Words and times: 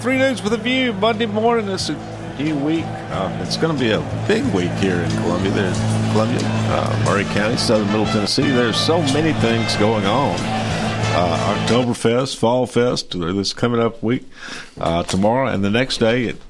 Three 0.00 0.16
Dudes 0.16 0.42
with 0.42 0.54
a 0.54 0.56
View. 0.56 0.94
Monday 0.94 1.26
morning. 1.26 1.68
Is 1.68 1.90
a 1.90 2.34
new 2.38 2.56
week. 2.56 2.86
Uh, 2.86 3.38
it's 3.42 3.58
going 3.58 3.76
to 3.76 3.78
be 3.78 3.90
a 3.90 4.00
big 4.26 4.42
week 4.54 4.70
here 4.78 4.96
in 4.96 5.10
Columbia. 5.10 5.50
There's 5.50 5.78
Columbia, 6.12 6.40
uh, 6.42 7.02
Maury 7.04 7.24
County, 7.24 7.58
Southern 7.58 7.88
Middle 7.88 8.06
Tennessee. 8.06 8.50
There's 8.50 8.78
so 8.78 9.02
many 9.02 9.34
things 9.34 9.76
going 9.76 10.06
on. 10.06 10.36
Uh, 10.40 11.66
Oktoberfest, 11.66 12.38
Fall 12.38 12.64
Fest, 12.64 13.10
this 13.10 13.52
coming 13.52 13.78
up 13.78 14.02
week 14.02 14.26
uh, 14.80 15.02
tomorrow, 15.02 15.48
and 15.48 15.62
the 15.62 15.68
next 15.68 15.98
day. 15.98 16.28
It, 16.28 16.40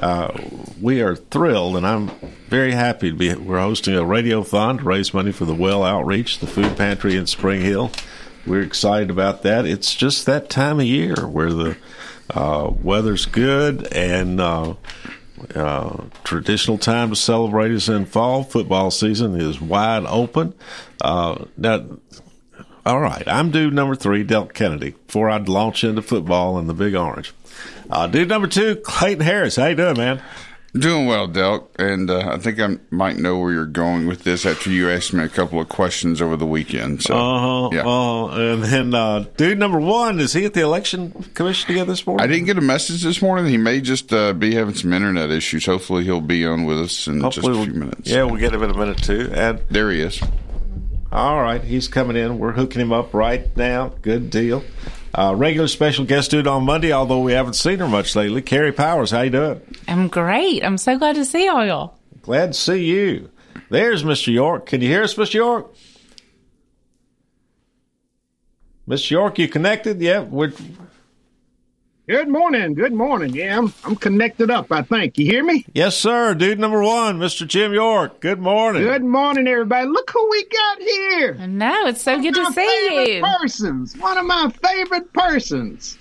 uh, 0.00 0.38
we 0.78 1.00
are 1.00 1.16
thrilled, 1.16 1.78
and 1.78 1.86
I'm 1.86 2.10
very 2.48 2.72
happy 2.72 3.10
to 3.10 3.16
be. 3.16 3.34
We're 3.34 3.58
hosting 3.58 3.94
a 3.94 4.02
radiothon 4.02 4.80
to 4.80 4.84
raise 4.84 5.14
money 5.14 5.32
for 5.32 5.46
the 5.46 5.54
Well 5.54 5.82
Outreach, 5.82 6.40
the 6.40 6.46
food 6.46 6.76
pantry 6.76 7.16
in 7.16 7.26
Spring 7.26 7.62
Hill. 7.62 7.90
We're 8.46 8.62
excited 8.62 9.08
about 9.08 9.44
that. 9.44 9.64
It's 9.64 9.94
just 9.94 10.26
that 10.26 10.50
time 10.50 10.78
of 10.78 10.86
year 10.86 11.26
where 11.26 11.54
the 11.54 11.78
uh, 12.30 12.70
weather's 12.82 13.26
good 13.26 13.92
and 13.92 14.40
uh, 14.40 14.74
uh, 15.54 16.04
traditional 16.24 16.78
time 16.78 17.10
to 17.10 17.16
celebrate 17.16 17.70
is 17.70 17.88
in 17.88 18.06
fall. 18.06 18.42
Football 18.42 18.90
season 18.90 19.40
is 19.40 19.60
wide 19.60 20.04
open. 20.06 20.54
Uh, 21.00 21.44
now, 21.56 21.86
all 22.84 23.00
right, 23.00 23.26
I'm 23.26 23.50
dude 23.50 23.74
number 23.74 23.94
three, 23.94 24.24
Delk 24.24 24.54
Kennedy, 24.54 24.90
before 25.06 25.28
I 25.30 25.38
launch 25.38 25.84
into 25.84 26.02
football 26.02 26.58
and 26.58 26.68
the 26.68 26.74
Big 26.74 26.94
Orange. 26.94 27.32
Uh, 27.90 28.06
dude 28.06 28.28
number 28.28 28.48
two, 28.48 28.76
Clayton 28.76 29.24
Harris. 29.24 29.56
How 29.56 29.66
you 29.66 29.74
doing, 29.74 29.96
man? 29.96 30.22
Doing 30.74 31.06
well, 31.06 31.26
Delk, 31.26 31.68
and 31.78 32.10
uh, 32.10 32.28
I 32.30 32.36
think 32.38 32.60
I 32.60 32.76
might 32.90 33.16
know 33.16 33.38
where 33.38 33.52
you're 33.52 33.64
going 33.64 34.06
with 34.06 34.24
this 34.24 34.44
after 34.44 34.68
you 34.70 34.90
asked 34.90 35.14
me 35.14 35.24
a 35.24 35.28
couple 35.28 35.58
of 35.60 35.68
questions 35.70 36.20
over 36.20 36.36
the 36.36 36.44
weekend. 36.46 37.02
So, 37.02 37.16
Uh-huh, 37.16 37.70
yeah. 37.74 37.80
uh-huh. 37.86 38.40
And 38.40 38.62
then 38.62 38.94
uh, 38.94 39.24
dude 39.38 39.58
number 39.58 39.80
one, 39.80 40.20
is 40.20 40.34
he 40.34 40.44
at 40.44 40.52
the 40.52 40.60
election 40.60 41.12
commission 41.32 41.68
together 41.68 41.92
this 41.92 42.06
morning? 42.06 42.22
I 42.22 42.26
didn't 42.26 42.44
get 42.44 42.58
a 42.58 42.60
message 42.60 43.02
this 43.02 43.22
morning. 43.22 43.46
He 43.50 43.56
may 43.56 43.80
just 43.80 44.12
uh, 44.12 44.34
be 44.34 44.54
having 44.54 44.74
some 44.74 44.92
internet 44.92 45.30
issues. 45.30 45.64
Hopefully, 45.64 46.04
he'll 46.04 46.20
be 46.20 46.44
on 46.44 46.64
with 46.66 46.78
us 46.80 47.06
in 47.08 47.22
Hopefully 47.22 47.46
just 47.46 47.48
a 47.48 47.50
we'll- 47.50 47.64
few 47.64 47.74
minutes. 47.74 48.10
Yeah, 48.10 48.24
we'll 48.24 48.36
get 48.36 48.52
him 48.52 48.62
in 48.62 48.70
a 48.70 48.76
minute 48.76 49.02
too. 49.02 49.30
And 49.32 49.60
There 49.70 49.90
he 49.90 50.00
is. 50.02 50.20
All 51.10 51.40
right, 51.40 51.64
he's 51.64 51.88
coming 51.88 52.18
in. 52.18 52.38
We're 52.38 52.52
hooking 52.52 52.82
him 52.82 52.92
up 52.92 53.14
right 53.14 53.56
now. 53.56 53.94
Good 54.02 54.28
deal. 54.28 54.62
Uh, 55.18 55.34
regular 55.34 55.66
special 55.66 56.04
guest 56.04 56.30
dude 56.30 56.46
on 56.46 56.62
Monday, 56.62 56.92
although 56.92 57.18
we 57.18 57.32
haven't 57.32 57.54
seen 57.54 57.80
her 57.80 57.88
much 57.88 58.14
lately. 58.14 58.40
Carey 58.40 58.70
Powers, 58.70 59.10
how 59.10 59.22
you 59.22 59.30
doing? 59.30 59.60
I'm 59.88 60.06
great. 60.06 60.64
I'm 60.64 60.78
so 60.78 60.96
glad 60.96 61.16
to 61.16 61.24
see 61.24 61.48
all 61.48 61.66
y'all. 61.66 61.98
Glad 62.22 62.52
to 62.52 62.54
see 62.54 62.84
you. 62.84 63.28
There's 63.68 64.04
Mr. 64.04 64.32
York. 64.32 64.66
Can 64.66 64.80
you 64.80 64.86
hear 64.86 65.02
us, 65.02 65.14
Mr. 65.14 65.34
York? 65.34 65.74
Mr. 68.86 69.10
York, 69.10 69.40
you 69.40 69.48
connected? 69.48 70.00
Yeah, 70.00 70.20
we're, 70.20 70.52
Good 72.08 72.28
morning. 72.30 72.72
Good 72.72 72.94
morning. 72.94 73.34
Yeah, 73.34 73.58
I'm, 73.58 73.74
I'm 73.84 73.94
connected 73.94 74.50
up, 74.50 74.72
I 74.72 74.80
think. 74.80 75.18
You 75.18 75.26
hear 75.26 75.44
me? 75.44 75.66
yes, 75.74 75.94
sir. 75.94 76.32
Dude 76.32 76.58
number 76.58 76.82
one, 76.82 77.18
Mr. 77.18 77.46
Jim 77.46 77.74
York. 77.74 78.20
Good 78.20 78.38
morning. 78.38 78.82
Good 78.82 79.04
morning, 79.04 79.46
everybody. 79.46 79.86
Look 79.86 80.10
who 80.10 80.26
we 80.30 80.46
got 80.46 80.80
here. 80.80 81.36
I 81.38 81.44
know. 81.44 81.86
It's 81.88 82.00
so 82.00 82.18
good 82.18 82.34
to 82.34 82.50
see 82.52 83.16
you. 83.16 83.22
persons. 83.22 83.94
One 83.98 84.16
of 84.16 84.24
my 84.24 84.50
favorite 84.64 85.12
persons. 85.12 85.98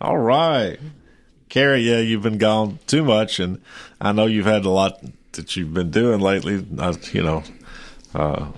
All 0.00 0.18
right. 0.18 0.80
Carey, 1.48 1.82
yeah, 1.82 2.00
you've 2.00 2.22
been 2.22 2.38
gone 2.38 2.80
too 2.88 3.04
much, 3.04 3.38
and 3.38 3.60
I 4.00 4.10
know 4.10 4.26
you've 4.26 4.46
had 4.46 4.64
a 4.64 4.70
lot 4.70 5.00
that 5.32 5.54
you've 5.54 5.72
been 5.72 5.92
doing 5.92 6.18
lately, 6.18 6.66
uh, 6.76 6.94
you 7.12 7.22
know, 7.22 7.44
uh, 8.16 8.48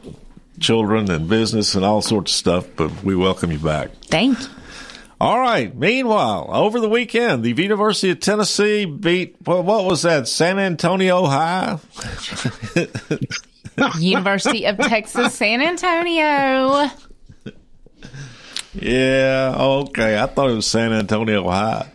children 0.58 1.10
and 1.10 1.28
business 1.28 1.74
and 1.74 1.84
all 1.84 2.00
sorts 2.00 2.32
of 2.32 2.36
stuff, 2.38 2.66
but 2.76 3.04
we 3.04 3.14
welcome 3.14 3.52
you 3.52 3.58
back. 3.58 3.90
Thank 4.06 4.40
you. 4.40 4.48
All 5.22 5.38
right. 5.38 5.72
Meanwhile, 5.72 6.50
over 6.52 6.80
the 6.80 6.88
weekend, 6.88 7.44
the 7.44 7.50
University 7.50 8.10
of 8.10 8.18
Tennessee 8.18 8.86
beat, 8.86 9.36
well, 9.46 9.62
what 9.62 9.84
was 9.84 10.02
that, 10.02 10.26
San 10.26 10.58
Antonio 10.58 11.26
High? 11.26 11.78
University 14.00 14.66
of 14.66 14.78
Texas, 14.78 15.32
San 15.32 15.62
Antonio. 15.62 16.90
Yeah, 18.74 19.54
okay. 19.58 20.18
I 20.18 20.26
thought 20.26 20.50
it 20.50 20.54
was 20.54 20.66
San 20.66 20.92
Antonio 20.92 21.48
High. 21.48 21.88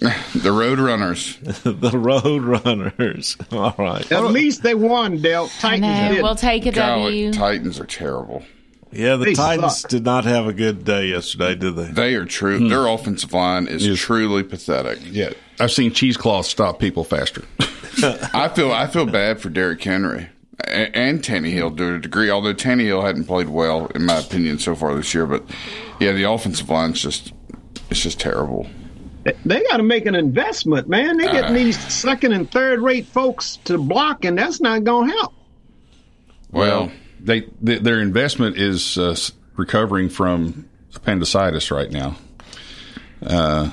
The 0.34 0.50
Road 0.50 0.80
Runners. 0.80 1.36
the 1.42 1.90
Road 1.92 2.42
Runners. 2.42 3.36
All 3.52 3.74
right. 3.78 4.10
At 4.10 4.24
least 4.24 4.64
they 4.64 4.74
won, 4.74 5.22
Del. 5.22 5.46
Titans. 5.46 6.22
We'll 6.22 6.34
take 6.34 6.66
a 6.66 6.72
Golly, 6.72 7.26
W. 7.26 7.32
Titans 7.32 7.78
are 7.78 7.86
terrible. 7.86 8.42
Yeah, 8.92 9.16
the 9.16 9.26
They 9.26 9.34
Titans 9.34 9.80
suck. 9.80 9.90
did 9.90 10.04
not 10.04 10.24
have 10.24 10.46
a 10.46 10.52
good 10.52 10.84
day 10.84 11.06
yesterday, 11.08 11.54
did 11.54 11.76
they? 11.76 11.84
They 11.86 12.14
are 12.14 12.24
true. 12.24 12.68
Their 12.68 12.86
offensive 12.86 13.32
line 13.32 13.66
is 13.66 13.98
truly 14.00 14.42
pathetic. 14.42 14.98
Yeah, 15.04 15.30
I've 15.60 15.72
seen 15.72 15.92
cheesecloth 15.92 16.46
stop 16.46 16.78
people 16.78 17.04
faster. 17.04 17.42
I 18.32 18.48
feel 18.54 18.72
I 18.72 18.86
feel 18.86 19.06
bad 19.06 19.40
for 19.40 19.50
Derrick 19.50 19.82
Henry 19.82 20.28
and, 20.66 20.94
and 20.96 21.22
Tannehill 21.22 21.76
to 21.76 21.94
a 21.96 21.98
degree. 21.98 22.30
Although 22.30 22.54
Tannehill 22.54 23.02
hadn't 23.04 23.24
played 23.24 23.48
well, 23.48 23.86
in 23.94 24.04
my 24.06 24.18
opinion, 24.20 24.58
so 24.58 24.74
far 24.74 24.94
this 24.94 25.12
year. 25.12 25.26
But 25.26 25.44
yeah, 26.00 26.12
the 26.12 26.24
offensive 26.24 26.70
line's 26.70 27.02
just 27.02 27.32
it's 27.90 28.00
just 28.00 28.18
terrible. 28.20 28.66
They 29.44 29.62
got 29.64 29.76
to 29.78 29.82
make 29.82 30.06
an 30.06 30.14
investment, 30.14 30.88
man. 30.88 31.18
They 31.18 31.26
Uh. 31.26 31.32
getting 31.32 31.54
these 31.54 31.78
second 31.92 32.32
and 32.32 32.50
third 32.50 32.80
rate 32.80 33.04
folks 33.06 33.58
to 33.64 33.76
block, 33.76 34.24
and 34.24 34.38
that's 34.38 34.60
not 34.60 34.84
going 34.84 35.08
to 35.10 35.14
help. 35.16 35.34
Well, 36.50 36.90
they 37.20 37.42
th- 37.42 37.82
their 37.82 38.00
investment 38.00 38.56
is 38.56 38.96
uh, 38.98 39.16
recovering 39.56 40.08
from 40.08 40.68
appendicitis 40.94 41.70
right 41.70 41.90
now. 41.90 42.16
Uh, 43.24 43.70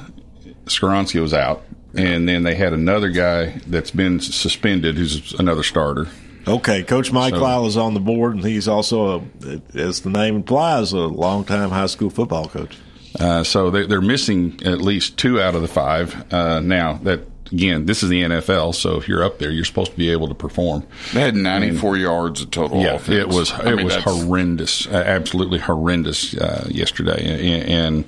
Skoronski 0.66 1.22
was 1.22 1.33
out, 1.33 1.63
and 1.95 2.28
then 2.28 2.44
they 2.44 2.56
had 2.56 2.73
another 2.73 3.09
guy 3.09 3.59
that's 3.67 3.91
been 3.91 4.19
suspended, 4.19 4.95
who's 4.97 5.33
another 5.33 5.63
starter. 5.63 6.07
Okay, 6.47 6.83
Coach 6.83 7.11
Mike 7.11 7.33
So- 7.35 7.41
Lyle 7.41 7.66
is 7.66 7.78
on 7.78 7.94
the 7.94 8.00
board, 8.00 8.35
and 8.35 8.44
he's 8.44 8.67
also, 8.67 9.19
a, 9.44 9.62
as 9.73 10.01
the 10.01 10.09
name 10.09 10.35
implies, 10.35 10.94
a 10.94 10.97
longtime 11.00 11.69
high 11.69 11.85
school 11.88 12.09
football 12.09 12.47
coach. 12.47 12.77
Uh, 13.19 13.44
so 13.44 13.69
they, 13.69 13.85
they're 13.85 14.01
missing 14.01 14.59
at 14.66 14.81
least 14.81 15.17
two 15.17 15.39
out 15.41 15.56
of 15.56 15.62
the 15.62 15.67
five. 15.67 16.33
Uh, 16.33 16.59
now 16.59 16.94
that 17.03 17.22
again, 17.51 17.85
this 17.85 18.03
is 18.03 18.09
the 18.09 18.22
NFL, 18.23 18.73
so 18.75 18.97
if 18.97 19.07
you're 19.07 19.23
up 19.23 19.39
there, 19.39 19.51
you're 19.51 19.66
supposed 19.66 19.91
to 19.91 19.97
be 19.97 20.09
able 20.09 20.28
to 20.28 20.33
perform. 20.35 20.85
they 21.13 21.22
had 21.22 21.35
94 21.35 21.97
yards 21.97 22.41
of 22.41 22.51
total 22.51 22.81
Yeah, 22.81 22.95
offense. 22.95 23.17
it 23.17 23.28
was 23.28 23.51
I 23.51 23.72
it 23.72 23.75
mean, 23.75 23.85
was 23.85 23.95
horrendous, 23.95 24.88
uh, 24.88 24.91
absolutely 25.06 25.59
horrendous 25.59 26.35
uh, 26.35 26.67
yesterday, 26.69 27.23
and, 27.23 27.69
and 27.69 28.06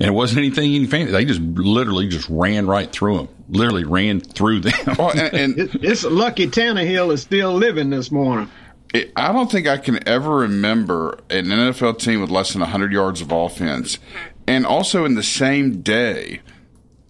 and 0.00 0.08
it 0.08 0.12
wasn't 0.12 0.38
anything 0.38 0.74
any 0.74 0.86
fancy. 0.86 1.12
They 1.12 1.24
just 1.26 1.40
literally 1.42 2.08
just 2.08 2.28
ran 2.30 2.66
right 2.66 2.90
through 2.90 3.18
them, 3.18 3.28
literally 3.50 3.84
ran 3.84 4.20
through 4.20 4.60
them. 4.60 4.72
Well, 4.98 5.10
and, 5.10 5.34
and 5.34 5.58
It, 5.58 5.84
it's 5.84 6.04
lucky 6.04 6.46
Tannehill 6.46 7.12
is 7.12 7.20
still 7.22 7.52
living 7.52 7.90
this 7.90 8.10
morning. 8.10 8.48
it, 8.94 9.12
I 9.14 9.30
don't 9.32 9.50
think 9.50 9.66
I 9.66 9.76
can 9.76 10.06
ever 10.08 10.36
remember 10.36 11.18
an 11.28 11.46
NFL 11.46 11.98
team 11.98 12.20
with 12.22 12.30
less 12.30 12.52
than 12.52 12.60
100 12.60 12.92
yards 12.92 13.20
of 13.20 13.30
offense. 13.30 13.98
And 14.46 14.64
also 14.66 15.04
in 15.04 15.14
the 15.14 15.22
same 15.22 15.80
day, 15.82 16.40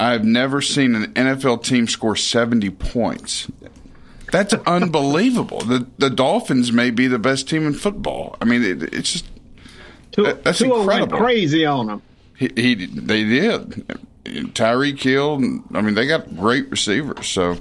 I've 0.01 0.25
never 0.25 0.63
seen 0.63 0.95
an 0.95 1.13
NFL 1.13 1.63
team 1.63 1.87
score 1.87 2.17
70 2.17 2.71
points. 2.71 3.49
That's 4.33 4.55
unbelievable. 4.55 5.61
The 5.61 5.87
the 5.99 6.09
Dolphins 6.09 6.73
may 6.73 6.91
be 6.91 7.07
the 7.07 7.19
best 7.19 7.49
team 7.49 7.67
in 7.67 7.75
football. 7.75 8.37
I 8.41 8.45
mean, 8.45 8.63
it, 8.63 8.83
it's 8.95 9.13
just 9.13 9.27
that's 10.17 10.59
Tua 10.59 10.71
went 10.71 10.83
incredible. 10.83 11.19
crazy 11.19 11.67
on 11.67 11.87
them. 11.89 12.03
he, 12.37 12.51
he 12.55 12.75
they 12.87 13.25
did. 13.25 13.87
Tyreek 14.25 15.03
Hill. 15.03 15.35
I 15.75 15.81
mean, 15.81 15.95
they 15.95 16.07
got 16.07 16.37
great 16.37 16.71
receivers. 16.71 17.27
So, 17.27 17.57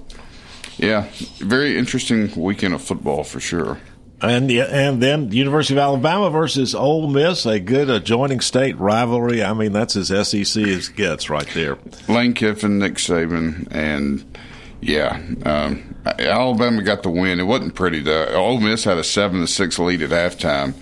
yeah, 0.77 1.07
very 1.39 1.77
interesting 1.77 2.31
weekend 2.35 2.73
of 2.75 2.81
football 2.81 3.23
for 3.23 3.39
sure. 3.39 3.79
And 4.21 4.49
the, 4.49 4.61
and 4.61 5.01
then 5.01 5.31
University 5.31 5.75
of 5.75 5.79
Alabama 5.79 6.29
versus 6.29 6.75
Ole 6.75 7.07
Miss, 7.07 7.45
a 7.45 7.59
good 7.59 7.89
adjoining 7.89 8.41
state 8.41 8.77
rivalry. 8.77 9.41
I 9.43 9.53
mean, 9.53 9.71
that's 9.71 9.95
as 9.95 10.07
SEC 10.27 10.61
as 10.67 10.89
gets 10.89 11.29
right 11.29 11.47
there. 11.53 11.77
Lane 12.09 12.33
Kiffin, 12.33 12.79
Nick 12.79 12.95
Saban, 12.95 13.67
and 13.71 14.37
yeah, 14.81 15.21
um, 15.45 15.95
Alabama 16.05 16.81
got 16.81 17.03
the 17.03 17.09
win. 17.09 17.39
It 17.39 17.43
wasn't 17.43 17.75
pretty 17.75 18.01
though. 18.01 18.25
Ole 18.35 18.59
Miss 18.59 18.83
had 18.83 18.97
a 18.97 19.03
seven 19.05 19.39
to 19.39 19.47
six 19.47 19.79
lead 19.79 20.01
at 20.01 20.09
halftime. 20.09 20.73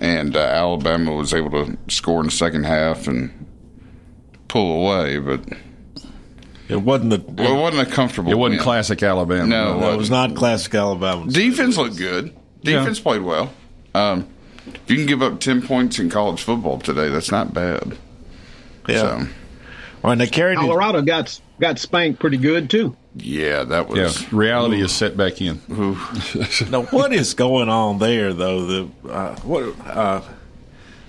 and 0.00 0.36
uh, 0.36 0.40
Alabama 0.40 1.12
was 1.12 1.34
able 1.34 1.50
to 1.50 1.76
score 1.88 2.20
in 2.20 2.26
the 2.26 2.32
second 2.32 2.62
half 2.64 3.08
and 3.08 3.46
pull 4.46 4.86
away, 4.86 5.18
but 5.18 5.40
It 6.68 6.76
wasn't 6.82 7.10
the. 7.10 7.42
well, 7.42 7.58
it 7.58 7.60
wasn't 7.60 7.88
a 7.88 7.90
comfortable. 7.90 8.30
It 8.30 8.36
wasn't 8.38 8.58
win. 8.58 8.62
classic 8.64 9.02
Alabama. 9.02 9.46
No, 9.48 9.80
no, 9.80 9.92
it 9.92 9.96
was 9.96 10.10
not 10.10 10.36
classic 10.36 10.74
Alabama. 10.76 11.28
Defense 11.28 11.76
looked 11.76 11.96
good. 11.96 12.34
Yeah. 12.62 12.78
Defense 12.80 13.00
played 13.00 13.22
well. 13.22 13.52
Um, 13.94 14.26
if 14.66 14.90
you 14.90 14.96
can 14.96 15.06
give 15.06 15.22
up 15.22 15.40
ten 15.40 15.62
points 15.62 15.98
in 15.98 16.10
college 16.10 16.42
football 16.42 16.78
today, 16.78 17.08
that's 17.08 17.30
not 17.30 17.54
bad. 17.54 17.96
Yeah. 18.88 19.00
So, 19.00 19.08
All 20.04 20.10
right, 20.10 20.18
they 20.18 20.26
carried. 20.26 20.58
Colorado 20.58 21.02
got 21.02 21.40
got 21.60 21.78
spanked 21.78 22.20
pretty 22.20 22.36
good 22.36 22.68
too. 22.70 22.96
yeah, 23.16 23.64
that 23.64 23.88
Yeah, 23.94 24.04
was. 24.04 24.32
reality 24.32 24.80
is 24.80 24.92
set 24.92 25.16
back 25.16 25.40
in. 25.40 25.60
Now, 26.70 26.82
what 26.90 27.12
is 27.12 27.34
going 27.34 27.68
on 27.68 27.98
there, 27.98 28.32
though? 28.32 28.64
The 28.66 28.88
uh, 29.10 29.36
what 29.40 29.74
uh, 29.86 30.22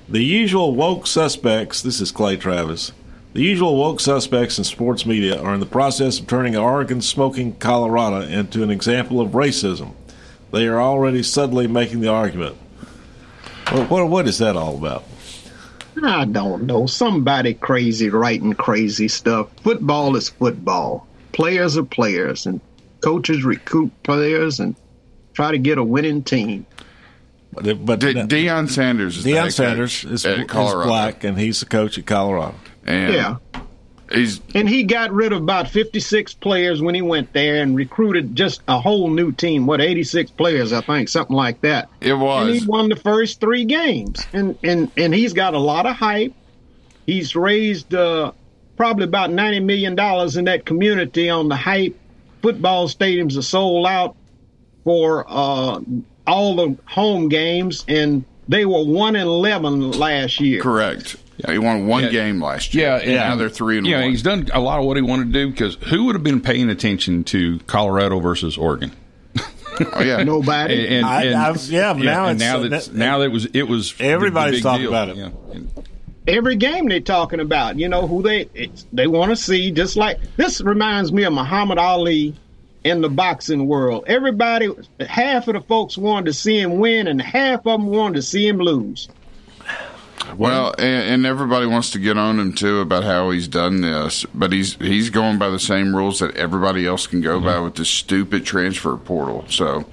the 0.08 0.24
usual 0.24 0.74
woke 0.76 1.06
suspects. 1.08 1.82
This 1.82 2.00
is 2.02 2.12
Clay 2.12 2.36
Travis. 2.38 2.92
The 3.34 3.44
usual 3.44 3.76
woke 3.78 4.00
suspects 4.00 4.58
in 4.58 4.64
sports 4.64 5.06
media 5.06 5.40
are 5.40 5.54
in 5.54 5.60
the 5.60 5.66
process 5.68 6.20
of 6.20 6.26
turning 6.28 6.56
Oregon 6.56 7.00
smoking 7.02 7.56
Colorado 7.58 8.22
into 8.22 8.64
an 8.64 8.72
example 8.72 9.22
of 9.22 9.32
racism. 9.32 9.94
They 10.52 10.68
are 10.68 10.82
already 10.82 11.24
suddenly 11.24 11.68
making 11.68 12.02
the 12.02 12.10
argument. 12.10 12.56
What, 13.72 13.90
what, 13.90 14.10
what 14.10 14.28
is 14.28 14.40
that 14.40 14.56
all 14.56 14.76
about? 14.78 15.04
I 16.04 16.26
don't 16.26 16.64
know. 16.64 16.86
Somebody 16.86 17.54
crazy 17.54 18.10
writing 18.10 18.54
crazy 18.54 19.08
stuff. 19.08 19.50
Football 19.64 20.16
is 20.16 20.30
football. 20.30 21.08
Players 21.34 21.78
are 21.78 21.84
players, 21.84 22.46
and 22.46 22.62
coaches 23.02 23.44
recruit 23.44 23.92
players 24.04 24.60
and 24.60 24.76
try 25.34 25.52
to 25.52 25.58
get 25.58 25.78
a 25.78 25.84
winning 25.84 26.24
team. 26.24 26.66
But, 27.52 27.86
but 27.86 28.00
De- 28.00 28.14
Deion 28.14 28.70
Sanders 28.70 29.18
is 29.18 29.24
the 29.24 29.34
Deion 29.34 29.44
head 29.44 29.54
Sanders 29.54 30.04
is, 30.06 30.26
at 30.26 30.40
is 30.40 30.46
Colorado. 30.48 30.88
black, 30.88 31.24
and 31.24 31.38
he's 31.40 31.60
the 31.60 31.66
coach 31.66 31.98
at 31.98 32.06
Colorado. 32.06 32.56
and 32.86 33.14
Yeah. 33.14 33.36
He's 34.12 34.42
And 34.56 34.68
he 34.68 34.84
got 34.84 35.12
rid 35.12 35.34
of 35.34 35.42
about 35.42 35.68
56 35.70 36.34
players 36.36 36.82
when 36.82 36.96
he 36.96 37.02
went 37.02 37.34
there 37.34 37.62
and 37.62 37.76
recruited 37.76 38.36
just 38.36 38.62
a 38.68 38.80
whole 38.80 39.10
new 39.10 39.32
team. 39.32 39.66
What, 39.66 39.82
86 39.82 40.32
players, 40.32 40.74
I 40.74 40.82
think, 40.82 41.10
something 41.10 41.36
like 41.36 41.62
that. 41.62 41.90
it 42.02 42.14
was. 42.14 42.48
And 42.48 42.60
he 42.60 42.66
won 42.66 42.90
the 42.90 42.96
first 42.96 43.40
three 43.40 43.66
games. 43.66 44.26
And 44.34 44.58
and 44.64 44.92
and 44.98 45.14
he's 45.14 45.34
got 45.34 45.54
a 45.54 45.60
lot 45.60 45.86
of 45.86 45.96
hype. 45.96 46.34
He's 47.06 47.36
raised 47.36 47.94
uh, 47.94 48.32
probably 48.78 49.06
about 49.06 49.32
ninety 49.32 49.60
million 49.60 49.96
dollars 49.96 50.38
in 50.38 50.46
that 50.46 50.66
community 50.66 51.30
on 51.30 51.50
the 51.50 51.56
hype. 51.56 51.98
Football 52.42 52.88
stadiums 52.88 53.38
are 53.38 53.42
sold 53.42 53.86
out 53.86 54.16
for 54.84 55.26
uh, 55.28 55.82
all 56.26 56.56
the 56.56 56.78
home 56.86 57.28
games, 57.30 57.84
and 57.88 58.24
they 58.48 58.66
were 58.66 58.84
one 58.84 59.16
and 59.16 59.28
eleven 59.28 59.92
last 59.92 60.40
year. 60.40 60.62
correct. 60.62 61.18
Yeah, 61.40 61.54
he 61.54 61.58
won 61.58 61.88
one 61.88 62.04
Yeah. 62.04 62.10
game 62.10 62.42
last 62.44 62.74
year. 62.76 62.88
Yeah, 62.88 62.96
and 62.98 63.12
now 63.16 63.36
they're 63.38 63.50
three 63.50 63.78
and 63.78 63.88
yeah, 63.88 64.02
one. 64.02 64.10
he's 64.12 64.22
done 64.24 64.48
a 64.54 64.60
lot 64.60 64.80
of 64.80 64.86
what 64.86 64.98
he 64.98 65.02
wanted 65.02 65.32
to 65.32 65.46
do 65.46 65.50
because 65.52 65.76
who 65.90 66.06
would 66.06 66.16
have 66.16 66.24
been 66.24 66.42
paying 66.42 66.70
attention 66.70 67.24
to 67.26 67.60
Colorado 67.68 68.20
versus 68.20 68.58
Oregon? 68.58 68.92
oh 69.94 70.02
yeah, 70.02 70.22
Nobody. 70.24 70.86
And, 70.86 70.96
and, 70.98 71.06
I- 71.06 71.24
and- 71.24 71.36
I 71.36 71.52
was- 71.52 71.72
yeah, 71.72 71.94
now 71.94 72.26
and 72.26 72.42
it's- 72.42 72.54
now 72.54 72.60
that 72.64 72.70
that- 72.70 72.94
now 72.94 73.18
that 73.20 73.26
it 73.26 73.32
was 73.32 73.46
it 73.54 73.64
was 73.70 73.94
the- 73.94 74.00
the 74.04 74.10
Everybody's 74.10 74.56
big 74.58 74.64
talking 74.64 74.82
deal, 74.82 74.90
about 74.90 75.10
it. 75.10 75.16
yeah. 75.18 75.30
And- 75.54 75.70
every 76.28 76.56
game 76.58 76.88
they're 76.90 77.00
talking 77.00 77.40
about. 77.40 77.80
You 77.80 77.88
know 77.90 78.06
who 78.06 78.22
they 78.22 78.50
it's, 78.54 78.86
they 78.94 79.08
want 79.08 79.30
to 79.32 79.36
see. 79.38 79.72
Just 79.72 79.96
like 79.96 80.20
this 80.36 80.60
reminds 80.62 81.12
me 81.14 81.24
of 81.24 81.34
Muhammad 81.34 81.78
Ali 81.80 82.36
in 82.84 83.02
the 83.02 83.10
boxing 83.10 83.66
world. 83.66 84.04
Everybody, 84.08 84.70
half 85.08 85.48
of 85.48 85.54
the 85.56 85.62
folks 85.62 85.98
wanted 85.98 86.26
to 86.28 86.34
see 86.34 86.60
him 86.60 86.80
win, 86.80 87.08
and 87.08 87.22
half 87.22 87.60
of 87.66 87.80
them 87.80 87.88
wanted 87.88 88.16
to 88.16 88.22
see 88.22 88.46
him 88.48 88.58
lose. 88.60 89.08
Well, 90.38 90.74
and, 90.78 91.04
and 91.14 91.26
everybody 91.26 91.66
wants 91.66 91.92
to 91.92 92.00
get 92.00 92.18
on 92.18 92.40
him 92.40 92.54
too 92.54 92.80
about 92.80 93.04
how 93.04 93.32
he's 93.32 93.48
done 93.48 93.82
this, 93.82 94.26
but 94.34 94.52
he's 94.52 94.76
he's 94.76 95.10
going 95.10 95.38
by 95.38 95.50
the 95.50 95.60
same 95.60 95.96
rules 95.96 96.20
that 96.20 96.36
everybody 96.36 96.86
else 96.86 97.08
can 97.08 97.22
go 97.22 97.40
by 97.40 97.60
with 97.60 97.76
this 97.76 97.90
stupid 97.90 98.46
transfer 98.46 98.96
portal. 98.98 99.46
So, 99.50 99.86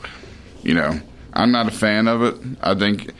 you 0.62 0.74
know, 0.74 1.00
I'm 1.32 1.52
not 1.52 1.68
a 1.68 1.70
fan 1.70 2.08
of 2.08 2.22
it. 2.22 2.36
I 2.60 2.74
think, 2.74 3.12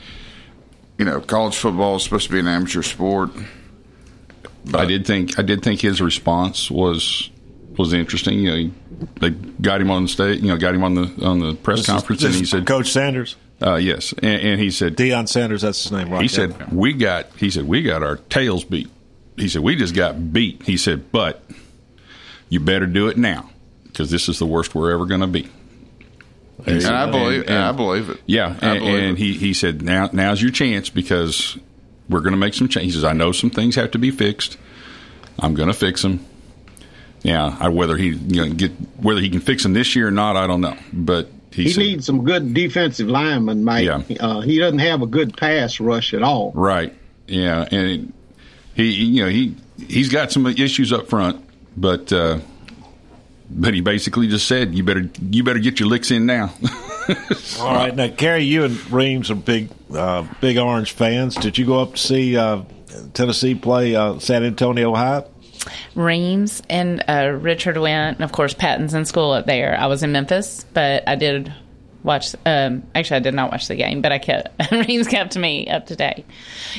you 0.97 1.05
know, 1.05 1.21
college 1.21 1.55
football 1.55 1.95
is 1.95 2.03
supposed 2.03 2.27
to 2.27 2.33
be 2.33 2.39
an 2.39 2.47
amateur 2.47 2.81
sport. 2.81 3.31
I 4.73 4.85
did 4.85 5.05
think 5.05 5.39
I 5.39 5.43
did 5.43 5.63
think 5.63 5.81
his 5.81 6.01
response 6.01 6.69
was 6.69 7.29
was 7.77 7.93
interesting. 7.93 8.39
You 8.39 8.49
know, 8.49 8.57
he, 8.57 8.73
they 9.21 9.29
got 9.29 9.79
him 9.81 9.91
on 9.91 10.03
the 10.03 10.09
state. 10.09 10.41
You 10.41 10.49
know, 10.49 10.57
got 10.57 10.75
him 10.75 10.83
on 10.83 10.95
the 10.95 11.25
on 11.25 11.39
the 11.39 11.55
press 11.55 11.79
This 11.79 11.85
conference, 11.87 12.21
this 12.21 12.35
and 12.35 12.39
he 12.39 12.45
said, 12.45 12.65
Coach 12.65 12.91
Sanders, 12.91 13.35
uh, 13.61 13.75
"Yes," 13.75 14.13
and, 14.13 14.41
and 14.41 14.61
he 14.61 14.71
said, 14.71 14.95
Deion 14.95 15.27
Sanders. 15.27 15.61
That's 15.61 15.81
his 15.83 15.91
name, 15.91 16.09
right? 16.09 16.21
He 16.21 16.27
there. 16.27 16.51
said, 16.51 16.71
"We 16.71 16.93
got." 16.93 17.27
He 17.37 17.49
said, 17.49 17.67
"We 17.67 17.81
got 17.83 18.03
our 18.03 18.17
tails 18.17 18.63
beat." 18.63 18.89
He 19.35 19.49
said, 19.49 19.61
"We 19.61 19.75
just 19.75 19.95
got 19.95 20.33
beat." 20.33 20.63
He 20.63 20.77
said, 20.77 21.11
"But 21.11 21.43
you 22.49 22.59
better 22.59 22.85
do 22.85 23.07
it 23.07 23.17
now 23.17 23.49
because 23.85 24.09
this 24.11 24.29
is 24.29 24.39
the 24.39 24.45
worst 24.45 24.73
we're 24.75 24.91
ever 24.91 25.05
going 25.05 25.21
to 25.21 25.27
be." 25.27 25.49
And 26.65 26.83
I 26.85 27.09
believe, 27.09 27.41
and- 27.47 27.57
I 27.57 27.71
believe 27.71 28.09
it. 28.09 28.19
Yeah, 28.25 28.55
I 28.61 28.75
and, 28.75 28.83
and 28.83 29.05
it. 29.11 29.17
he 29.17 29.33
he 29.33 29.53
said, 29.53 29.81
"Now 29.81 30.09
now's 30.11 30.41
your 30.41 30.51
chance 30.51 30.89
because 30.89 31.57
we're 32.09 32.21
going 32.21 32.31
to 32.31 32.37
make 32.37 32.53
some 32.53 32.67
changes. 32.67 33.03
I 33.03 33.13
know 33.13 33.31
some 33.31 33.49
things 33.49 33.75
have 33.75 33.91
to 33.91 33.99
be 33.99 34.11
fixed. 34.11 34.57
I'm 35.39 35.53
going 35.53 35.67
to 35.67 35.73
fix 35.73 36.01
them." 36.01 36.25
Yeah, 37.23 37.57
I, 37.59 37.69
whether 37.69 37.97
he 37.97 38.09
you 38.09 38.45
know, 38.47 38.53
get 38.53 38.71
whether 39.01 39.19
he 39.21 39.29
can 39.29 39.39
fix 39.41 39.63
them 39.63 39.73
this 39.73 39.95
year 39.95 40.07
or 40.07 40.11
not, 40.11 40.35
I 40.37 40.47
don't 40.47 40.61
know. 40.61 40.77
But 40.93 41.29
he, 41.57 41.63
He 41.63 41.69
said, 41.71 41.79
needs 41.81 42.05
some 42.05 42.23
good 42.23 42.53
defensive 42.53 43.07
linemen, 43.07 43.63
Mike. 43.63 43.85
Yeah. 43.85 44.01
Uh, 44.19 44.41
he 44.41 44.59
doesn't 44.59 44.79
have 44.79 45.01
a 45.01 45.07
good 45.07 45.35
pass 45.35 45.79
rush 45.79 46.13
at 46.13 46.21
all. 46.21 46.51
Right. 46.53 46.93
Yeah, 47.25 47.67
and 47.71 48.13
he, 48.75 48.91
you 48.91 49.23
know, 49.23 49.29
he 49.29 49.55
he's 49.87 50.09
got 50.09 50.31
some 50.31 50.45
issues 50.47 50.93
up 50.93 51.09
front, 51.09 51.43
but 51.75 52.13
uh, 52.13 52.39
but 53.49 53.73
he 53.73 53.81
basically 53.81 54.27
just 54.27 54.47
said, 54.47 54.75
"You 54.75 54.83
better 54.83 55.09
you 55.21 55.43
better 55.43 55.59
get 55.59 55.79
your 55.79 55.89
licks 55.89 56.11
in 56.11 56.25
now." 56.25 56.53
All 57.59 57.73
right, 57.73 57.95
now 57.95 58.09
Carey, 58.09 58.43
you 58.43 58.65
and 58.65 58.91
Reams 58.91 59.31
are 59.31 59.35
big, 59.35 59.69
uh, 59.93 60.27
big 60.41 60.57
Orange 60.57 60.91
fans. 60.91 61.35
Did 61.35 61.57
you 61.57 61.65
go 61.65 61.79
up 61.81 61.93
to 61.93 61.97
see 61.97 62.37
uh, 62.37 62.63
Tennessee 63.13 63.55
play 63.55 63.95
uh, 63.95 64.19
San 64.19 64.43
Antonio 64.43 64.93
High? 64.93 65.23
Reams 65.95 66.61
and 66.69 67.03
uh, 67.07 67.29
Richard 67.39 67.77
went, 67.77 68.17
and 68.17 68.23
of 68.23 68.31
course 68.31 68.53
Patton's 68.53 68.93
in 68.93 69.05
school 69.05 69.31
up 69.31 69.45
there. 69.45 69.77
I 69.79 69.87
was 69.87 70.03
in 70.03 70.11
Memphis, 70.11 70.65
but 70.73 71.07
I 71.07 71.15
did 71.15 71.53
watch. 72.03 72.35
Um, 72.45 72.83
actually, 72.95 73.17
I 73.17 73.19
did 73.21 73.33
not 73.33 73.51
watch 73.51 73.67
the 73.67 73.75
game, 73.75 74.01
but 74.01 74.11
I 74.11 74.19
kept 74.19 74.71
Reams 74.71 75.07
kept 75.07 75.37
me 75.37 75.67
up 75.67 75.87
to 75.87 75.95
date. 75.95 76.25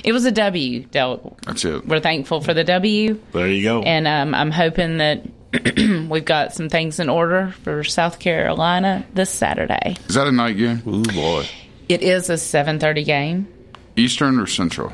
It 0.05 0.13
was 0.13 0.25
a 0.25 0.33
W. 0.33 0.85
Del. 0.85 1.37
That's 1.47 1.65
it. 1.65 1.87
We're 1.87 2.01
thankful 2.01 2.41
for 2.41 2.55
the 2.55 2.65
W, 2.65 3.21
There 3.33 3.49
you 3.49 3.63
go. 3.63 3.83
and 3.83 4.07
um, 4.07 4.35
I'm 4.35 4.51
hoping 4.51 4.99
that 4.99 5.25
we've 6.11 6.25
got 6.25 6.53
some 6.55 6.69
things 6.69 7.01
in 7.01 7.09
order 7.09 7.55
for 7.65 7.83
South 7.85 8.19
Carolina 8.19 9.05
this 9.15 9.31
Saturday. 9.31 9.97
Is 10.09 10.15
that 10.15 10.27
a 10.27 10.33
night 10.33 10.57
game? 10.59 10.83
Ooh 10.87 11.03
boy, 11.03 11.47
It 11.89 12.03
is 12.03 12.29
a 12.31 12.35
7:30 12.35 13.05
game 13.05 13.49
Eastern 13.97 14.39
or 14.39 14.47
Central? 14.47 14.93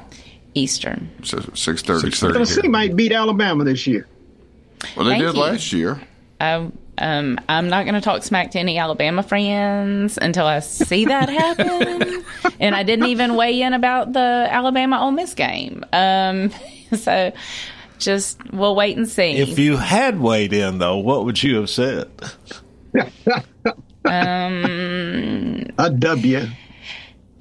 Eastern. 0.54 1.10
So 1.22 1.40
six 1.54 1.82
thirty. 1.82 2.08
6:30. 2.08 2.32
Tennessee 2.32 2.68
might 2.68 2.96
beat 2.96 3.12
Alabama 3.12 3.64
this 3.64 3.86
year. 3.86 4.06
Well, 4.96 5.04
they 5.06 5.12
Thank 5.12 5.24
did 5.24 5.34
you. 5.34 5.40
last 5.40 5.72
year. 5.72 6.00
I, 6.40 6.70
um, 6.98 7.40
I'm 7.48 7.68
not 7.68 7.84
going 7.84 7.94
to 7.94 8.00
talk 8.00 8.22
smack 8.22 8.52
to 8.52 8.58
any 8.58 8.78
Alabama 8.78 9.22
friends 9.22 10.18
until 10.18 10.46
I 10.46 10.60
see 10.60 11.06
that 11.06 11.28
happen. 11.28 12.24
and 12.60 12.74
I 12.74 12.82
didn't 12.82 13.06
even 13.06 13.36
weigh 13.36 13.62
in 13.62 13.72
about 13.72 14.12
the 14.12 14.46
Alabama 14.50 15.00
Ole 15.00 15.10
Miss 15.12 15.34
game. 15.34 15.84
Um, 15.92 16.50
so 16.96 17.32
just 17.98 18.38
we'll 18.52 18.76
wait 18.76 18.96
and 18.96 19.08
see. 19.08 19.36
if 19.38 19.58
you 19.58 19.76
had 19.76 20.20
weighed 20.20 20.52
in 20.52 20.78
though, 20.78 20.98
what 20.98 21.24
would 21.24 21.42
you 21.42 21.56
have 21.56 21.70
said? 21.70 22.10
um, 24.04 25.66
A 25.78 25.90
W. 25.90 26.46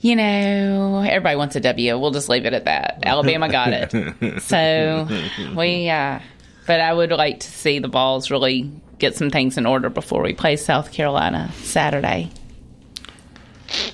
you 0.03 0.17
know, 0.17 0.99
everybody 0.99 1.37
wants 1.37 1.55
a 1.55 1.61
W. 1.61 1.97
We'll 1.97 2.11
just 2.11 2.27
leave 2.27 2.45
it 2.45 2.53
at 2.53 2.65
that. 2.65 2.99
Alabama 3.03 3.47
got 3.47 3.69
it. 3.71 4.41
so 4.41 5.07
we, 5.55 5.89
uh, 5.89 6.19
but 6.67 6.81
I 6.81 6.93
would 6.93 7.11
like 7.11 7.39
to 7.39 7.49
see 7.49 7.79
the 7.79 7.87
Vols 7.87 8.29
really 8.29 8.69
get 8.99 9.15
some 9.15 9.29
things 9.29 9.57
in 9.57 9.65
order 9.65 9.89
before 9.89 10.21
we 10.21 10.33
play 10.33 10.57
South 10.57 10.91
Carolina 10.91 11.49
Saturday. 11.53 12.29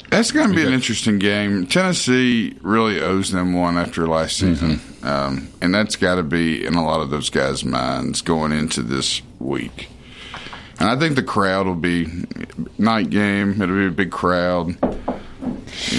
That's 0.10 0.32
going 0.32 0.50
to 0.50 0.56
be 0.56 0.66
an 0.66 0.74
interesting 0.74 1.20
game. 1.20 1.68
Tennessee 1.68 2.58
really 2.63 3.00
owes 3.00 3.32
them 3.32 3.54
one 3.54 3.78
after 3.78 4.08
last 4.08 4.38
season, 4.38 4.82
um, 5.04 5.48
and 5.62 5.74
that's 5.74 5.96
got 5.96 6.16
to 6.16 6.24
be 6.24 6.66
in 6.66 6.74
a 6.74 6.84
lot 6.84 7.01
of 7.01 7.12
those 7.12 7.30
guys' 7.30 7.63
minds 7.63 8.24
going 8.24 8.51
into 8.51 8.82
this 8.82 9.22
week. 9.38 9.89
And 10.80 10.89
I 10.89 10.98
think 10.98 11.16
the 11.16 11.24
crowd 11.24 11.68
will 11.68 11.75
be 11.75 12.08
night 12.80 13.12
game. 13.12 13.62
It'll 13.62 13.75
be 13.75 13.86
a 13.86 13.92
big 13.92 14.12
crowd. 14.12 14.75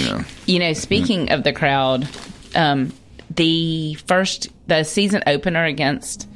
Know, 0.05 0.23
You 0.45 0.59
know, 0.59 0.73
speaking 0.73 1.31
of 1.31 1.43
the 1.43 1.53
crowd, 1.53 2.07
um, 2.55 2.93
the 3.35 3.95
first 4.05 4.49
the 4.67 4.83
season 4.83 5.23
opener 5.27 5.65
against 5.65 6.27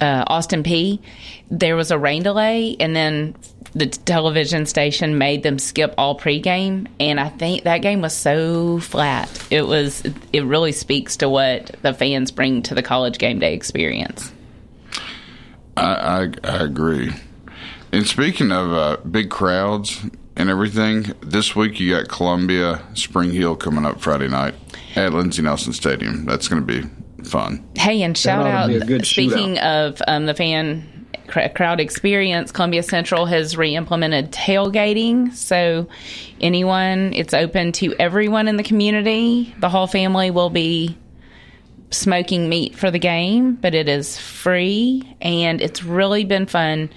uh, 0.00 0.24
Austin 0.26 0.62
Peay, 0.62 1.00
there 1.50 1.76
was 1.76 1.90
a 1.90 1.98
rain 1.98 2.22
delay, 2.22 2.76
and 2.80 2.94
then 2.96 3.36
the 3.74 3.86
television 3.86 4.66
station 4.66 5.18
made 5.18 5.42
them 5.42 5.58
skip 5.58 5.94
all 5.96 6.18
pregame, 6.18 6.88
and 6.98 7.20
I 7.20 7.28
think 7.28 7.64
that 7.64 7.78
game 7.78 8.00
was 8.00 8.14
so 8.14 8.80
flat. 8.80 9.46
It 9.50 9.66
was. 9.66 10.02
It 10.32 10.44
really 10.44 10.72
speaks 10.72 11.16
to 11.18 11.28
what 11.28 11.76
the 11.82 11.94
fans 11.94 12.30
bring 12.30 12.62
to 12.62 12.74
the 12.74 12.82
college 12.82 13.18
game 13.18 13.38
day 13.38 13.54
experience. 13.54 14.32
I, 15.76 15.82
I, 15.84 16.32
I 16.44 16.64
agree. 16.64 17.12
And 17.92 18.06
speaking 18.06 18.52
of 18.52 18.72
uh, 18.72 18.96
big 19.08 19.30
crowds 19.30 20.00
and 20.40 20.48
everything, 20.48 21.12
this 21.20 21.54
week 21.54 21.78
you 21.78 21.94
got 21.94 22.08
Columbia 22.08 22.82
Spring 22.94 23.30
Hill 23.30 23.56
coming 23.56 23.84
up 23.84 24.00
Friday 24.00 24.26
night 24.26 24.54
at 24.96 25.12
Lindsey 25.12 25.42
Nelson 25.42 25.74
Stadium. 25.74 26.24
That's 26.24 26.48
going 26.48 26.66
to 26.66 26.82
be 26.82 26.88
fun. 27.24 27.62
Hey, 27.76 28.02
and 28.02 28.16
shout 28.16 28.40
ought 28.40 28.44
to 28.44 28.50
out. 28.50 28.68
be 28.68 28.76
a 28.76 28.84
good 28.84 29.06
Speaking 29.06 29.58
of 29.58 30.00
um, 30.08 30.24
the 30.24 30.32
fan 30.32 31.06
crowd 31.54 31.78
experience, 31.78 32.52
Columbia 32.52 32.82
Central 32.82 33.26
has 33.26 33.56
re-implemented 33.56 34.32
tailgating. 34.32 35.32
So 35.34 35.86
anyone, 36.40 37.12
it's 37.12 37.34
open 37.34 37.72
to 37.72 37.94
everyone 38.00 38.48
in 38.48 38.56
the 38.56 38.64
community. 38.64 39.54
The 39.58 39.68
whole 39.68 39.86
family 39.86 40.30
will 40.30 40.50
be 40.50 40.96
smoking 41.90 42.48
meat 42.48 42.74
for 42.74 42.90
the 42.90 42.98
game, 42.98 43.56
but 43.56 43.74
it 43.74 43.90
is 43.90 44.16
free, 44.18 45.16
and 45.20 45.60
it's 45.60 45.84
really 45.84 46.24
been 46.24 46.46
fun 46.46 46.88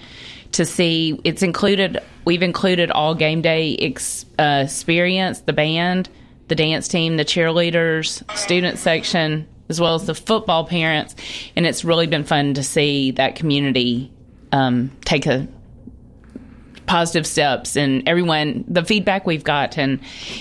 to 0.54 0.66
see. 0.66 1.20
It's 1.24 1.44
included. 1.44 2.02
We've 2.26 2.44
included 2.44 2.90
all 2.92 3.16
game 3.16 3.42
day 3.42 3.76
ex, 3.78 4.26
uh, 4.40 4.62
experience, 4.66 5.42
the 5.42 5.54
band, 5.54 6.10
the 6.48 6.56
dance 6.56 6.88
team, 6.88 7.18
the 7.18 7.26
cheerleaders, 7.26 8.24
student 8.38 8.80
section, 8.80 9.48
as 9.70 9.80
well 9.80 9.96
as 9.96 10.06
the 10.06 10.16
football 10.16 10.66
parents, 10.66 11.16
and 11.56 11.66
it's 11.66 11.84
really 11.84 12.08
been 12.08 12.24
fun 12.24 12.54
to 12.56 12.64
see 12.64 13.12
that 13.12 13.36
community 13.36 14.12
um, 14.52 14.92
take 15.04 15.26
a 15.26 15.48
positive 16.86 17.26
steps 17.26 17.78
and 17.78 18.08
everyone 18.08 18.66
the 18.68 18.84
feedback 18.84 19.26
we've 19.26 19.46
gotten 19.46 20.00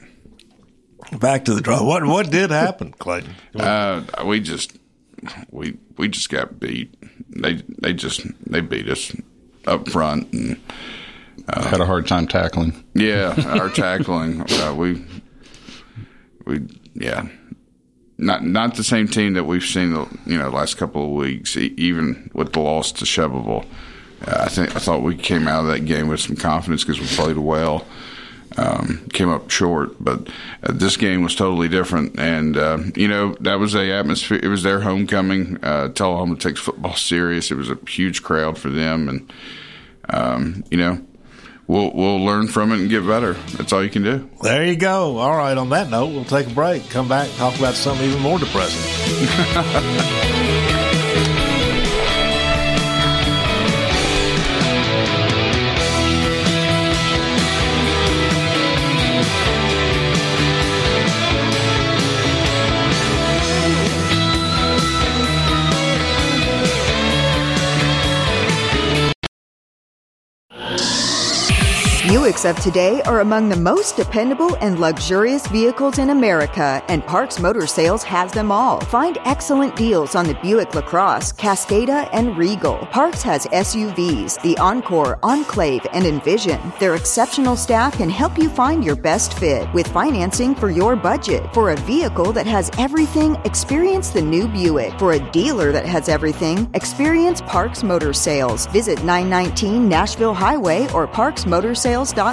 Back 1.20 1.46
to 1.46 1.54
the 1.54 1.62
draw. 1.62 1.84
What 1.84 2.06
what 2.06 2.30
did 2.30 2.52
happen, 2.52 2.94
Clayton? 2.94 3.36
Uh, 3.60 4.04
we 4.26 4.40
just 4.40 4.78
we 5.52 5.78
we 5.98 6.08
just 6.08 6.30
got 6.30 6.60
beat. 6.60 6.94
They 7.30 7.62
they 7.82 7.94
just 7.94 8.22
they 8.50 8.62
beat 8.62 8.90
us 8.90 9.16
up 9.68 9.88
front 9.90 10.32
and 10.34 10.60
Had 11.48 11.80
a 11.82 11.86
hard 11.86 12.08
time 12.08 12.28
tackling. 12.28 12.84
Yeah, 12.96 13.36
our 13.60 13.70
tackling. 13.70 14.42
Uh, 14.50 14.74
we, 14.76 15.06
we, 16.46 16.62
yeah, 16.96 17.28
not 18.18 18.44
not 18.44 18.76
the 18.76 18.84
same 18.84 19.08
team 19.08 19.34
that 19.34 19.44
we've 19.46 19.64
seen 19.64 19.94
the 19.94 20.08
you 20.26 20.38
know 20.38 20.50
last 20.50 20.78
couple 20.78 21.04
of 21.06 21.12
weeks. 21.12 21.56
E- 21.56 21.74
even 21.78 22.32
with 22.34 22.54
the 22.54 22.60
loss 22.60 22.92
to 22.94 23.06
Chevrolet, 23.06 23.66
uh, 24.28 24.38
I 24.46 24.48
think 24.50 24.76
I 24.76 24.80
thought 24.80 25.04
we 25.04 25.16
came 25.16 25.48
out 25.48 25.62
of 25.62 25.68
that 25.68 25.82
game 25.86 26.08
with 26.08 26.22
some 26.22 26.36
confidence 26.36 26.84
because 26.84 27.00
we 27.00 27.08
played 27.08 27.38
well. 27.38 27.86
Um, 28.56 29.08
came 29.12 29.30
up 29.30 29.50
short, 29.50 29.96
but 30.00 30.28
uh, 30.62 30.74
this 30.74 30.96
game 30.96 31.24
was 31.24 31.34
totally 31.34 31.68
different. 31.68 32.20
And 32.20 32.56
uh, 32.56 32.80
you 32.96 33.08
know 33.08 33.34
that 33.40 33.56
was 33.56 33.74
a 33.74 33.92
atmosphere. 33.92 34.40
It 34.44 34.48
was 34.48 34.62
their 34.62 34.80
homecoming. 34.82 35.58
Uh, 35.64 35.88
Tullahoma 35.90 36.36
takes 36.36 36.60
football 36.60 36.96
serious. 36.96 37.50
It 37.50 37.56
was 37.56 37.72
a 37.72 37.78
huge 37.88 38.22
crowd 38.22 38.58
for 38.60 38.70
them, 38.70 39.10
and 39.10 39.34
um, 40.10 40.64
you 40.70 40.78
know 40.78 41.04
we'll 41.68 41.92
we'll 41.94 42.24
learn 42.24 42.48
from 42.48 42.72
it 42.72 42.80
and 42.80 42.90
get 42.90 43.06
better. 43.08 43.34
That's 43.58 43.74
all 43.74 43.84
you 43.84 43.90
can 43.90 44.04
do. 44.04 44.30
There 44.42 44.66
you 44.66 44.76
go. 44.76 45.18
All 45.18 45.36
right. 45.36 45.58
On 45.58 45.70
that 45.70 45.90
note, 45.90 46.08
we'll 46.08 46.26
take 46.26 46.48
a 46.48 46.54
break. 46.54 46.90
Come 46.90 47.08
back, 47.08 47.30
talk 47.38 47.58
about 47.58 47.74
something 47.74 48.08
even 48.08 48.22
more 48.22 48.38
depressing. 48.40 50.30
Of 72.46 72.60
today 72.60 73.02
are 73.04 73.22
among 73.22 73.48
the 73.48 73.56
most 73.56 73.96
dependable 73.96 74.56
and 74.56 74.78
luxurious 74.78 75.48
vehicles 75.48 75.98
in 75.98 76.10
America, 76.10 76.84
and 76.90 77.02
Parks 77.06 77.40
Motor 77.40 77.66
Sales 77.66 78.04
has 78.04 78.34
them 78.34 78.52
all. 78.52 78.82
Find 78.82 79.18
excellent 79.24 79.78
deals 79.78 80.14
on 80.14 80.28
the 80.28 80.34
Buick 80.42 80.76
LaCrosse, 80.76 81.32
Cascada, 81.32 82.10
and 82.12 82.38
Regal. 82.38 82.80
Parks 82.88 83.22
has 83.24 83.46
SUVs, 83.46 84.42
the 84.42 84.58
Encore, 84.58 85.20
Enclave, 85.24 85.88
and 85.94 86.06
Envision. 86.06 86.60
Their 86.82 86.96
exceptional 86.96 87.56
staff 87.56 87.96
can 87.96 88.10
help 88.10 88.38
you 88.38 88.50
find 88.50 88.84
your 88.84 88.98
best 88.98 89.40
fit 89.40 89.72
with 89.74 89.88
financing 89.88 90.54
for 90.54 90.70
your 90.70 90.98
budget. 90.98 91.46
For 91.54 91.72
a 91.72 91.78
vehicle 91.78 92.34
that 92.34 92.48
has 92.48 92.70
everything, 92.78 93.38
experience 93.46 94.10
the 94.10 94.22
new 94.22 94.50
Buick. 94.50 95.00
For 95.00 95.14
a 95.14 95.32
dealer 95.32 95.72
that 95.72 95.86
has 95.86 96.10
everything, 96.10 96.70
experience 96.74 97.40
Parks 97.42 97.84
Motor 97.84 98.12
Sales. 98.12 98.66
Visit 98.68 99.02
919 99.06 99.88
Nashville 99.88 100.34
Highway 100.34 100.92
or 100.92 101.08
parksmotorsales.com. 101.08 102.33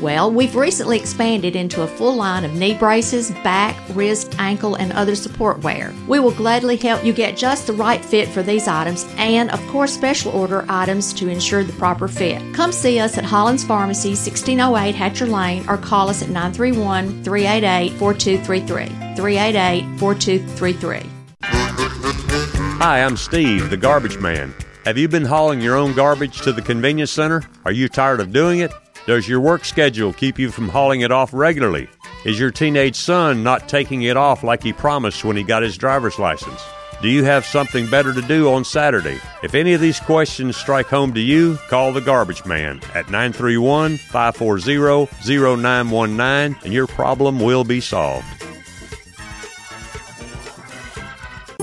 Well, 0.00 0.30
we've 0.30 0.54
recently 0.54 0.96
expanded 0.96 1.56
into 1.56 1.82
a 1.82 1.86
full 1.88 2.14
line 2.14 2.44
of 2.44 2.54
knee 2.54 2.74
braces, 2.74 3.32
back, 3.42 3.76
wrist, 3.94 4.36
ankle, 4.38 4.76
and 4.76 4.92
other 4.92 5.16
support 5.16 5.64
wear. 5.64 5.92
We 6.06 6.20
will 6.20 6.30
gladly 6.30 6.76
help 6.76 7.04
you 7.04 7.12
get 7.12 7.36
just 7.36 7.66
the 7.66 7.72
right 7.72 8.04
fit 8.04 8.28
for 8.28 8.44
these 8.44 8.68
items 8.68 9.04
and, 9.16 9.50
of 9.50 9.60
course, 9.66 9.92
special 9.92 10.30
order 10.30 10.64
items 10.68 11.12
to 11.14 11.28
ensure 11.28 11.64
the 11.64 11.72
proper 11.72 12.06
fit. 12.06 12.40
Come 12.54 12.70
see 12.70 13.00
us 13.00 13.18
at 13.18 13.24
Hollins 13.24 13.64
Pharmacy, 13.64 14.10
1608 14.10 14.94
Hatcher 14.94 15.26
Lane, 15.26 15.68
or 15.68 15.76
call 15.76 16.08
us 16.08 16.22
at 16.22 16.28
931 16.28 17.24
388 17.24 17.98
4233. 17.98 19.16
388 19.16 19.98
4233. 19.98 21.10
Hi, 22.78 23.02
I'm 23.02 23.16
Steve, 23.16 23.68
the 23.70 23.76
garbage 23.76 24.18
man. 24.18 24.54
Have 24.84 24.96
you 24.96 25.08
been 25.08 25.24
hauling 25.24 25.60
your 25.60 25.74
own 25.74 25.92
garbage 25.92 26.40
to 26.42 26.52
the 26.52 26.62
convenience 26.62 27.10
center? 27.10 27.42
Are 27.64 27.72
you 27.72 27.88
tired 27.88 28.20
of 28.20 28.32
doing 28.32 28.60
it? 28.60 28.70
Does 29.08 29.26
your 29.26 29.40
work 29.40 29.64
schedule 29.64 30.12
keep 30.12 30.38
you 30.38 30.50
from 30.50 30.68
hauling 30.68 31.00
it 31.00 31.10
off 31.10 31.32
regularly? 31.32 31.88
Is 32.26 32.38
your 32.38 32.50
teenage 32.50 32.94
son 32.94 33.42
not 33.42 33.66
taking 33.66 34.02
it 34.02 34.18
off 34.18 34.44
like 34.44 34.62
he 34.62 34.74
promised 34.74 35.24
when 35.24 35.34
he 35.34 35.42
got 35.42 35.62
his 35.62 35.78
driver's 35.78 36.18
license? 36.18 36.62
Do 37.00 37.08
you 37.08 37.24
have 37.24 37.46
something 37.46 37.88
better 37.88 38.12
to 38.12 38.20
do 38.20 38.52
on 38.52 38.66
Saturday? 38.66 39.18
If 39.42 39.54
any 39.54 39.72
of 39.72 39.80
these 39.80 39.98
questions 39.98 40.58
strike 40.58 40.88
home 40.88 41.14
to 41.14 41.20
you, 41.20 41.56
call 41.70 41.94
the 41.94 42.02
garbage 42.02 42.44
man 42.44 42.82
at 42.94 43.08
931 43.08 43.96
540 43.96 45.08
0919 45.26 46.58
and 46.62 46.74
your 46.74 46.86
problem 46.86 47.40
will 47.40 47.64
be 47.64 47.80
solved. 47.80 48.26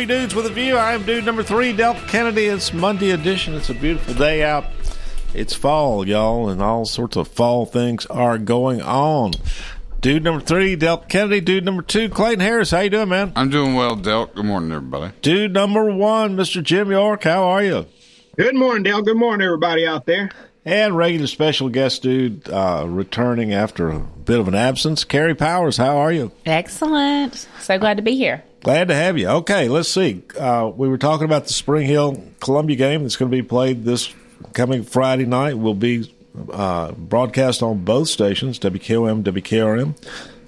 Three 0.00 0.06
dudes 0.06 0.34
with 0.34 0.46
a 0.46 0.50
view. 0.50 0.78
I 0.78 0.94
am 0.94 1.02
dude 1.04 1.26
number 1.26 1.42
three, 1.42 1.74
Del 1.74 1.92
Kennedy. 1.92 2.46
It's 2.46 2.72
Monday 2.72 3.10
edition. 3.10 3.52
It's 3.52 3.68
a 3.68 3.74
beautiful 3.74 4.14
day 4.14 4.42
out. 4.42 4.64
It's 5.34 5.52
fall, 5.52 6.08
y'all, 6.08 6.48
and 6.48 6.62
all 6.62 6.86
sorts 6.86 7.18
of 7.18 7.28
fall 7.28 7.66
things 7.66 8.06
are 8.06 8.38
going 8.38 8.80
on. 8.80 9.32
Dude 10.00 10.24
number 10.24 10.42
three, 10.42 10.74
Delk 10.74 11.10
Kennedy. 11.10 11.42
Dude 11.42 11.66
number 11.66 11.82
two, 11.82 12.08
Clayton 12.08 12.40
Harris. 12.40 12.70
How 12.70 12.80
you 12.80 12.88
doing, 12.88 13.10
man? 13.10 13.34
I'm 13.36 13.50
doing 13.50 13.74
well, 13.74 13.94
Delk. 13.94 14.34
Good 14.34 14.46
morning, 14.46 14.72
everybody. 14.72 15.12
Dude 15.20 15.52
number 15.52 15.94
one, 15.94 16.34
Mr. 16.34 16.62
Jim 16.62 16.90
York. 16.90 17.24
How 17.24 17.42
are 17.42 17.62
you? 17.62 17.84
Good 18.38 18.54
morning, 18.54 18.84
Dale. 18.84 19.02
Good 19.02 19.18
morning, 19.18 19.44
everybody 19.44 19.86
out 19.86 20.06
there. 20.06 20.30
And 20.64 20.96
regular 20.96 21.26
special 21.26 21.68
guest 21.68 22.02
dude 22.02 22.48
uh, 22.48 22.86
returning 22.88 23.52
after 23.52 23.90
a 23.90 23.98
bit 23.98 24.40
of 24.40 24.48
an 24.48 24.54
absence, 24.54 25.04
Carey 25.04 25.34
Powers. 25.34 25.76
How 25.76 25.98
are 25.98 26.10
you? 26.10 26.32
Excellent. 26.46 27.46
So 27.60 27.78
glad 27.78 27.98
to 27.98 28.02
be 28.02 28.16
here. 28.16 28.42
Glad 28.62 28.88
to 28.88 28.94
have 28.94 29.16
you. 29.16 29.28
Okay, 29.28 29.68
let's 29.68 29.88
see. 29.88 30.22
Uh, 30.38 30.70
we 30.74 30.86
were 30.88 30.98
talking 30.98 31.24
about 31.24 31.46
the 31.46 31.52
Spring 31.52 31.86
Hill 31.86 32.22
Columbia 32.40 32.76
game 32.76 33.02
that's 33.02 33.16
going 33.16 33.30
to 33.30 33.36
be 33.36 33.42
played 33.42 33.84
this 33.84 34.12
coming 34.52 34.82
Friday 34.82 35.24
night. 35.24 35.58
Will 35.58 35.74
be 35.74 36.12
uh, 36.52 36.92
broadcast 36.92 37.62
on 37.62 37.84
both 37.84 38.08
stations, 38.08 38.58
WKOM, 38.58 39.22
WKRM. 39.22 39.94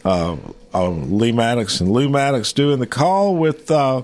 Uh, 0.05 0.37
uh, 0.75 0.88
Lee 0.90 1.33
Maddox 1.33 1.81
and 1.81 1.90
Lou 1.90 2.09
Maddox 2.09 2.53
doing 2.53 2.81
the 2.81 2.87
call 2.87 3.37
with, 3.37 3.70
uh, 3.70 4.03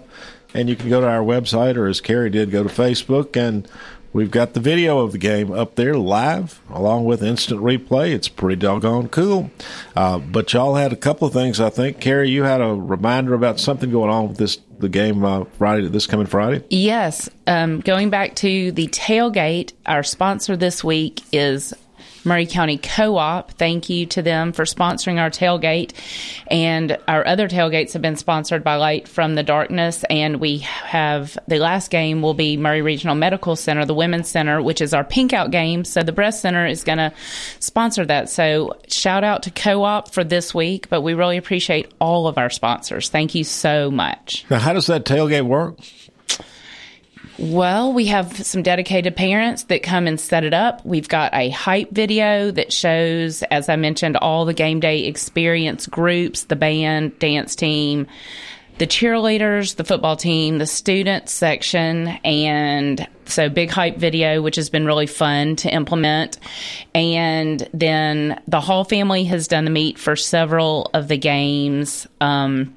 and 0.54 0.68
you 0.68 0.76
can 0.76 0.88
go 0.88 1.00
to 1.00 1.06
our 1.06 1.22
website 1.22 1.76
or 1.76 1.86
as 1.86 2.00
Carey 2.00 2.30
did, 2.30 2.50
go 2.50 2.62
to 2.62 2.68
Facebook 2.68 3.36
and 3.36 3.68
we've 4.12 4.30
got 4.30 4.54
the 4.54 4.60
video 4.60 5.00
of 5.00 5.12
the 5.12 5.18
game 5.18 5.52
up 5.52 5.74
there 5.74 5.94
live 5.94 6.60
along 6.70 7.04
with 7.04 7.22
instant 7.22 7.60
replay. 7.60 8.12
It's 8.12 8.28
pretty 8.28 8.56
doggone 8.56 9.08
cool. 9.08 9.50
Uh, 9.94 10.18
but 10.18 10.52
y'all 10.52 10.74
had 10.74 10.92
a 10.92 10.96
couple 10.96 11.28
of 11.28 11.34
things, 11.34 11.60
I 11.60 11.70
think. 11.70 12.00
Carey, 12.00 12.30
you 12.30 12.44
had 12.44 12.60
a 12.60 12.74
reminder 12.74 13.34
about 13.34 13.60
something 13.60 13.90
going 13.90 14.10
on 14.10 14.28
with 14.28 14.38
this 14.38 14.58
the 14.78 14.88
game 14.88 15.24
uh, 15.24 15.44
Friday, 15.58 15.88
this 15.88 16.06
coming 16.06 16.26
Friday. 16.26 16.64
Yes. 16.70 17.28
Um, 17.46 17.80
going 17.80 18.10
back 18.10 18.36
to 18.36 18.70
the 18.72 18.86
tailgate, 18.88 19.72
our 19.86 20.02
sponsor 20.02 20.56
this 20.56 20.84
week 20.84 21.20
is 21.32 21.74
Maury 22.28 22.46
County 22.46 22.78
Co 22.78 23.16
op. 23.16 23.52
Thank 23.52 23.88
you 23.88 24.06
to 24.06 24.22
them 24.22 24.52
for 24.52 24.64
sponsoring 24.64 25.18
our 25.18 25.30
tailgate. 25.30 25.92
And 26.46 26.98
our 27.08 27.26
other 27.26 27.48
tailgates 27.48 27.94
have 27.94 28.02
been 28.02 28.16
sponsored 28.16 28.62
by 28.62 28.76
Light 28.76 29.08
from 29.08 29.34
the 29.34 29.42
Darkness. 29.42 30.04
And 30.08 30.36
we 30.36 30.58
have 30.58 31.36
the 31.48 31.58
last 31.58 31.90
game 31.90 32.22
will 32.22 32.34
be 32.34 32.56
Maury 32.56 32.82
Regional 32.82 33.14
Medical 33.14 33.56
Center, 33.56 33.84
the 33.84 33.94
Women's 33.94 34.28
Center, 34.28 34.62
which 34.62 34.80
is 34.80 34.94
our 34.94 35.04
pink 35.04 35.32
out 35.32 35.50
game. 35.50 35.84
So 35.84 36.02
the 36.02 36.12
Breast 36.12 36.42
Center 36.42 36.66
is 36.66 36.84
going 36.84 36.98
to 36.98 37.12
sponsor 37.58 38.04
that. 38.06 38.28
So 38.28 38.78
shout 38.88 39.24
out 39.24 39.42
to 39.44 39.50
Co 39.50 39.82
op 39.82 40.12
for 40.12 40.22
this 40.22 40.54
week. 40.54 40.88
But 40.88 41.00
we 41.00 41.14
really 41.14 41.38
appreciate 41.38 41.92
all 42.00 42.28
of 42.28 42.38
our 42.38 42.50
sponsors. 42.50 43.08
Thank 43.08 43.34
you 43.34 43.44
so 43.44 43.90
much. 43.90 44.44
Now, 44.50 44.58
how 44.58 44.74
does 44.74 44.86
that 44.86 45.04
tailgate 45.04 45.46
work? 45.46 45.78
Well, 47.38 47.92
we 47.92 48.06
have 48.06 48.44
some 48.44 48.62
dedicated 48.62 49.14
parents 49.14 49.64
that 49.64 49.84
come 49.84 50.08
and 50.08 50.18
set 50.18 50.42
it 50.42 50.52
up. 50.52 50.84
We've 50.84 51.08
got 51.08 51.32
a 51.34 51.50
hype 51.50 51.90
video 51.92 52.50
that 52.50 52.72
shows, 52.72 53.44
as 53.44 53.68
I 53.68 53.76
mentioned, 53.76 54.16
all 54.16 54.44
the 54.44 54.54
game 54.54 54.80
day 54.80 55.04
experience 55.04 55.86
groups, 55.86 56.44
the 56.44 56.56
band, 56.56 57.16
dance 57.20 57.54
team, 57.54 58.08
the 58.78 58.88
cheerleaders, 58.88 59.76
the 59.76 59.84
football 59.84 60.16
team, 60.16 60.58
the 60.58 60.66
student 60.66 61.28
section, 61.28 62.08
and 62.24 63.06
so 63.26 63.48
big 63.48 63.70
hype 63.70 63.98
video, 63.98 64.42
which 64.42 64.56
has 64.56 64.68
been 64.68 64.86
really 64.86 65.06
fun 65.06 65.54
to 65.56 65.72
implement. 65.72 66.38
And 66.92 67.68
then 67.72 68.40
the 68.48 68.60
Hall 68.60 68.82
family 68.82 69.24
has 69.24 69.46
done 69.46 69.64
the 69.64 69.70
meet 69.70 69.96
for 69.98 70.16
several 70.16 70.90
of 70.92 71.06
the 71.06 71.18
games. 71.18 72.08
Um, 72.20 72.74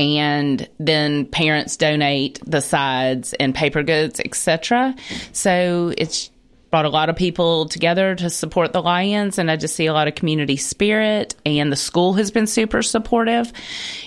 and 0.00 0.66
then 0.78 1.26
parents 1.26 1.76
donate 1.76 2.40
the 2.44 2.62
sides 2.62 3.34
and 3.34 3.54
paper 3.54 3.82
goods, 3.82 4.18
etc. 4.18 4.94
So 5.32 5.92
it's 5.96 6.30
brought 6.70 6.86
a 6.86 6.88
lot 6.90 7.10
of 7.10 7.16
people 7.16 7.66
together 7.66 8.14
to 8.14 8.30
support 8.30 8.72
the 8.72 8.80
Lions, 8.80 9.38
and 9.38 9.50
I 9.50 9.56
just 9.56 9.76
see 9.76 9.86
a 9.86 9.92
lot 9.92 10.08
of 10.08 10.14
community 10.14 10.56
spirit. 10.56 11.34
And 11.44 11.70
the 11.70 11.76
school 11.76 12.14
has 12.14 12.30
been 12.30 12.46
super 12.46 12.82
supportive. 12.82 13.52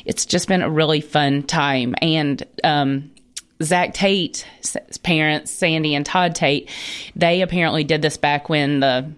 It's 0.06 0.26
just 0.26 0.48
been 0.48 0.64
a 0.64 0.70
really 0.70 1.02
fun 1.02 1.44
time, 1.44 1.94
and 2.02 2.42
um, 2.64 3.12
Zach 3.62 3.94
Tate's 3.94 4.46
parents, 5.04 5.52
Sandy 5.52 5.94
and 5.94 6.06
Todd 6.06 6.36
Tate, 6.36 6.70
they 7.16 7.42
apparently 7.42 7.84
did 7.84 8.02
this 8.02 8.18
back 8.18 8.50
when 8.50 8.80
the 8.80 9.12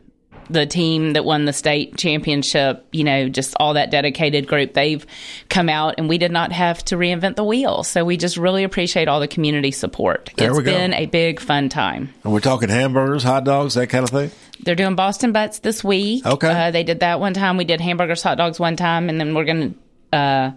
the 0.50 0.66
team 0.66 1.14
that 1.14 1.26
won 1.26 1.46
the 1.46 1.54
state 1.54 1.98
championship, 1.98 2.86
you 2.92 3.04
know, 3.04 3.30
just 3.30 3.56
all 3.60 3.74
that 3.74 3.92
dedicated 3.92 4.48
group, 4.48 4.74
they've 4.74 5.06
come 5.50 5.70
out 5.70 5.96
and 5.98 6.08
we 6.08 6.18
did 6.18 6.32
not 6.32 6.52
have 6.52 6.84
to 6.86 6.98
reinvent 6.98 7.36
the 7.36 7.44
wheel. 7.44 7.84
So 7.84 8.06
we 8.06 8.18
just 8.18 8.38
really 8.38 8.64
appreciate 8.64 9.08
all 9.08 9.20
the 9.20 9.28
community 9.28 9.72
support. 9.72 10.32
There 10.38 10.50
it's 10.50 10.58
we 10.58 10.64
go. 10.64 10.72
been 10.72 10.94
a 10.94 11.06
big 11.06 11.40
fun 11.40 11.70
time. 11.70 12.14
And 12.24 12.34
we're 12.34 12.40
talking 12.40 12.70
hamburgers, 12.70 13.24
hot 13.24 13.44
dogs, 13.44 13.74
that 13.76 13.88
kind 13.88 14.04
of 14.04 14.10
thing. 14.10 14.32
They're 14.62 14.76
doing 14.76 14.96
Boston 14.96 15.32
Butts 15.32 15.60
this 15.60 15.84
week. 15.84 16.26
Okay. 16.26 16.48
Uh, 16.48 16.72
they 16.72 16.84
did 16.84 17.02
that 17.02 17.20
one 17.20 17.34
time. 17.34 17.58
We 17.58 17.66
did 17.66 17.82
hamburgers, 17.82 18.24
hot 18.24 18.38
dogs 18.38 18.60
one 18.60 18.76
time, 18.76 19.10
and 19.10 19.20
then 19.20 19.34
we're 19.36 19.46
going 19.46 19.74
to, 20.12 20.18
uh, 20.18 20.52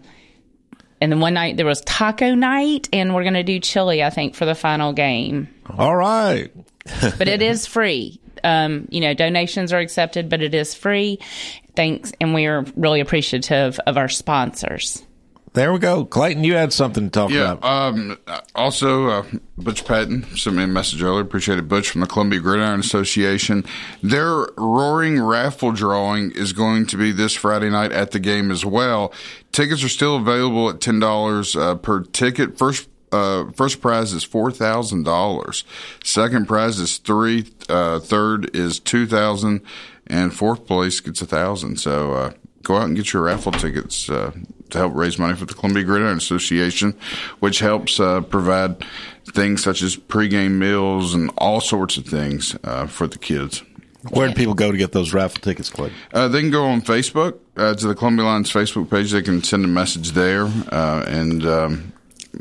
and 1.01 1.12
then 1.12 1.20
one 1.20 1.35
night 1.35 1.57
there 1.57 1.66
was 1.66 1.81
taco 1.83 2.35
night, 2.35 2.88
and 2.92 3.14
we're 3.14 3.22
going 3.22 3.35
to 3.35 3.42
do 3.42 3.59
chili, 3.61 4.03
I 4.03 4.11
think, 4.11 4.35
for 4.35 4.44
the 4.44 4.55
final 4.55 4.92
game. 4.92 5.48
All 5.77 5.94
right. 5.94 6.51
but 7.18 7.29
it 7.29 7.42
is 7.42 7.66
free. 7.66 8.20
Um, 8.44 8.87
you 8.90 9.01
know, 9.01 9.14
donations 9.14 9.72
are 9.72 9.79
accepted, 9.79 10.29
but 10.29 10.42
it 10.42 10.55
is 10.55 10.74
free. 10.74 11.18
Thanks, 11.77 12.12
and 12.20 12.35
we 12.35 12.46
are 12.46 12.64
really 12.77 13.01
appreciative 13.01 13.79
of 13.87 13.96
our 13.96 14.09
sponsors. 14.09 15.05
There 15.55 15.72
we 15.72 15.79
go. 15.79 16.05
Clayton, 16.05 16.44
you 16.44 16.55
had 16.55 16.72
something 16.72 17.05
to 17.05 17.11
talk 17.11 17.31
Yeah. 17.31 17.53
about. 17.53 17.64
Um, 17.94 18.18
also, 18.55 19.09
uh, 19.09 19.22
Butch 19.57 19.85
Patton 19.85 20.37
sent 20.37 20.55
me 20.57 20.64
a 20.64 20.66
message 20.66 21.03
earlier. 21.03 21.22
Appreciate 21.22 21.59
it, 21.59 21.66
Butch 21.68 21.88
from 21.88 22.03
the 22.03 22.07
Columbia 22.07 22.38
Gridiron 22.38 22.79
Association. 22.81 23.64
Their 24.03 24.46
Roaring 24.57 25.20
Raffle 25.20 25.72
drawing 25.72 26.33
is 26.33 26.53
going 26.53 26.87
to 26.88 26.96
be 26.96 27.12
this 27.12 27.33
Friday 27.35 27.70
night 27.70 27.92
at 27.92 28.11
the 28.11 28.20
game 28.20 28.51
as 28.51 28.64
well. 28.64 29.12
Tickets 29.51 29.83
are 29.83 29.88
still 29.88 30.16
available 30.16 30.68
at 30.68 30.81
ten 30.81 31.01
dollars 31.01 31.57
uh, 31.57 31.77
per 31.77 32.03
ticket. 32.03 32.59
First. 32.59 32.88
Uh, 33.12 33.50
first 33.52 33.80
prize 33.80 34.12
is 34.12 34.24
four 34.24 34.50
thousand 34.50 35.04
dollars. 35.04 35.64
Second 36.04 36.46
prize 36.46 36.78
is 36.78 36.98
three. 36.98 37.46
Uh, 37.68 37.98
third 37.98 38.54
is 38.54 38.78
two 38.78 39.06
thousand, 39.06 39.60
and 40.06 40.34
fourth 40.34 40.66
place 40.66 41.00
gets 41.00 41.22
a 41.22 41.26
thousand. 41.26 41.78
So 41.78 42.12
uh, 42.12 42.32
go 42.62 42.76
out 42.76 42.84
and 42.84 42.96
get 42.96 43.12
your 43.12 43.22
raffle 43.22 43.52
tickets 43.52 44.10
uh, 44.10 44.32
to 44.70 44.78
help 44.78 44.94
raise 44.94 45.18
money 45.18 45.34
for 45.34 45.46
the 45.46 45.54
Columbia 45.54 45.84
Gridiron 45.84 46.18
Association, 46.18 46.94
which 47.38 47.60
helps 47.60 47.98
uh, 47.98 48.20
provide 48.20 48.84
things 49.26 49.62
such 49.62 49.82
as 49.82 49.96
pregame 49.96 50.58
meals 50.58 51.14
and 51.14 51.30
all 51.38 51.60
sorts 51.60 51.96
of 51.96 52.06
things 52.06 52.56
uh, 52.64 52.86
for 52.86 53.06
the 53.06 53.18
kids. 53.18 53.62
Where 54.10 54.28
do 54.28 54.34
people 54.34 54.54
go 54.54 54.70
to 54.70 54.78
get 54.78 54.92
those 54.92 55.12
raffle 55.12 55.40
tickets, 55.40 55.70
Clayton? 55.70 55.96
Uh, 56.14 56.28
they 56.28 56.40
can 56.40 56.50
go 56.50 56.64
on 56.64 56.82
Facebook 56.82 57.38
uh, 57.56 57.74
to 57.74 57.88
the 57.88 57.94
Columbia 57.94 58.26
Lions 58.26 58.50
Facebook 58.50 58.88
page. 58.88 59.10
They 59.10 59.22
can 59.22 59.42
send 59.42 59.64
a 59.64 59.68
message 59.68 60.12
there, 60.12 60.44
uh, 60.44 61.04
and 61.08 61.44
um, 61.44 61.92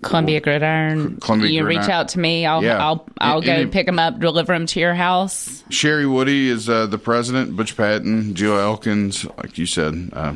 Columbia 0.04 0.40
Gridiron. 0.42 1.18
Columbia 1.18 1.50
you 1.50 1.66
reach 1.66 1.90
out 1.90 2.10
to 2.10 2.20
me. 2.20 2.46
I'll 2.46 2.64
Yeah. 2.64 2.78
I'll 2.86 3.08
I'll 3.20 3.42
go 3.42 3.52
Any- 3.52 3.66
pick 3.70 3.86
them 3.86 4.00
up, 4.00 4.20
deliver 4.20 4.54
them 4.54 4.66
to 4.68 4.80
your 4.80 4.94
house. 4.94 5.64
Sherry 5.70 6.06
Woody 6.06 6.50
is 6.50 6.70
uh, 6.70 6.86
the 6.88 6.98
president. 6.98 7.56
Butch 7.56 7.76
Patton, 7.76 8.36
Jill 8.36 8.58
Elkins, 8.58 9.26
like 9.38 9.58
you 9.58 9.66
said, 9.66 10.10
uh, 10.14 10.34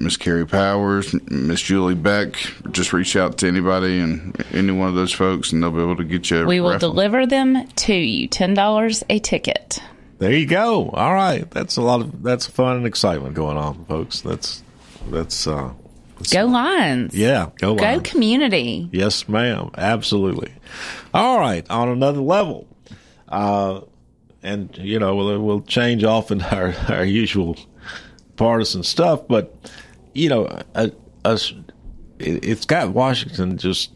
Miss 0.00 0.16
Carey 0.16 0.46
Powers, 0.46 1.14
Miss 1.30 1.60
Julie 1.60 1.94
Beck. 1.94 2.36
Just 2.70 2.92
reach 2.92 3.16
out 3.16 3.38
to 3.38 3.48
anybody 3.48 3.98
and 3.98 4.36
any 4.52 4.70
one 4.70 4.88
of 4.88 4.94
those 4.94 5.12
folks, 5.12 5.52
and 5.52 5.62
they'll 5.62 5.70
be 5.72 5.80
able 5.82 5.96
to 5.96 6.04
get 6.04 6.30
you. 6.30 6.42
A 6.42 6.46
We 6.46 6.60
will 6.60 6.72
raffle. 6.72 6.90
deliver 6.90 7.26
them 7.26 7.66
to 7.66 7.94
you. 7.94 8.28
Ten 8.28 8.54
dollars 8.54 9.02
a 9.08 9.18
ticket. 9.18 9.80
There 10.18 10.32
you 10.32 10.46
go. 10.46 10.90
All 10.90 11.14
right, 11.14 11.50
that's 11.50 11.76
a 11.76 11.82
lot 11.82 12.00
of 12.00 12.22
that's 12.22 12.46
fun 12.46 12.76
and 12.76 12.86
excitement 12.86 13.34
going 13.34 13.56
on, 13.56 13.84
folks. 13.86 14.20
That's 14.20 14.62
that's 15.10 15.46
uh, 15.46 15.70
Go 16.32 16.46
Lions. 16.46 17.14
yeah. 17.14 17.50
Go 17.58 17.74
Go 17.74 18.00
community. 18.00 18.88
Yes, 18.92 19.28
ma'am. 19.28 19.70
Absolutely. 19.76 20.52
All 21.14 21.38
right. 21.38 21.68
On 21.70 21.88
another 21.88 22.20
level, 22.20 22.66
uh, 23.28 23.80
and 24.42 24.76
you 24.78 24.98
know 24.98 25.16
we'll, 25.16 25.38
we'll 25.42 25.60
change 25.62 26.04
off 26.04 26.30
in 26.30 26.40
our 26.52 26.74
our 26.88 27.04
usual 27.04 27.56
partisan 28.36 28.82
stuff, 28.82 29.26
but 29.28 29.54
you 30.14 30.28
know, 30.28 30.46
a, 30.74 30.90
a, 31.24 31.34
it, 32.18 32.44
it's 32.44 32.64
got 32.66 32.90
Washington 32.90 33.56
just 33.58 33.92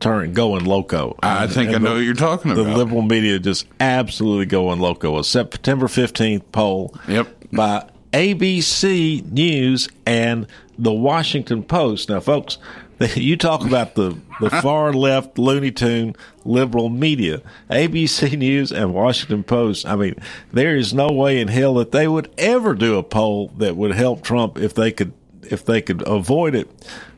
turning 0.00 0.32
going 0.32 0.64
loco. 0.64 1.16
I 1.22 1.46
think 1.46 1.70
I 1.70 1.78
know 1.78 1.90
the- 1.90 1.94
what 1.96 2.04
you're 2.04 2.14
talking 2.14 2.50
about. 2.52 2.64
The 2.64 2.76
liberal 2.76 3.02
media 3.02 3.38
just 3.38 3.66
absolutely 3.80 4.46
going 4.46 4.80
loco. 4.80 5.18
A 5.18 5.24
September 5.24 5.88
fifteenth 5.88 6.50
poll. 6.52 6.94
Yep. 7.08 7.28
By 7.52 7.88
ABC 8.12 9.30
News 9.32 9.88
and 10.06 10.46
the 10.78 10.92
Washington 10.92 11.62
Post. 11.62 12.08
Now, 12.08 12.20
folks, 12.20 12.58
you 13.14 13.36
talk 13.36 13.64
about 13.64 13.94
the, 13.94 14.18
the 14.40 14.50
far 14.62 14.92
left 14.92 15.38
Looney 15.38 15.70
Tune 15.70 16.14
liberal 16.44 16.88
media, 16.88 17.42
ABC 17.70 18.36
News 18.38 18.72
and 18.72 18.94
Washington 18.94 19.44
Post. 19.44 19.86
I 19.86 19.96
mean, 19.96 20.16
there 20.52 20.76
is 20.76 20.94
no 20.94 21.08
way 21.08 21.40
in 21.40 21.48
hell 21.48 21.74
that 21.74 21.92
they 21.92 22.06
would 22.06 22.32
ever 22.38 22.74
do 22.74 22.98
a 22.98 23.02
poll 23.02 23.48
that 23.58 23.76
would 23.76 23.94
help 23.94 24.22
Trump 24.22 24.58
if 24.58 24.74
they 24.74 24.92
could 24.92 25.12
if 25.42 25.64
they 25.64 25.82
could 25.82 26.06
avoid 26.06 26.54
it. 26.54 26.70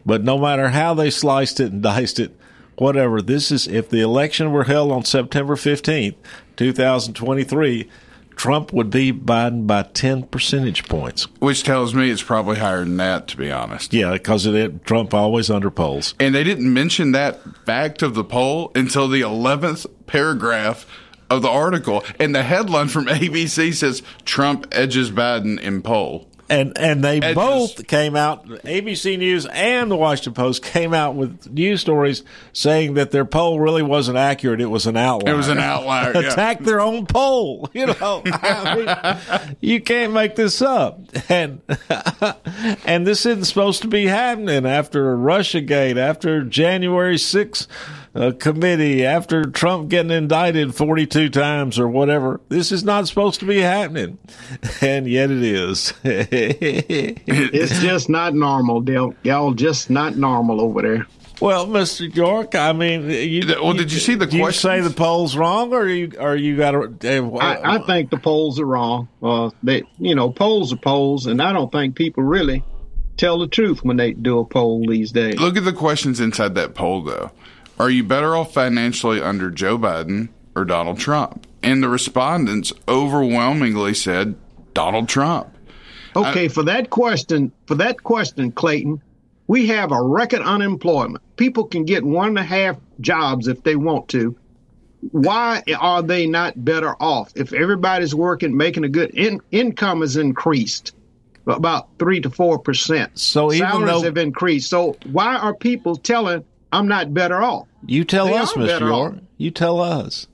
But 0.05 0.25
no 0.25 0.39
matter 0.39 0.69
how 0.69 0.95
they 0.95 1.11
sliced 1.11 1.61
it 1.61 1.73
and 1.73 1.83
diced 1.83 2.19
it, 2.19 2.37
whatever. 2.77 3.23
This 3.23 3.51
is 3.51 3.67
if 3.67 3.89
the 3.89 4.01
election 4.01 4.53
were 4.53 4.65
held 4.65 4.93
on 4.93 5.05
September 5.05 5.57
fifteenth, 5.57 6.17
two 6.57 6.73
thousand 6.73 7.15
twenty 7.15 7.45
three. 7.45 7.89
Trump 8.37 8.73
would 8.73 8.91
beat 8.91 9.27
Biden 9.27 9.67
by 9.67 9.83
10 9.83 10.25
percentage 10.25 10.89
points. 10.89 11.25
Which 11.41 11.65
tells 11.65 11.95
me 11.95 12.11
it's 12.11 12.23
probably 12.23 12.59
higher 12.59 12.85
than 12.85 12.99
that, 12.99 13.27
to 13.29 13.37
be 13.37 13.51
honest. 13.51 13.93
Yeah, 13.93 14.13
because 14.13 14.47
of 14.47 14.55
it 14.55 14.85
Trump 14.85 15.13
always 15.13 15.51
under 15.51 15.71
polls. 15.71 16.15
And 16.21 16.35
they 16.35 16.45
didn't 16.45 16.73
mention 16.73 17.13
that 17.13 17.41
fact 17.65 18.03
of 18.03 18.15
the 18.15 18.25
poll 18.25 18.71
until 18.75 19.09
the 19.09 19.23
11th 19.23 19.87
paragraph 20.07 20.87
of 21.29 21.43
the 21.43 21.49
article. 21.49 22.05
And 22.21 22.35
the 22.35 22.43
headline 22.43 22.89
from 22.89 23.07
ABC 23.07 23.75
says 23.75 24.03
Trump 24.25 24.67
edges 24.71 25.11
Biden 25.11 25.59
in 25.59 25.83
poll 25.83 26.29
and 26.49 26.77
and 26.79 27.03
they 27.03 27.19
Edges. 27.21 27.35
both 27.35 27.87
came 27.87 28.17
out. 28.17 28.47
ABC 28.47 29.19
News 29.19 29.47
and 29.47 29.91
the 29.91 29.97
Washington 29.97 30.35
Post 30.35 30.63
came 30.63 30.95
out 30.95 31.15
with 31.15 31.51
news 31.51 31.81
stories 31.81 32.23
saying 32.53 32.95
that 32.95 33.11
their 33.11 33.25
poll 33.25 33.61
really 33.61 33.83
wasn't 33.83 34.17
accurate. 34.17 34.61
It 34.61 34.67
was 34.67 34.87
an 34.87 34.97
outlier. 34.97 35.35
It 35.35 35.37
was 35.37 35.49
an 35.49 35.59
outlier. 35.59 36.13
yeah. 36.15 36.33
Attack 36.33 36.61
their 36.61 36.81
own 36.81 37.07
poll. 37.07 37.69
You 37.73 37.87
know, 37.87 38.23
I 38.33 38.75
mean, 39.49 39.57
you 39.61 39.81
can't 39.81 40.13
make 40.13 40.37
this 40.37 40.63
up. 40.63 41.01
And 41.29 41.61
and 42.87 43.07
this 43.07 43.27
isn't 43.27 43.45
supposed 43.45 43.83
to 43.83 43.89
be 43.89 44.07
happening 44.07 44.67
after 44.67 45.17
RussiaGate, 45.17 45.97
after 45.97 46.43
January 46.45 47.19
sixth 47.19 47.67
a 48.17 48.33
committee 48.33 49.05
after 49.05 49.45
Trump 49.45 49.91
getting 49.91 50.11
indicted 50.11 50.75
42 50.75 51.29
times 51.29 51.79
or 51.79 51.87
whatever. 51.87 52.41
This 52.49 52.73
is 52.73 52.83
not 52.83 53.07
supposed 53.09 53.41
to 53.41 53.47
be 53.47 53.61
happening. 53.61 54.19
And 54.81 55.07
yet 55.09 55.31
it 55.31 55.43
is. 55.43 55.95
it's 56.05 57.81
just 57.81 58.09
not 58.09 58.35
normal, 58.35 58.81
Dale. 58.83 59.15
Y'all 59.23 59.53
just 59.53 59.91
not 59.91 60.17
normal 60.17 60.61
over 60.61 60.83
there. 60.83 61.07
Well, 61.41 61.67
Mr. 61.67 62.15
York, 62.15 62.55
I 62.55 62.73
mean, 62.73 63.11
you, 63.11 63.43
well, 63.61 63.73
did 63.73 63.93
you 63.93 63.99
see 63.99 64.15
the 64.15 64.27
do 64.27 64.39
question? 64.39 64.71
You 64.71 64.83
say 64.83 64.89
the 64.89 64.95
polls 64.95 65.37
wrong, 65.37 65.73
or 65.73 65.87
you, 65.87 66.13
or 66.19 66.37
you 66.37 66.57
got 66.57 66.73
to? 67.01 67.37
Uh, 67.37 67.39
I, 67.39 67.77
I, 67.77 67.79
think 67.87 68.11
the 68.11 68.19
polls 68.19 68.61
are 68.61 68.67
wrong. 68.67 69.09
Uh, 69.23 69.51
they, 69.63 69.83
you 69.99 70.15
know, 70.15 70.31
polls 70.31 70.73
are 70.73 70.79
polls, 70.79 71.27
and 71.27 71.43
I 71.43 71.53
don't 71.53 71.71
think 71.71 71.97
people 71.97 72.23
really 72.23 72.63
tell 73.17 73.39
the 73.39 73.49
truth 73.49 73.83
when 73.85 73.97
they 73.97 74.13
do 74.13 74.39
a 74.39 74.45
poll 74.45 74.87
these 74.87 75.13
days. 75.13 75.39
Look 75.39 75.57
at 75.57 75.65
the 75.65 75.73
questions 75.73 76.21
inside 76.21 76.55
that 76.55 76.75
poll, 76.75 77.03
though. 77.03 77.31
Are 77.79 77.91
you 77.91 78.05
better 78.05 78.35
off 78.35 78.55
financially 78.55 79.21
under 79.21 79.51
Joe 79.51 79.79
Biden 79.79 80.31
or 80.55 80.65
Donald 80.65 80.99
Trump? 80.99 81.47
And 81.63 81.83
the 81.83 81.89
respondents 81.89 82.73
overwhelmingly 82.89 83.93
said 83.93 84.37
Donald 84.73 85.09
Trump. 85.09 85.49
Okay, 86.15 86.47
I, 86.47 86.49
for 86.49 86.63
that 86.63 86.89
question, 86.89 87.53
for 87.67 87.75
that 87.75 88.03
question, 88.03 88.51
Clayton, 88.53 89.03
we 89.47 89.67
have 89.67 89.93
a 89.93 90.03
record 90.03 90.41
unemployment. 90.41 91.23
People 91.37 91.65
can 91.65 91.85
get 91.85 92.03
one 92.05 92.29
and 92.29 92.39
a 92.39 92.43
half 92.43 92.79
jobs 93.01 93.47
if 93.47 93.63
they 93.63 93.77
want 93.77 94.09
to. 94.09 94.37
Why 95.13 95.63
are 95.79 96.03
they 96.03 96.27
not 96.27 96.65
better 96.65 96.95
off? 97.01 97.33
If 97.37 97.53
everybody's 97.53 98.15
working, 98.15 98.57
making 98.57 98.85
a 98.85 98.89
good 98.89 99.11
in, 99.11 99.41
income 99.51 100.01
has 100.01 100.17
increased 100.17 100.95
about 101.47 101.89
three 101.99 102.21
to 102.23 102.31
four 102.31 102.59
percent. 102.59 103.19
So 103.19 103.51
salaries 103.51 103.75
even 103.75 103.87
though, 103.87 104.03
have 104.03 104.17
increased. 104.17 104.71
So 104.71 104.97
why 105.13 105.37
are 105.37 105.55
people 105.55 105.97
telling 105.97 106.45
I'm 106.77 106.89
not 106.89 107.15
better 107.15 107.43
off. 107.43 107.67
You 107.87 108.05
tell 108.05 108.27
they 108.27 108.37
us, 108.37 108.53
Mr. 108.53 108.81
York. 108.81 109.15
You 109.39 109.51
tell 109.51 109.81
us. 109.81 110.27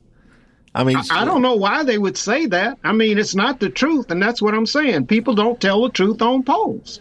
I 0.75 0.85
mean, 0.85 0.97
I, 0.97 1.23
I, 1.23 1.25
don't 1.25 1.43
know 1.43 1.55
why 1.55 1.85
they 1.85 1.99
would 1.99 2.17
say 2.17 2.47
that. 2.47 2.79
I 2.83 2.93
mean, 2.93 3.19
it's 3.19 3.35
not 3.35 3.61
the 3.61 3.69
truth, 3.69 4.11
and 4.11 4.21
that's 4.21 4.41
what 4.43 4.55
I'm 4.55 4.67
saying. 4.67 5.07
People 5.07 5.35
don't 5.35 5.61
tell 5.61 5.83
the 5.83 5.91
truth 5.91 6.21
on 6.23 6.43
polls. 6.43 7.01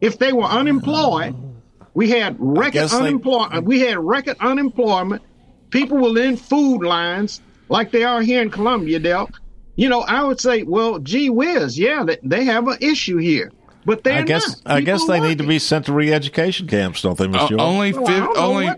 If 0.00 0.18
they 0.18 0.32
were 0.32 0.44
unemployed, 0.44 1.34
we 1.94 2.08
had 2.10 2.36
record 2.38 2.92
unemployment. 2.92 3.52
They... 3.52 3.58
Uh, 3.58 3.62
we 3.62 3.80
had 3.80 3.98
record 3.98 4.36
unemployment. 4.40 5.22
People 5.70 5.98
were 5.98 6.18
in 6.18 6.36
food 6.36 6.82
lines 6.82 7.42
like 7.68 7.90
they 7.90 8.04
are 8.04 8.22
here 8.22 8.40
in 8.40 8.50
Columbia, 8.50 9.00
Del. 9.00 9.28
You 9.76 9.88
know, 9.88 10.00
I 10.00 10.22
would 10.22 10.40
say, 10.40 10.62
well, 10.62 11.00
gee 11.00 11.30
whiz, 11.30 11.76
yeah, 11.76 12.04
they, 12.04 12.18
they 12.22 12.44
have 12.44 12.68
an 12.68 12.78
issue 12.80 13.18
here. 13.18 13.50
But 13.86 14.04
they 14.04 14.18
I 14.18 14.22
guess 14.22 14.62
I 14.64 14.80
guess 14.80 15.06
they 15.06 15.20
need 15.20 15.38
to 15.38 15.46
be 15.46 15.58
sent 15.58 15.86
to 15.86 15.92
re-education 15.92 16.66
camps, 16.66 17.02
don't 17.02 17.18
they, 17.18 17.26
Mr. 17.26 17.58
Uh, 17.58 17.62
only 17.62 17.92
fi- 17.92 18.26
only 18.36 18.70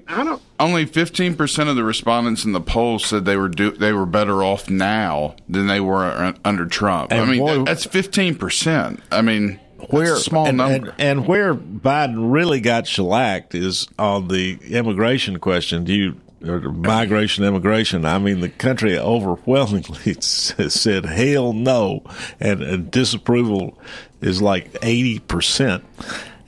only 0.59 0.85
fifteen 0.87 1.37
percent 1.37 1.69
of 1.69 1.77
the 1.77 1.85
respondents 1.85 2.45
in 2.45 2.53
the 2.53 2.61
poll 2.61 2.99
said 2.99 3.25
they 3.25 3.37
were 3.37 3.49
do- 3.49 3.73
they 3.73 3.92
were 3.92 4.07
better 4.07 4.42
off 4.42 4.69
now 4.69 5.37
than 5.49 5.69
they 5.69 5.81
were 5.81 6.35
under 6.45 6.66
Trump. 6.66 7.12
And 7.12 7.21
I 7.21 7.25
mean, 7.25 7.38
boy, 7.38 7.64
that's 7.64 7.85
fifteen 7.85 8.35
percent. 8.35 9.01
I 9.12 9.23
mean, 9.23 9.61
where 9.90 10.16
small 10.16 10.47
and, 10.47 10.57
number. 10.57 10.90
And, 10.90 11.01
and, 11.01 11.27
where 11.27 11.55
Biden 11.55 12.33
really 12.33 12.61
got 12.61 12.87
shellacked 12.87 13.55
is 13.55 13.87
on 13.99 14.29
the 14.29 14.59
immigration 14.69 15.38
question. 15.38 15.85
Do 15.85 15.95
you 15.95 16.11
or 16.11 16.26
migration 16.73 17.45
immigration? 17.45 18.05
I 18.05 18.19
mean, 18.19 18.41
the 18.41 18.49
country 18.49 18.99
overwhelmingly 18.99 20.17
said 20.21 21.05
hell 21.05 21.53
no, 21.53 22.03
and, 22.41 22.63
and 22.63 22.91
disapproval 22.91 23.79
is 24.21 24.41
like 24.43 24.73
80%. 24.75 25.83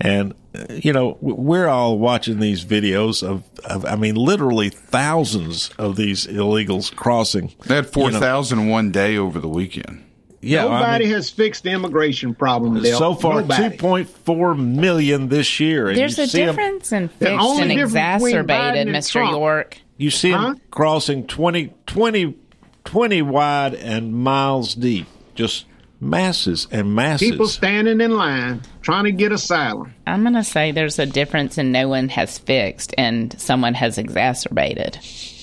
And, 0.00 0.34
you 0.70 0.92
know, 0.92 1.18
we're 1.20 1.66
all 1.66 1.98
watching 1.98 2.40
these 2.40 2.64
videos 2.64 3.26
of, 3.26 3.42
of 3.64 3.84
I 3.84 3.96
mean, 3.96 4.14
literally 4.14 4.70
thousands 4.70 5.70
of 5.78 5.96
these 5.96 6.26
illegals 6.26 6.94
crossing. 6.94 7.52
They 7.66 7.76
had 7.76 7.86
4,000 7.86 8.58
you 8.58 8.64
know. 8.64 8.70
one 8.70 8.92
day 8.92 9.16
over 9.16 9.40
the 9.40 9.48
weekend. 9.48 10.04
Yeah, 10.40 10.62
nobody 10.62 10.84
I 10.84 10.98
mean, 10.98 11.10
has 11.14 11.30
fixed 11.30 11.64
the 11.64 11.70
immigration 11.70 12.34
problem. 12.34 12.80
Dale. 12.80 12.98
So 12.98 13.14
far, 13.14 13.42
two 13.42 13.70
point 13.70 14.08
four 14.08 14.54
million 14.54 15.28
this 15.28 15.58
year. 15.58 15.92
There's 15.92 16.18
a 16.18 16.28
difference 16.28 16.90
them, 16.90 17.04
in 17.04 17.08
fixed 17.08 17.60
and 17.60 17.72
exacerbated, 17.72 18.86
Mr. 18.86 19.12
Trump. 19.12 19.32
York. 19.32 19.78
You 19.98 20.10
see 20.10 20.30
huh? 20.30 20.42
them 20.42 20.60
crossing 20.70 21.26
20, 21.26 21.74
20, 21.86 22.38
20 22.84 23.22
wide 23.22 23.74
and 23.74 24.14
miles 24.14 24.74
deep. 24.74 25.06
Just 25.34 25.66
masses 26.00 26.66
and 26.70 26.94
masses. 26.94 27.30
People 27.30 27.48
standing 27.48 28.00
in 28.00 28.16
line 28.16 28.62
trying 28.80 29.04
to 29.04 29.12
get 29.12 29.32
asylum. 29.32 29.92
I'm 30.06 30.22
going 30.22 30.34
to 30.34 30.44
say 30.44 30.72
there's 30.72 30.98
a 30.98 31.06
difference 31.06 31.58
in 31.58 31.72
no 31.72 31.88
one 31.88 32.08
has 32.10 32.38
fixed 32.38 32.94
and 32.96 33.38
someone 33.40 33.74
has 33.74 33.98
exacerbated. 33.98 34.98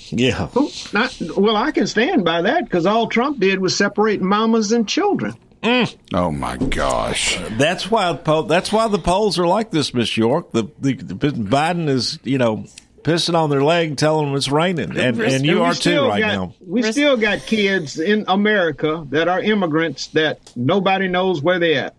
Yeah. 0.09 0.49
not, 0.93 1.17
well, 1.35 1.57
I 1.57 1.71
can 1.71 1.87
stand 1.87 2.23
by 2.23 2.41
that 2.43 2.63
because 2.63 2.85
all 2.85 3.07
Trump 3.07 3.39
did 3.39 3.59
was 3.59 3.75
separate 3.75 4.21
mamas 4.21 4.71
and 4.71 4.87
children. 4.87 5.35
Mm. 5.63 5.95
Oh 6.13 6.31
my 6.31 6.57
gosh! 6.57 7.39
That's 7.57 7.89
why 7.89 8.13
that's 8.47 8.71
why 8.71 8.87
the 8.87 8.99
polls 8.99 9.39
are 9.39 9.47
like 9.47 9.71
this, 9.71 9.95
Miss 9.95 10.15
York. 10.15 10.51
The, 10.51 10.65
the, 10.79 10.93
the 10.93 11.15
Biden 11.15 11.89
is, 11.89 12.19
you 12.23 12.37
know, 12.37 12.65
pissing 13.05 13.35
on 13.35 13.51
their 13.51 13.63
leg, 13.63 13.97
telling 13.97 14.25
them 14.25 14.35
it's 14.35 14.49
raining, 14.49 14.97
and 14.97 15.21
and 15.21 15.45
you 15.45 15.61
are 15.61 15.75
too 15.75 16.07
right 16.07 16.19
got, 16.19 16.33
now. 16.33 16.55
We 16.59 16.81
still 16.81 17.15
got 17.15 17.39
kids 17.39 17.99
in 17.99 18.25
America 18.27 19.05
that 19.11 19.27
are 19.27 19.39
immigrants 19.39 20.07
that 20.07 20.39
nobody 20.55 21.07
knows 21.07 21.41
where 21.41 21.59
they're 21.59 21.85
at. 21.85 21.95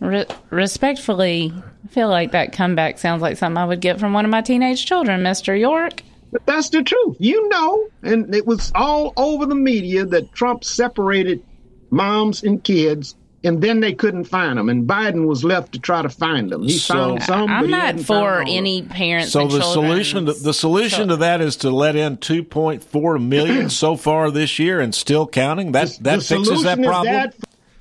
Re- 0.00 0.26
respectfully, 0.50 1.52
I 1.84 1.88
feel 1.88 2.08
like 2.08 2.32
that 2.32 2.52
comeback 2.52 2.98
sounds 2.98 3.22
like 3.22 3.36
something 3.36 3.56
I 3.56 3.64
would 3.64 3.80
get 3.80 4.00
from 4.00 4.12
one 4.12 4.24
of 4.24 4.30
my 4.32 4.42
teenage 4.42 4.84
children, 4.84 5.22
Mister 5.22 5.54
York. 5.54 6.02
But 6.32 6.44
that's 6.44 6.70
the 6.70 6.82
truth. 6.82 7.16
You 7.20 7.48
know, 7.48 7.88
and 8.02 8.34
it 8.34 8.44
was 8.44 8.72
all 8.74 9.12
over 9.16 9.46
the 9.46 9.54
media 9.54 10.04
that 10.06 10.32
Trump 10.32 10.64
separated 10.64 11.40
moms 11.90 12.42
and 12.42 12.62
kids 12.62 13.14
and 13.44 13.60
then 13.60 13.80
they 13.80 13.92
couldn't 13.92 14.24
find 14.24 14.58
them, 14.58 14.70
and 14.70 14.88
Biden 14.88 15.26
was 15.26 15.44
left 15.44 15.72
to 15.74 15.78
try 15.78 16.00
to 16.00 16.08
find 16.08 16.50
them. 16.50 16.62
He 16.62 16.78
so, 16.78 16.94
found 16.94 17.22
some. 17.22 17.50
I'm 17.50 17.68
not 17.68 18.00
for 18.00 18.42
any 18.46 18.82
parents. 18.82 19.32
So 19.32 19.46
the 19.46 19.60
solution, 19.60 20.26
to, 20.26 20.32
the 20.32 20.54
solution 20.54 21.08
to 21.08 21.16
that 21.16 21.42
is 21.42 21.56
to 21.56 21.70
let 21.70 21.94
in 21.94 22.16
2.4 22.16 23.24
million 23.24 23.68
so 23.68 23.96
far 23.96 24.30
this 24.30 24.58
year, 24.58 24.80
and 24.80 24.94
still 24.94 25.26
counting. 25.26 25.72
That 25.72 25.88
the, 25.88 26.02
that 26.02 26.16
the 26.20 26.24
fixes 26.24 26.62
that 26.62 26.82
problem. 26.82 27.12
That, 27.12 27.34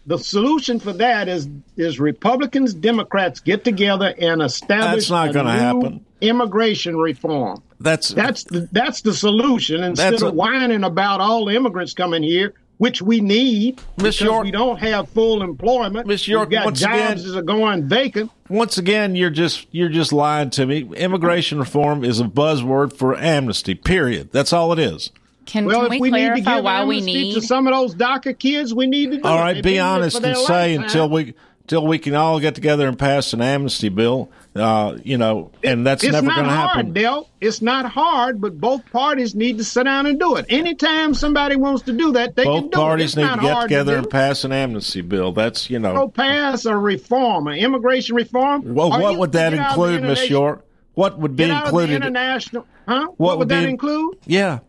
the 0.06 0.20
solution 0.20 0.80
for 0.80 0.92
that 0.94 1.30
is 1.30 1.48
is 1.78 1.98
Republicans, 1.98 2.74
Democrats 2.74 3.40
get 3.40 3.64
together 3.64 4.14
and 4.20 4.42
establish. 4.42 5.08
That's 5.08 5.10
not 5.10 5.34
going 5.34 5.46
to 5.46 5.52
happen. 5.54 6.06
Immigration 6.20 6.98
reform. 6.98 7.64
That's 7.80 8.10
that's 8.10 8.44
the, 8.44 8.68
that's 8.72 9.02
the 9.02 9.14
solution. 9.14 9.82
Instead 9.84 10.16
of 10.16 10.24
a, 10.24 10.32
whining 10.32 10.84
about 10.84 11.22
all 11.22 11.46
the 11.46 11.56
immigrants 11.56 11.94
coming 11.94 12.22
here, 12.22 12.54
which 12.78 13.02
we 13.02 13.22
need 13.22 13.82
Ms. 13.98 14.18
because 14.18 14.22
York, 14.22 14.44
we 14.44 14.52
don't 14.52 14.78
have 14.80 15.10
full 15.10 15.42
employment. 15.42 16.08
Miss 16.08 16.28
York, 16.28 16.50
We've 16.50 16.60
got 16.60 16.66
once 16.66 16.80
jobs 16.80 17.22
again, 17.22 17.32
that 17.34 17.40
are 17.40 17.44
going 17.44 17.88
vacant. 17.88 18.32
Once 18.50 18.78
again, 18.78 19.16
you're 19.16 19.30
just 19.30 19.68
you're 19.72 19.90
just 19.90 20.12
lying 20.12 20.50
to 20.52 20.66
me. 20.66 20.90
Immigration 20.96 21.60
reform 21.60 22.04
is 22.04 22.20
a 22.20 22.26
buzzword 22.26 22.94
for 22.96 23.18
amnesty. 23.18 23.76
Period. 23.76 24.32
That's 24.32 24.54
all 24.54 24.74
it 24.74 24.80
is. 24.80 25.12
Can, 25.46 25.66
well, 25.66 25.82
can 25.82 25.94
if 25.94 26.02
we, 26.02 26.12
we 26.12 26.12
need 26.12 26.36
to 26.36 26.42
give 26.42 26.64
why 26.64 26.86
we 26.86 27.02
need 27.02 27.34
to 27.34 27.42
some 27.42 27.68
of 27.68 27.74
those 27.74 27.96
DACA 27.96 28.38
kids, 28.40 28.74
we 28.74 28.88
need 28.88 29.12
to 29.12 29.18
do 29.18 29.24
all 29.24 29.40
right. 29.40 29.62
Be 29.62 29.78
honest 29.80 30.24
and 30.24 30.38
say 30.38 30.76
until 30.76 31.10
we 31.10 31.36
we 31.82 32.00
can 32.00 32.16
all 32.16 32.40
get 32.40 32.56
together 32.56 32.88
and 32.88 32.98
pass 32.98 33.34
an 33.34 33.42
amnesty 33.42 33.90
bill 33.90 34.30
uh, 34.56 34.98
you 35.04 35.18
know, 35.18 35.52
and 35.64 35.86
that's 35.86 36.04
it's 36.04 36.14
never 36.14 36.28
going 36.28 36.44
to 36.44 36.52
happen. 36.52 36.94
Dale. 36.94 37.28
It's 37.42 37.62
not 37.62 37.86
hard, 37.86 38.40
but 38.40 38.60
both 38.60 38.86
parties 38.92 39.34
need 39.34 39.58
to 39.58 39.64
sit 39.64 39.84
down 39.84 40.06
and 40.06 40.20
do 40.20 40.36
it. 40.36 40.46
Anytime 40.48 41.14
somebody 41.16 41.56
wants 41.56 41.82
to 41.84 41.94
do 41.94 42.12
that, 42.12 42.36
they 42.36 42.44
both 42.44 42.62
can 42.62 42.70
do 42.70 42.78
parties 42.78 43.18
it. 43.18 43.22
need 43.22 43.34
to 43.34 43.42
get 43.42 43.62
together 43.64 43.94
to 43.94 43.98
and 44.00 44.10
pass 44.10 44.44
an 44.44 44.52
amnesty 44.52 45.02
bill. 45.02 45.32
That's 45.32 45.70
you 45.70 45.80
know, 45.80 46.08
pass 46.08 46.66
a 46.66 46.78
reform, 46.78 47.48
an 47.48 47.58
immigration 47.58 48.16
reform. 48.16 48.76
Well, 48.76 48.92
what 48.92 49.18
would 49.18 49.32
that 49.32 49.54
include, 49.54 50.04
Miss 50.04 50.30
York? 50.30 50.64
What 50.94 51.18
would 51.18 51.36
be 51.36 51.46
included? 51.46 51.96
international, 51.96 52.68
huh? 52.88 53.08
What, 53.08 53.18
what 53.18 53.40
would, 53.40 53.50
that 53.50 53.64
include? 53.64 54.20
Yeah, 54.28 54.60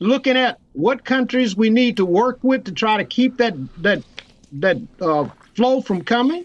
looking 0.00 0.36
at 0.36 0.60
what 0.74 1.04
countries 1.04 1.56
we 1.56 1.70
need 1.70 1.96
to 1.96 2.04
work 2.04 2.40
with 2.42 2.64
to 2.64 2.72
try 2.72 2.98
to 2.98 3.04
keep 3.04 3.38
that 3.38 3.54
that 3.82 4.02
that 4.52 4.76
uh, 5.00 5.28
flow 5.56 5.80
from 5.80 6.02
coming. 6.02 6.44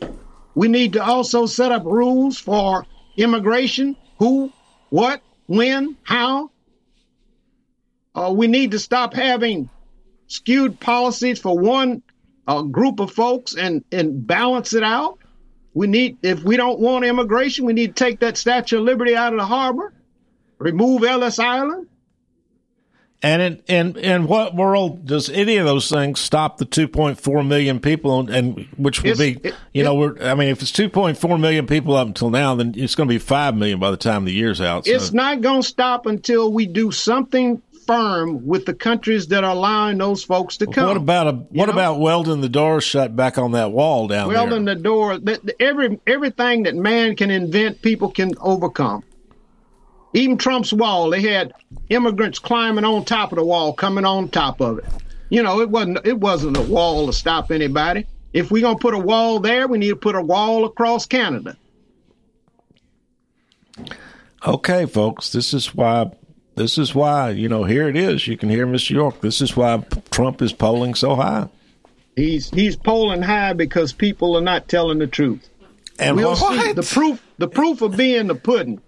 We 0.56 0.68
need 0.68 0.94
to 0.94 1.04
also 1.04 1.46
set 1.46 1.72
up 1.72 1.86
rules 1.86 2.40
for 2.40 2.86
immigration: 3.18 3.96
who, 4.18 4.52
what, 4.90 5.22
when, 5.48 5.98
how. 6.04 6.52
Uh, 8.16 8.34
we 8.36 8.48
need 8.48 8.72
to 8.72 8.80
stop 8.80 9.14
having 9.14 9.70
skewed 10.28 10.80
policies 10.80 11.40
for 11.40 11.58
one 11.58 12.02
uh, 12.48 12.62
group 12.64 13.00
of 13.00 13.12
folks 13.12 13.56
and 13.56 13.84
and 13.92 14.26
balance 14.26 14.74
it 14.74 14.84
out. 14.84 15.20
We 15.74 15.88
need, 15.88 16.18
if 16.24 16.44
we 16.44 16.58
don't 16.58 16.80
want 16.80 17.06
immigration, 17.06 17.66
we 17.66 17.74
need 17.74 17.96
to 17.96 18.04
take 18.04 18.20
that 18.22 18.38
Statue 18.38 18.80
of 18.80 18.84
Liberty 18.84 19.16
out 19.16 19.34
of 19.34 19.40
the 19.40 19.46
harbor, 19.46 19.94
remove 20.58 21.04
Ellis 21.04 21.38
Island. 21.40 21.88
And 23.22 23.42
in, 23.42 23.62
in 23.68 23.98
in 23.98 24.28
what 24.28 24.56
world 24.56 25.06
does 25.06 25.30
any 25.30 25.58
of 25.58 25.66
those 25.66 25.90
things 25.90 26.22
stop 26.22 26.58
the 26.58 26.66
2.4 26.66 27.46
million 27.46 27.82
people? 27.82 28.30
And 28.30 28.66
which 28.78 29.04
would 29.04 29.20
It's- 29.20 29.42
be, 29.42 29.50
it- 29.50 29.56
you 29.74 29.84
know, 29.84 29.96
we're 29.96 30.16
I 30.24 30.36
mean, 30.36 30.48
if 30.50 30.62
it's 30.62 30.72
2.4 30.72 31.38
million 31.40 31.68
people 31.68 31.96
up 31.96 32.08
until 32.08 32.30
now, 32.30 32.56
then 32.56 32.74
it's 32.78 32.96
going 32.96 33.10
to 33.10 33.14
be 33.14 33.20
five 33.20 33.56
million 33.58 33.78
by 33.80 33.92
the 33.92 33.98
time 33.98 34.24
the 34.24 34.32
year's 34.32 34.62
out. 34.62 34.86
So. 34.86 34.94
It's 34.94 35.12
not 35.12 35.42
going 35.42 35.62
to 35.64 35.68
stop 35.68 36.06
until 36.06 36.52
we 36.54 36.66
do 36.66 36.92
something 36.92 37.62
firm 37.86 38.46
with 38.46 38.66
the 38.68 38.74
countries 38.74 39.28
that 39.28 39.44
are 39.44 39.52
allowing 39.56 39.98
those 39.98 40.24
folks 40.24 40.58
to 40.58 40.68
come. 40.68 40.88
What 40.88 40.96
about 40.98 41.28
a 41.28 41.32
what 41.32 41.66
know? 41.66 41.74
about 41.74 42.00
welding 42.00 42.40
the 42.40 42.48
door 42.48 42.80
shut 42.82 43.16
back 43.16 43.38
on 43.38 43.52
that 43.54 43.72
wall 43.72 44.08
down 44.08 44.30
there? 44.30 44.38
welding 44.38 44.66
the 44.66 44.76
door? 44.76 45.20
Every 45.60 46.00
everything 46.08 46.64
that 46.64 46.76
man 46.76 47.16
can 47.18 47.32
invent, 47.32 47.82
people 47.82 48.12
can 48.12 48.32
overcome. 48.40 49.04
Even 50.14 50.38
Trump's 50.38 50.74
wall, 50.74 51.10
they 51.10 51.22
had 51.22 51.54
immigrants 51.90 52.40
climbing 52.40 52.86
on 52.86 53.06
top 53.06 53.32
of 53.32 53.38
the 53.38 53.46
wall, 53.46 53.74
coming 53.74 54.06
on 54.06 54.30
top 54.30 54.60
of 54.60 54.80
it. 54.80 54.86
You 55.30 55.44
know, 55.44 55.62
it 55.62 55.70
wasn't 55.70 56.06
it 56.06 56.20
wasn't 56.20 56.58
a 56.58 56.62
wall 56.62 57.06
to 57.06 57.14
stop 57.14 57.52
anybody. 57.52 58.08
If 58.34 58.50
we're 58.52 58.64
gonna 58.64 58.80
put 58.80 58.96
a 58.96 59.00
wall 59.00 59.40
there, 59.40 59.68
we 59.68 59.78
need 59.78 59.90
to 59.90 59.96
put 59.96 60.16
a 60.16 60.22
wall 60.22 60.66
across 60.66 61.06
Canada. 61.06 61.56
Okay, 64.46 64.86
folks, 64.86 65.32
this 65.32 65.54
is 65.54 65.76
why. 65.76 66.12
This 66.56 66.78
is 66.78 66.94
why 66.94 67.30
you 67.30 67.48
know 67.48 67.64
here 67.64 67.88
it 67.88 67.96
is. 67.96 68.28
You 68.28 68.36
can 68.36 68.50
hear 68.50 68.66
Mr. 68.66 68.92
York. 68.92 69.22
This 69.22 69.42
is 69.42 69.56
why 69.56 69.84
Trump 70.10 70.42
is 70.42 70.52
polling 70.52 70.96
so 70.96 71.16
high. 71.16 71.48
He's 72.16 72.50
he's 72.50 72.76
polling 72.76 73.22
high 73.22 73.54
because 73.54 73.94
people 73.94 74.36
are 74.36 74.42
not 74.42 74.68
telling 74.68 74.98
the 74.98 75.08
truth. 75.08 75.48
And 76.00 76.16
we'll 76.16 76.36
what? 76.36 76.66
see 76.66 76.74
the 76.74 76.84
proof. 76.84 77.24
The 77.38 77.48
proof 77.48 77.82
of 77.82 77.96
being 77.96 78.28
the 78.28 78.36
pudding. 78.36 78.82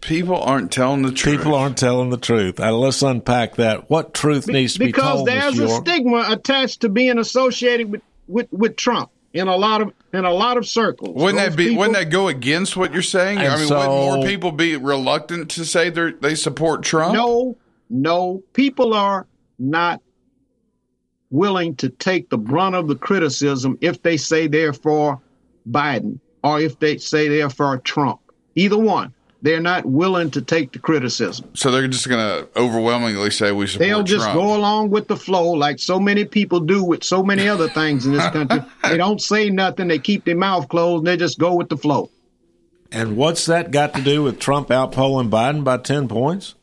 People 0.00 0.36
aren't 0.36 0.70
telling 0.72 1.02
the 1.02 1.12
truth. 1.12 1.38
People 1.38 1.54
aren't 1.54 1.78
telling 1.78 2.10
the 2.10 2.16
truth. 2.16 2.60
Uh, 2.60 2.72
let's 2.72 3.02
unpack 3.02 3.56
that. 3.56 3.88
What 3.90 4.14
truth 4.14 4.46
needs 4.46 4.74
to 4.74 4.78
be 4.80 4.86
because 4.86 5.14
told, 5.16 5.26
Because 5.26 5.56
there's 5.56 5.70
Mr. 5.70 5.78
a 5.78 5.80
stigma 5.80 6.24
attached 6.28 6.80
to 6.82 6.88
being 6.88 7.18
associated 7.18 7.90
with, 7.90 8.02
with, 8.28 8.52
with 8.52 8.76
Trump 8.76 9.10
in 9.32 9.48
a 9.48 9.56
lot 9.56 9.82
of 9.82 9.92
in 10.12 10.24
a 10.24 10.32
lot 10.32 10.56
of 10.56 10.66
circles. 10.66 11.14
Wouldn't 11.14 11.38
Those 11.38 11.50
that 11.50 11.56
be? 11.56 11.64
people- 11.68 11.78
Wouldn't 11.80 11.96
that 11.98 12.10
go 12.10 12.28
against 12.28 12.76
what 12.76 12.92
you're 12.92 13.02
saying? 13.02 13.38
I 13.38 13.56
mean, 13.56 13.66
so- 13.68 13.76
wouldn't 13.76 13.92
more 13.92 14.24
people 14.26 14.52
be 14.52 14.76
reluctant 14.76 15.50
to 15.52 15.64
say 15.64 15.90
they 15.90 16.12
they 16.12 16.34
support 16.34 16.82
Trump? 16.82 17.14
No, 17.14 17.56
no. 17.90 18.42
People 18.52 18.94
are 18.94 19.26
not 19.58 20.00
willing 21.30 21.74
to 21.76 21.88
take 21.88 22.30
the 22.30 22.38
brunt 22.38 22.74
of 22.74 22.88
the 22.88 22.94
criticism 22.96 23.76
if 23.80 24.02
they 24.02 24.16
say 24.16 24.46
they're 24.46 24.72
for 24.72 25.20
Biden 25.68 26.20
or 26.44 26.60
if 26.60 26.78
they 26.78 26.98
say 26.98 27.28
they're 27.28 27.50
for 27.50 27.76
Trump. 27.78 28.20
Either 28.54 28.78
one. 28.78 29.12
They're 29.46 29.60
not 29.60 29.86
willing 29.86 30.32
to 30.32 30.42
take 30.42 30.72
the 30.72 30.80
criticism. 30.80 31.48
So 31.54 31.70
they're 31.70 31.86
just 31.86 32.08
going 32.08 32.18
to 32.18 32.48
overwhelmingly 32.58 33.30
say 33.30 33.52
we 33.52 33.68
support 33.68 33.86
They'll 33.86 34.02
just 34.02 34.24
Trump. 34.24 34.40
go 34.40 34.56
along 34.56 34.90
with 34.90 35.06
the 35.06 35.16
flow 35.16 35.52
like 35.52 35.78
so 35.78 36.00
many 36.00 36.24
people 36.24 36.58
do 36.58 36.82
with 36.82 37.04
so 37.04 37.22
many 37.22 37.46
other 37.46 37.68
things 37.68 38.06
in 38.06 38.12
this 38.12 38.28
country. 38.30 38.58
they 38.82 38.96
don't 38.96 39.22
say 39.22 39.48
nothing, 39.48 39.86
they 39.86 40.00
keep 40.00 40.24
their 40.24 40.34
mouth 40.34 40.68
closed, 40.68 41.02
and 41.02 41.06
they 41.06 41.16
just 41.16 41.38
go 41.38 41.54
with 41.54 41.68
the 41.68 41.76
flow. 41.76 42.10
And 42.90 43.16
what's 43.16 43.46
that 43.46 43.70
got 43.70 43.94
to 43.94 44.02
do 44.02 44.24
with 44.24 44.40
Trump 44.40 44.66
outpolling 44.70 45.30
Biden 45.30 45.62
by 45.62 45.76
ten 45.76 46.08
points? 46.08 46.56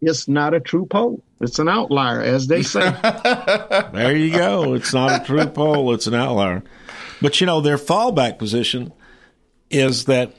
It's 0.00 0.28
not 0.28 0.54
a 0.54 0.60
true 0.60 0.86
poll. 0.86 1.22
It's 1.42 1.58
an 1.58 1.68
outlier, 1.68 2.22
as 2.22 2.46
they 2.46 2.62
say. 2.62 2.90
There 3.92 4.16
you 4.16 4.30
go. 4.32 4.72
It's 4.72 4.94
not 4.94 5.20
a 5.20 5.24
true 5.26 5.44
poll. 5.44 5.92
It's 5.92 6.06
an 6.06 6.14
outlier. 6.14 6.62
But 7.20 7.38
you 7.42 7.46
know 7.46 7.60
their 7.60 7.76
fallback 7.76 8.38
position 8.38 8.94
is 9.70 10.06
that 10.06 10.32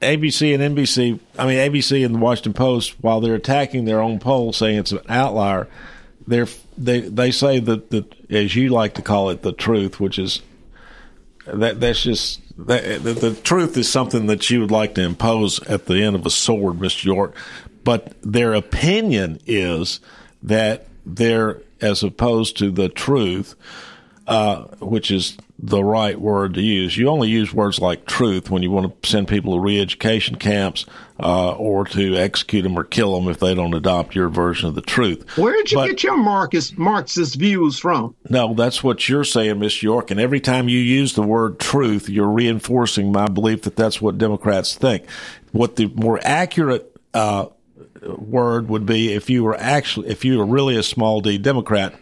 ABC 0.00 0.54
and 0.54 0.76
NBC, 0.76 1.18
I 1.38 1.46
mean 1.46 1.58
ABC 1.58 2.04
and 2.04 2.14
the 2.14 2.18
Washington 2.18 2.52
Post, 2.52 2.94
while 3.00 3.20
they're 3.20 3.34
attacking 3.34 3.84
their 3.84 4.00
own 4.00 4.18
poll, 4.18 4.52
saying 4.52 4.78
it's 4.78 4.92
an 4.92 5.00
outlier, 5.08 5.68
they're 6.26 6.48
they 6.76 7.00
they 7.00 7.30
say 7.30 7.60
that 7.60 7.90
that 7.90 8.14
as 8.30 8.54
you 8.56 8.68
like 8.68 8.94
to 8.94 9.02
call 9.02 9.30
it, 9.30 9.42
the 9.42 9.52
truth, 9.52 10.00
which 10.00 10.18
is 10.18 10.42
that 11.46 11.80
that's 11.80 12.02
just 12.02 12.40
that, 12.66 13.02
the, 13.02 13.12
the 13.12 13.34
truth 13.34 13.76
is 13.76 13.90
something 13.90 14.26
that 14.26 14.48
you 14.50 14.60
would 14.60 14.70
like 14.70 14.94
to 14.94 15.02
impose 15.02 15.62
at 15.64 15.86
the 15.86 16.02
end 16.02 16.16
of 16.16 16.24
a 16.24 16.30
sword, 16.30 16.76
Mr. 16.76 17.04
York. 17.04 17.34
But 17.82 18.14
their 18.22 18.54
opinion 18.54 19.40
is 19.46 20.00
that 20.42 20.86
they're 21.04 21.60
as 21.80 22.02
opposed 22.02 22.56
to 22.58 22.70
the 22.70 22.88
truth, 22.88 23.54
uh, 24.26 24.62
which 24.80 25.10
is 25.10 25.36
the 25.58 25.82
right 25.84 26.20
word 26.20 26.54
to 26.54 26.60
use. 26.60 26.96
You 26.96 27.08
only 27.08 27.28
use 27.30 27.54
words 27.54 27.78
like 27.78 28.06
truth 28.06 28.50
when 28.50 28.62
you 28.62 28.70
want 28.72 29.02
to 29.02 29.08
send 29.08 29.28
people 29.28 29.54
to 29.54 29.60
re-education 29.60 30.34
camps 30.36 30.84
uh, 31.20 31.52
or 31.52 31.84
to 31.86 32.16
execute 32.16 32.64
them 32.64 32.76
or 32.76 32.82
kill 32.82 33.14
them 33.18 33.30
if 33.30 33.38
they 33.38 33.54
don't 33.54 33.72
adopt 33.72 34.16
your 34.16 34.28
version 34.28 34.68
of 34.68 34.74
the 34.74 34.80
truth. 34.82 35.24
Where 35.38 35.52
did 35.54 35.70
you 35.70 35.78
But- 35.78 35.86
get 35.86 36.02
your 36.02 36.16
Marxist, 36.16 36.76
Marxist 36.76 37.36
views 37.36 37.78
from? 37.78 38.16
no, 38.28 38.52
that's 38.54 38.82
what 38.82 39.08
you're 39.08 39.22
saying, 39.24 39.60
Miss 39.60 39.80
York. 39.82 40.10
And 40.10 40.18
every 40.18 40.40
time 40.40 40.68
you 40.68 40.78
use 40.80 41.14
the 41.14 41.22
word 41.22 41.60
truth, 41.60 42.08
you're 42.08 42.28
reinforcing 42.28 43.12
my 43.12 43.28
belief 43.28 43.62
that 43.62 43.76
that's 43.76 44.02
what 44.02 44.18
Democrats 44.18 44.74
think. 44.74 45.08
What 45.52 45.76
the 45.76 45.86
more 45.86 46.18
accurate 46.24 46.90
uh, 47.14 47.46
word 48.18 48.68
would 48.68 48.86
be, 48.86 49.12
if 49.12 49.30
you 49.30 49.44
were 49.44 49.56
actually, 49.56 50.08
if 50.08 50.24
you 50.24 50.38
were 50.38 50.46
really 50.46 50.76
a 50.76 50.82
small 50.82 51.20
d 51.20 51.38
Democrat, 51.38 51.94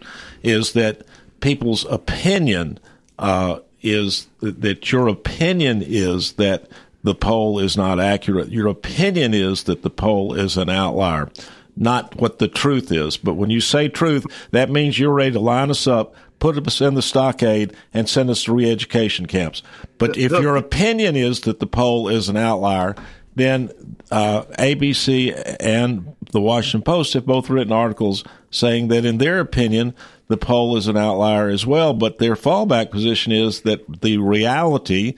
is 0.43 0.73
that 0.73 1.03
people's 1.41 1.85
opinion 1.85 2.79
uh, 3.18 3.61
is 3.83 4.29
that, 4.40 4.61
that 4.62 4.92
your 4.92 5.09
opinion 5.09 5.83
is 5.85 6.33
that 6.35 6.68
the 7.03 7.14
poll 7.14 7.59
is 7.59 7.77
not 7.77 7.98
accurate. 7.98 8.51
Your 8.51 8.68
opinion 8.68 9.35
is 9.35 9.64
that 9.64 9.83
the 9.83 9.90
poll 9.90 10.35
is 10.35 10.57
an 10.57 10.70
outlier 10.70 11.29
not 11.77 12.16
what 12.16 12.38
the 12.38 12.48
truth 12.48 12.92
is. 12.92 13.16
But 13.16 13.35
when 13.35 13.51
you 13.51 13.61
say 13.61 13.88
truth, 13.88 14.27
that 14.51 14.70
means 14.70 14.98
you're 14.98 15.12
ready 15.12 15.33
to 15.33 15.40
line 15.40 15.70
us 15.70 15.87
up, 15.87 16.14
put 16.38 16.64
us 16.66 16.81
in 16.81 16.94
the 16.94 17.03
stockade, 17.03 17.75
and 17.94 18.09
send 18.09 18.31
us 18.31 18.44
to 18.44 18.53
re-education 18.53 19.27
camps. 19.27 19.62
But 19.98 20.16
if 20.16 20.33
your 20.33 20.57
opinion 20.57 21.16
is 21.16 21.40
that 21.42 21.61
the 21.61 21.66
poll 21.66 22.09
is 22.09 22.29
an 22.29 22.37
outlier, 22.37 22.94
then 23.35 23.70
uh, 24.11 24.42
ABC 24.59 25.57
and 25.61 26.14
the 26.33 26.40
Washington 26.40 26.83
Post 26.83 27.14
have 27.14 27.25
both 27.25 27.48
written 27.48 27.72
articles 27.72 28.25
saying 28.51 28.88
that, 28.88 29.05
in 29.05 29.18
their 29.18 29.40
opinion, 29.40 29.94
the 30.29 30.37
poll 30.37 30.77
is 30.77 30.89
an 30.89 30.97
outlier 30.97 31.49
as 31.49 31.67
well. 31.67 31.93
But 31.93 32.19
their 32.19 32.35
fallback 32.35 32.91
position 32.91 33.33
is 33.33 33.63
that 33.63 34.03
the 34.03 34.19
reality, 34.19 35.15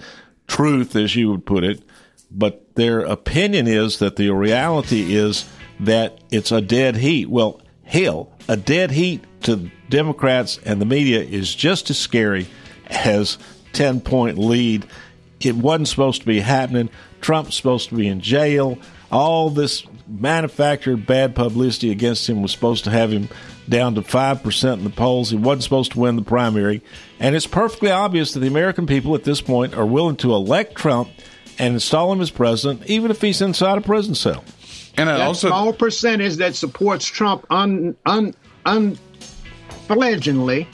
truth, 0.47 0.97
as 0.97 1.15
you 1.15 1.31
would 1.31 1.47
put 1.47 1.65
it, 1.65 1.83
but 2.31 2.75
their 2.75 3.01
opinion 3.01 3.69
is 3.69 3.99
that 3.99 4.17
the 4.17 4.31
reality 4.31 5.15
is 5.15 5.49
that 5.81 6.19
it's 6.31 6.51
a 6.51 6.61
dead 6.61 6.97
heat. 6.97 7.29
Well, 7.29 7.61
hell, 7.85 8.33
a 8.49 8.57
dead 8.57 8.91
heat 8.91 9.25
to 9.43 9.71
Democrats 9.89 10.59
and 10.65 10.81
the 10.81 10.87
media 10.87 11.21
is 11.21 11.55
just 11.55 11.91
as 11.91 11.99
scary 11.99 12.49
as 12.87 13.39
10 13.73 14.01
point 14.01 14.39
lead. 14.39 14.87
It 15.41 15.57
wasn't 15.57 15.89
supposed 15.89 16.23
to 16.23 16.27
be 16.27 16.41
happening. 16.41 16.91
Trump's 17.21 17.55
supposed 17.55 17.91
to 17.91 17.97
be 17.97 18.09
in 18.09 18.21
jail. 18.21 18.79
All 19.13 19.51
this 19.51 19.85
manufactured 20.09 21.07
bad 21.07 21.35
publicity 21.35 21.91
against 21.91 22.29
him 22.29 22.43
was 22.43 22.53
supposed 22.53 22.85
to 22.85 22.91
have 22.91 23.13
him 23.13 23.29
down 23.69 23.95
to 23.95 24.03
5% 24.03 24.73
in 24.75 24.85
the 24.85 24.91
polls. 24.91 25.31
He 25.31 25.37
wasn't 25.37 25.65
supposed 25.65 25.93
to 25.93 26.01
win 26.01 26.17
the 26.17 26.23
primary. 26.23 26.83
And 27.19 27.35
it's 27.35 27.47
perfectly 27.47 27.91
obvious 27.91 28.33
that 28.33 28.41
the 28.41 28.47
American 28.47 28.87
people 28.87 29.15
at 29.15 29.25
this 29.25 29.41
point 29.41 29.75
are 29.75 29.87
willing 29.87 30.17
to 30.17 30.33
elect 30.33 30.75
Trump 30.75 31.09
and 31.59 31.75
install 31.75 32.13
him 32.13 32.21
as 32.21 32.31
president, 32.31 32.85
even 32.87 33.11
if 33.11 33.21
he's 33.21 33.41
inside 33.41 33.79
a 33.79 33.81
prison 33.81 34.15
cell. 34.15 34.45
And 34.97 35.09
that 35.09 35.37
small 35.37 35.73
percentage 35.73 36.37
that 36.37 36.55
supports 36.55 37.05
Trump 37.05 37.47
un, 37.51 37.97
un, 38.07 38.35
unfledgingly 38.65 40.69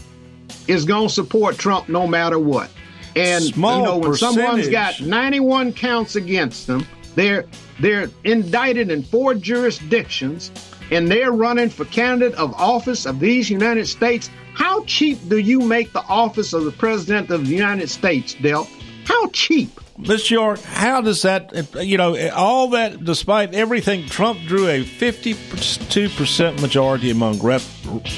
is 0.69 0.85
going 0.85 1.09
to 1.09 1.15
support 1.15 1.59
Trump 1.59 1.89
no 1.89 2.07
matter 2.07 2.39
what. 2.39 2.71
And 3.17 3.43
Small 3.43 3.79
you 3.79 3.85
know 3.85 3.99
when 3.99 4.15
someone's 4.15 4.69
percentage. 4.69 5.01
got 5.01 5.01
91 5.01 5.73
counts 5.73 6.17
against 6.17 6.67
them, 6.67 6.87
they're 7.15 7.47
they're 7.81 8.11
indicted 8.25 8.91
in 8.91 9.03
four 9.03 9.35
jurisdictions, 9.35 10.51
and 10.91 11.09
they're 11.09 11.33
running 11.33 11.69
for 11.71 11.85
candidate 11.87 12.37
of 12.39 12.53
office 12.55 13.07
of 13.07 13.21
these 13.21 13.49
United 13.51 13.87
States. 13.87 14.31
How 14.55 14.85
cheap 14.85 15.19
do 15.29 15.39
you 15.39 15.61
make 15.61 15.93
the 15.93 16.03
office 16.03 16.53
of 16.53 16.65
the 16.65 16.73
president 16.73 17.31
of 17.31 17.47
the 17.47 17.55
United 17.55 17.89
States, 17.89 18.35
Del? 18.35 18.69
How 19.05 19.29
cheap? 19.29 19.81
Miss 19.99 20.31
York, 20.31 20.61
how 20.61 21.01
does 21.03 21.23
that, 21.23 21.53
you 21.75 21.99
know, 21.99 22.17
all 22.31 22.69
that, 22.69 23.05
despite 23.05 23.55
everything, 23.55 24.07
Trump 24.07 24.41
drew 24.47 24.67
a 24.69 24.83
52% 24.83 26.61
majority 26.63 27.11
among 27.11 27.39
rep, 27.41 27.61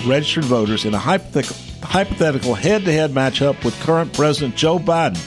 registered 0.06 0.44
voters 0.44 0.84
in 0.84 0.94
a 0.94 0.98
hypothetical 0.98 2.54
head-to-head 2.54 3.10
matchup 3.10 3.64
with 3.64 3.74
current 3.80 4.12
President 4.12 4.54
Joe 4.54 4.78
Biden, 4.78 5.18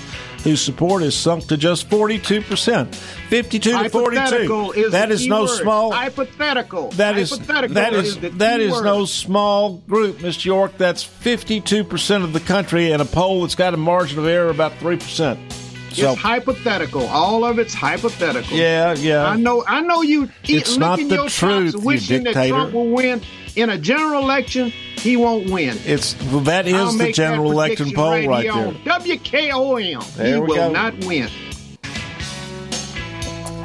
whose 0.46 0.62
support 0.62 1.02
is 1.02 1.16
sunk 1.16 1.48
to 1.48 1.58
just 1.58 1.89
42%. 1.89 2.93
52 2.93 3.84
to 3.84 3.89
42. 3.89 4.74
Is 4.76 4.91
that 4.91 5.10
is 5.10 5.26
no 5.26 5.41
word. 5.41 5.48
small 5.48 5.91
hypothetical. 5.91 6.91
that 6.91 7.18
is 7.18 7.32
hypothetical 7.32 7.74
that 7.74 7.93
is 7.93 8.20
the 8.20 8.30
that 8.30 8.60
is 8.60 8.72
word. 8.72 8.86
no 8.86 9.06
small 9.06 9.78
group, 9.89 10.20
Mr. 10.20 10.46
York. 10.46 10.78
That's 10.78 11.04
52% 11.04 12.24
of 12.24 12.32
the 12.32 12.39
country 12.39 12.91
in 12.91 13.02
a 13.02 13.06
poll 13.06 13.41
that's 13.41 13.56
got 13.56 13.74
a 13.74 13.78
margin 13.78 14.20
of 14.20 14.28
error 14.28 14.50
about 14.50 14.74
3%. 14.74 15.64
So 15.96 16.12
it's 16.12 16.22
hypothetical. 16.22 17.08
All 17.08 17.46
of 17.46 17.58
it's 17.58 17.74
hypothetical. 17.74 18.58
Yeah, 18.58 18.96
yeah. 18.96 19.26
I 19.26 19.38
know. 19.38 19.64
I 19.66 19.82
know 19.82 20.02
you. 20.02 20.30
It's 20.43 20.78
not 20.78 21.00
the 21.00 21.28
truth, 21.30 21.74
you 21.74 21.80
wishing 21.80 22.24
that 22.24 22.34
dictator. 22.34 22.56
Trump 22.56 22.74
will 22.74 22.89
win 22.89 23.22
in 23.56 23.70
a 23.70 23.78
general 23.78 24.22
election. 24.22 24.70
He 24.70 25.16
won't 25.16 25.50
win. 25.50 25.78
It's 25.86 26.22
well, 26.26 26.41
that 26.41 26.68
is 26.68 26.74
I'll 26.74 26.91
the 26.91 27.12
general 27.12 27.52
election 27.52 27.91
poll 27.91 28.12
right 28.28 28.43
here 28.43 28.54
there. 28.54 29.00
WKOM. 29.00 30.16
There 30.16 30.34
he 30.36 30.39
will 30.41 30.56
go. 30.56 30.72
not 30.72 30.98
win. 31.06 31.30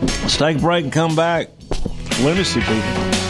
Let's 0.03 0.37
take 0.37 0.59
a 0.59 0.61
break 0.61 0.85
and 0.85 0.93
come 0.93 1.16
back. 1.16 1.49
Lunacy 2.20 2.61
people. 2.61 3.30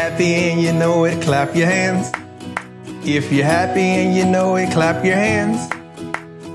happy 0.01 0.33
and 0.33 0.59
you 0.59 0.73
know 0.73 1.05
it, 1.05 1.21
clap 1.21 1.55
your 1.55 1.67
hands. 1.67 2.11
If 3.05 3.31
you're 3.31 3.45
happy 3.45 3.81
and 3.81 4.15
you 4.15 4.25
know 4.25 4.55
it, 4.55 4.71
clap 4.71 5.05
your 5.05 5.15
hands. 5.15 5.59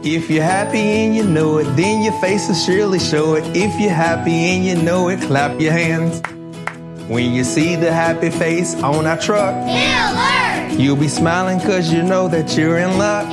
If 0.05 0.29
you're 0.29 0.43
happy 0.43 0.79
and 0.81 1.15
you 1.15 1.23
know 1.23 1.59
it, 1.59 1.69
then 1.77 2.03
your 2.03 2.21
face 2.21 2.49
will 2.49 2.57
surely 2.57 2.99
show 2.99 3.35
it. 3.35 3.45
If 3.57 3.81
you're 3.81 3.99
happy 4.09 4.37
and 4.51 4.65
you 4.65 4.83
know 4.83 5.09
it, 5.11 5.21
clap 5.21 5.61
your 5.61 5.71
hands. 5.71 6.21
When 7.09 7.33
you 7.33 7.45
see 7.45 7.77
the 7.77 7.93
happy 7.93 8.31
face 8.31 8.75
on 8.83 9.07
our 9.07 9.17
truck, 9.17 9.55
you'll 10.77 10.97
be 10.97 11.07
smiling 11.07 11.61
cause 11.61 11.93
you 11.93 12.03
know 12.03 12.27
that 12.27 12.57
you're 12.57 12.79
in 12.79 12.99
luck. 12.99 13.29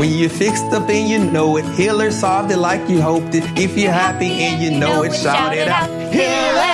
When 0.00 0.10
you're 0.10 0.30
fixed 0.30 0.72
up 0.72 0.88
and 0.88 1.08
you 1.08 1.30
know 1.30 1.58
it, 1.58 1.64
Healer 1.76 2.10
solved 2.10 2.50
it 2.50 2.56
like 2.56 2.90
you 2.90 3.00
hoped 3.00 3.36
it. 3.36 3.44
If 3.56 3.78
you're 3.78 3.92
happy 3.92 4.32
and 4.46 4.60
you 4.60 4.76
know 4.80 5.04
it, 5.04 5.14
shout 5.14 5.56
it 5.56 5.68
out. 5.68 5.88
Healer! 6.12 6.72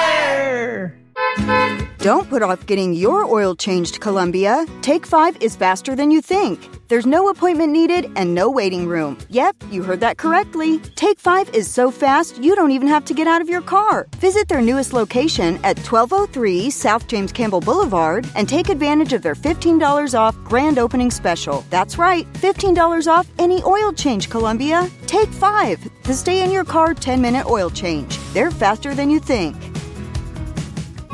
Don't 1.98 2.30
put 2.30 2.42
off 2.42 2.64
getting 2.66 2.92
your 2.92 3.24
oil 3.24 3.56
changed, 3.56 4.00
Columbia. 4.00 4.64
Take 4.82 5.04
5 5.04 5.42
is 5.42 5.56
faster 5.56 5.96
than 5.96 6.12
you 6.12 6.22
think. 6.22 6.70
There's 6.86 7.06
no 7.06 7.28
appointment 7.28 7.72
needed 7.72 8.08
and 8.14 8.32
no 8.32 8.48
waiting 8.48 8.86
room. 8.86 9.18
Yep, 9.30 9.56
you 9.72 9.82
heard 9.82 9.98
that 10.00 10.16
correctly. 10.16 10.78
Take 10.94 11.18
5 11.18 11.52
is 11.56 11.68
so 11.68 11.90
fast 11.90 12.38
you 12.38 12.54
don't 12.54 12.70
even 12.70 12.86
have 12.86 13.04
to 13.06 13.14
get 13.14 13.26
out 13.26 13.40
of 13.40 13.48
your 13.48 13.62
car. 13.62 14.06
Visit 14.18 14.46
their 14.46 14.62
newest 14.62 14.92
location 14.92 15.56
at 15.64 15.76
1203 15.76 16.70
South 16.70 17.08
James 17.08 17.32
Campbell 17.32 17.60
Boulevard 17.60 18.28
and 18.36 18.48
take 18.48 18.68
advantage 18.68 19.12
of 19.12 19.22
their 19.22 19.34
$15 19.34 20.16
off 20.16 20.36
grand 20.44 20.78
opening 20.78 21.10
special. 21.10 21.64
That's 21.68 21.98
right, 21.98 22.32
$15 22.34 23.08
off 23.08 23.26
any 23.40 23.60
oil 23.64 23.92
change, 23.92 24.30
Columbia. 24.30 24.88
Take 25.06 25.30
5. 25.30 26.04
The 26.04 26.14
stay 26.14 26.44
in 26.44 26.52
your 26.52 26.64
car 26.64 26.94
10 26.94 27.20
minute 27.20 27.46
oil 27.46 27.70
change. 27.70 28.20
They're 28.32 28.52
faster 28.52 28.94
than 28.94 29.10
you 29.10 29.18
think. 29.18 29.56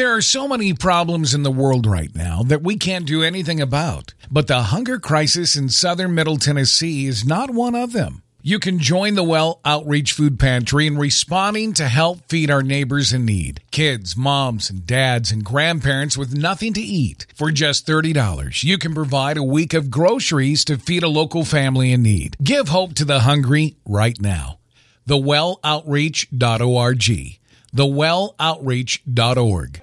There 0.00 0.16
are 0.16 0.22
so 0.22 0.48
many 0.48 0.72
problems 0.72 1.34
in 1.34 1.42
the 1.42 1.50
world 1.50 1.84
right 1.84 2.16
now 2.16 2.42
that 2.44 2.62
we 2.62 2.78
can't 2.78 3.04
do 3.04 3.22
anything 3.22 3.60
about. 3.60 4.14
But 4.30 4.46
the 4.46 4.62
hunger 4.62 4.98
crisis 4.98 5.56
in 5.56 5.68
southern 5.68 6.14
Middle 6.14 6.38
Tennessee 6.38 7.04
is 7.04 7.22
not 7.22 7.50
one 7.50 7.74
of 7.74 7.92
them. 7.92 8.22
You 8.40 8.58
can 8.58 8.78
join 8.78 9.14
the 9.14 9.22
Well 9.22 9.60
Outreach 9.62 10.14
Food 10.14 10.40
Pantry 10.40 10.86
in 10.86 10.96
responding 10.96 11.74
to 11.74 11.86
help 11.86 12.30
feed 12.30 12.50
our 12.50 12.62
neighbors 12.62 13.12
in 13.12 13.26
need. 13.26 13.60
Kids, 13.72 14.16
moms, 14.16 14.70
and 14.70 14.86
dads, 14.86 15.30
and 15.30 15.44
grandparents 15.44 16.16
with 16.16 16.34
nothing 16.34 16.72
to 16.72 16.80
eat. 16.80 17.26
For 17.34 17.50
just 17.50 17.86
$30, 17.86 18.64
you 18.64 18.78
can 18.78 18.94
provide 18.94 19.36
a 19.36 19.42
week 19.42 19.74
of 19.74 19.90
groceries 19.90 20.64
to 20.64 20.78
feed 20.78 21.02
a 21.02 21.08
local 21.08 21.44
family 21.44 21.92
in 21.92 22.02
need. 22.02 22.38
Give 22.42 22.68
hope 22.68 22.94
to 22.94 23.04
the 23.04 23.20
hungry 23.20 23.76
right 23.84 24.18
now. 24.18 24.60
TheWellOutreach.org. 25.06 27.38
thewelloutreach.org. 27.76 29.82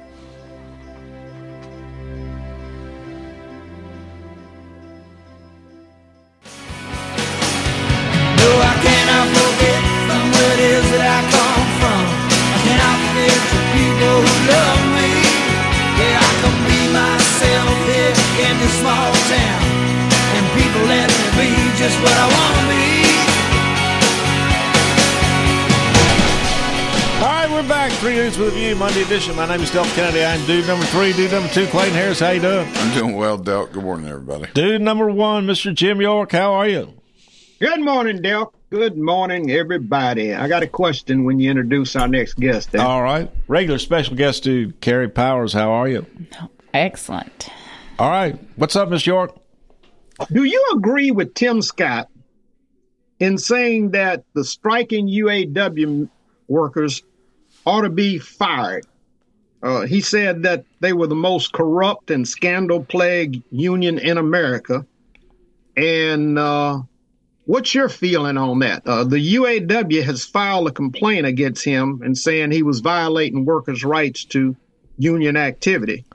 Monday 29.31 29.31
edition. 29.31 29.35
My 29.35 29.47
name 29.47 29.61
is 29.63 29.71
Del 29.71 29.85
Kennedy. 29.95 30.23
I'm 30.23 30.45
dude 30.45 30.67
number 30.67 30.85
three. 30.85 31.13
Dude 31.13 31.31
number 31.31 31.49
two, 31.49 31.67
Clayton 31.67 31.93
Harris. 31.93 32.19
How 32.19 32.31
you 32.31 32.41
doing? 32.41 32.67
I'm 32.73 32.93
doing 32.93 33.15
well, 33.15 33.37
Del. 33.37 33.67
Good 33.67 33.83
morning, 33.83 34.07
everybody. 34.07 34.51
Dude 34.53 34.81
number 34.81 35.09
one, 35.09 35.45
Mr. 35.45 35.73
Jim 35.73 36.01
York. 36.01 36.31
How 36.31 36.53
are 36.53 36.67
you? 36.67 36.93
Good 37.59 37.81
morning, 37.81 38.21
Del. 38.21 38.53
Good 38.69 38.97
morning, 38.97 39.51
everybody. 39.51 40.33
I 40.33 40.47
got 40.47 40.63
a 40.63 40.67
question 40.67 41.25
when 41.25 41.39
you 41.39 41.49
introduce 41.49 41.95
our 41.95 42.07
next 42.07 42.35
guest. 42.35 42.71
Del. 42.71 42.85
All 42.85 43.01
right. 43.01 43.29
Regular 43.47 43.79
special 43.79 44.15
guest 44.15 44.43
dude, 44.43 44.79
Carey 44.81 45.09
Powers. 45.09 45.53
How 45.53 45.71
are 45.71 45.87
you? 45.87 46.05
Excellent. 46.73 47.49
All 47.99 48.09
right. 48.09 48.37
What's 48.55 48.75
up, 48.75 48.89
Miss 48.89 49.05
York? 49.05 49.35
Do 50.31 50.43
you 50.43 50.73
agree 50.75 51.11
with 51.11 51.33
Tim 51.33 51.61
Scott 51.61 52.09
in 53.19 53.37
saying 53.37 53.91
that 53.91 54.23
the 54.33 54.43
striking 54.43 55.07
UAW 55.07 56.09
workers 56.47 57.03
ought 57.65 57.81
to 57.81 57.89
be 57.89 58.19
fired? 58.19 58.85
Uh, 59.63 59.81
he 59.81 60.01
said 60.01 60.43
that 60.43 60.65
they 60.79 60.93
were 60.93 61.07
the 61.07 61.15
most 61.15 61.53
corrupt 61.53 62.09
and 62.09 62.27
scandal 62.27 62.83
plagued 62.83 63.43
union 63.51 63.99
in 63.99 64.17
America. 64.17 64.85
And 65.77 66.37
uh, 66.37 66.81
what's 67.45 67.75
your 67.75 67.89
feeling 67.89 68.37
on 68.37 68.59
that? 68.59 68.85
Uh, 68.87 69.03
the 69.03 69.35
UAW 69.35 70.03
has 70.03 70.25
filed 70.25 70.67
a 70.67 70.71
complaint 70.71 71.27
against 71.27 71.63
him 71.63 72.01
and 72.03 72.17
saying 72.17 72.51
he 72.51 72.63
was 72.63 72.79
violating 72.79 73.45
workers' 73.45 73.83
rights 73.83 74.25
to 74.25 74.55
union 74.97 75.37
activity. 75.37 76.05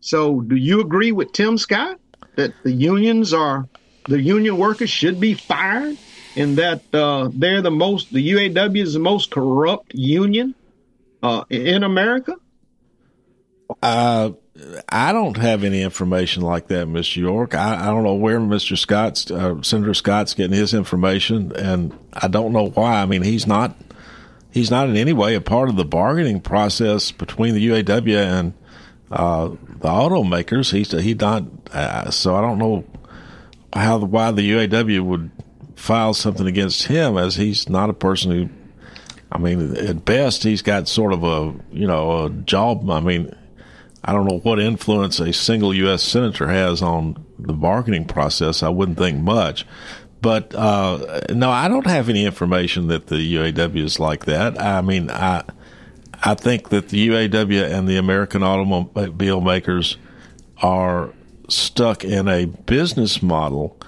So, 0.00 0.40
do 0.40 0.56
you 0.56 0.80
agree 0.80 1.12
with 1.12 1.32
Tim 1.32 1.58
Scott? 1.58 1.98
that 2.38 2.54
the 2.62 2.72
unions 2.72 3.34
are 3.34 3.68
the 4.04 4.20
union 4.20 4.56
workers 4.56 4.88
should 4.88 5.18
be 5.18 5.34
fired 5.34 5.98
and 6.36 6.56
that 6.56 6.82
uh, 6.94 7.28
they're 7.34 7.62
the 7.62 7.70
most 7.70 8.12
the 8.12 8.32
UAW 8.32 8.80
is 8.80 8.94
the 8.94 9.00
most 9.00 9.32
corrupt 9.32 9.92
union 9.92 10.54
uh, 11.22 11.44
in 11.50 11.82
America? 11.82 12.36
Uh, 13.82 14.30
I 14.88 15.12
don't 15.12 15.36
have 15.36 15.62
any 15.62 15.82
information 15.82 16.42
like 16.42 16.68
that, 16.68 16.88
Mr. 16.88 17.16
York. 17.16 17.54
I, 17.54 17.82
I 17.82 17.86
don't 17.86 18.02
know 18.02 18.14
where 18.14 18.40
Mr. 18.40 18.76
Scott's 18.76 19.30
uh, 19.30 19.62
Senator 19.62 19.94
Scott's 19.94 20.34
getting 20.34 20.56
his 20.56 20.74
information, 20.74 21.52
and 21.54 21.96
I 22.12 22.28
don't 22.28 22.52
know 22.52 22.70
why. 22.70 23.00
I 23.00 23.06
mean, 23.06 23.22
he's 23.22 23.46
not 23.46 23.76
he's 24.50 24.70
not 24.70 24.88
in 24.88 24.96
any 24.96 25.12
way 25.12 25.34
a 25.34 25.40
part 25.40 25.68
of 25.68 25.76
the 25.76 25.84
bargaining 25.84 26.40
process 26.40 27.12
between 27.12 27.54
the 27.54 27.68
UAW 27.68 28.16
and 28.16 28.52
uh, 29.10 29.48
the 29.48 29.88
automakers. 29.88 30.72
He's 30.72 30.90
he 30.90 31.14
not. 31.14 31.44
Uh, 31.72 32.10
so 32.10 32.34
I 32.34 32.40
don't 32.40 32.58
know 32.58 32.84
how 33.72 33.98
the, 33.98 34.06
why 34.06 34.32
the 34.32 34.50
UAW 34.50 35.02
would 35.02 35.30
file 35.76 36.14
something 36.14 36.46
against 36.46 36.84
him, 36.84 37.16
as 37.16 37.36
he's 37.36 37.68
not 37.68 37.90
a 37.90 37.94
person 37.94 38.30
who. 38.30 38.48
I 39.30 39.36
mean, 39.36 39.76
at 39.76 40.06
best, 40.06 40.42
he's 40.42 40.62
got 40.62 40.88
sort 40.88 41.12
of 41.12 41.22
a 41.22 41.54
you 41.70 41.86
know 41.86 42.24
a 42.24 42.30
job. 42.30 42.90
I 42.90 43.00
mean, 43.00 43.34
I 44.04 44.12
don't 44.12 44.26
know 44.26 44.38
what 44.38 44.60
influence 44.60 45.20
a 45.20 45.32
single 45.32 45.74
U.S. 45.74 46.02
senator 46.02 46.48
has 46.48 46.82
on 46.82 47.24
the 47.38 47.52
bargaining 47.52 48.06
process. 48.06 48.62
I 48.62 48.68
wouldn't 48.68 48.98
think 48.98 49.20
much. 49.20 49.66
But 50.20 50.54
uh, 50.54 51.20
no, 51.30 51.50
I 51.50 51.68
don't 51.68 51.86
have 51.86 52.08
any 52.08 52.24
information 52.24 52.88
that 52.88 53.06
the 53.06 53.34
UAW 53.36 53.84
is 53.84 54.00
like 54.00 54.24
that. 54.24 54.60
I 54.60 54.80
mean, 54.80 55.10
I 55.10 55.44
I 56.22 56.34
think 56.34 56.70
that 56.70 56.88
the 56.88 57.08
UAW 57.08 57.70
and 57.70 57.86
the 57.86 57.96
American 57.96 58.42
automobile 58.42 59.40
makers 59.40 59.96
are 60.60 61.14
stuck 61.48 62.04
in 62.04 62.26
a 62.28 62.46
business 62.46 63.22
model 63.22 63.78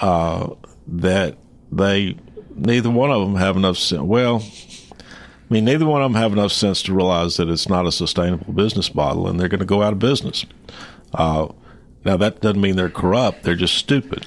uh, 0.00 0.50
that 0.86 1.36
they 1.72 2.16
neither 2.54 2.90
one 2.90 3.10
of 3.10 3.22
them 3.22 3.36
have 3.36 3.56
enough. 3.56 3.90
Well, 3.92 4.44
I 5.48 5.52
mean, 5.52 5.64
neither 5.64 5.86
one 5.86 6.02
of 6.02 6.10
them 6.10 6.20
have 6.20 6.32
enough 6.32 6.52
sense 6.52 6.82
to 6.84 6.94
realize 6.94 7.36
that 7.36 7.48
it's 7.48 7.68
not 7.68 7.86
a 7.86 7.92
sustainable 7.92 8.52
business 8.52 8.94
model, 8.94 9.28
and 9.28 9.38
they're 9.38 9.48
going 9.48 9.60
to 9.60 9.66
go 9.66 9.82
out 9.82 9.92
of 9.92 9.98
business. 9.98 10.46
Uh, 11.12 11.48
now, 12.04 12.16
that 12.16 12.40
doesn't 12.40 12.60
mean 12.60 12.76
they're 12.76 12.88
corrupt; 12.90 13.42
they're 13.42 13.54
just 13.54 13.74
stupid. 13.74 14.26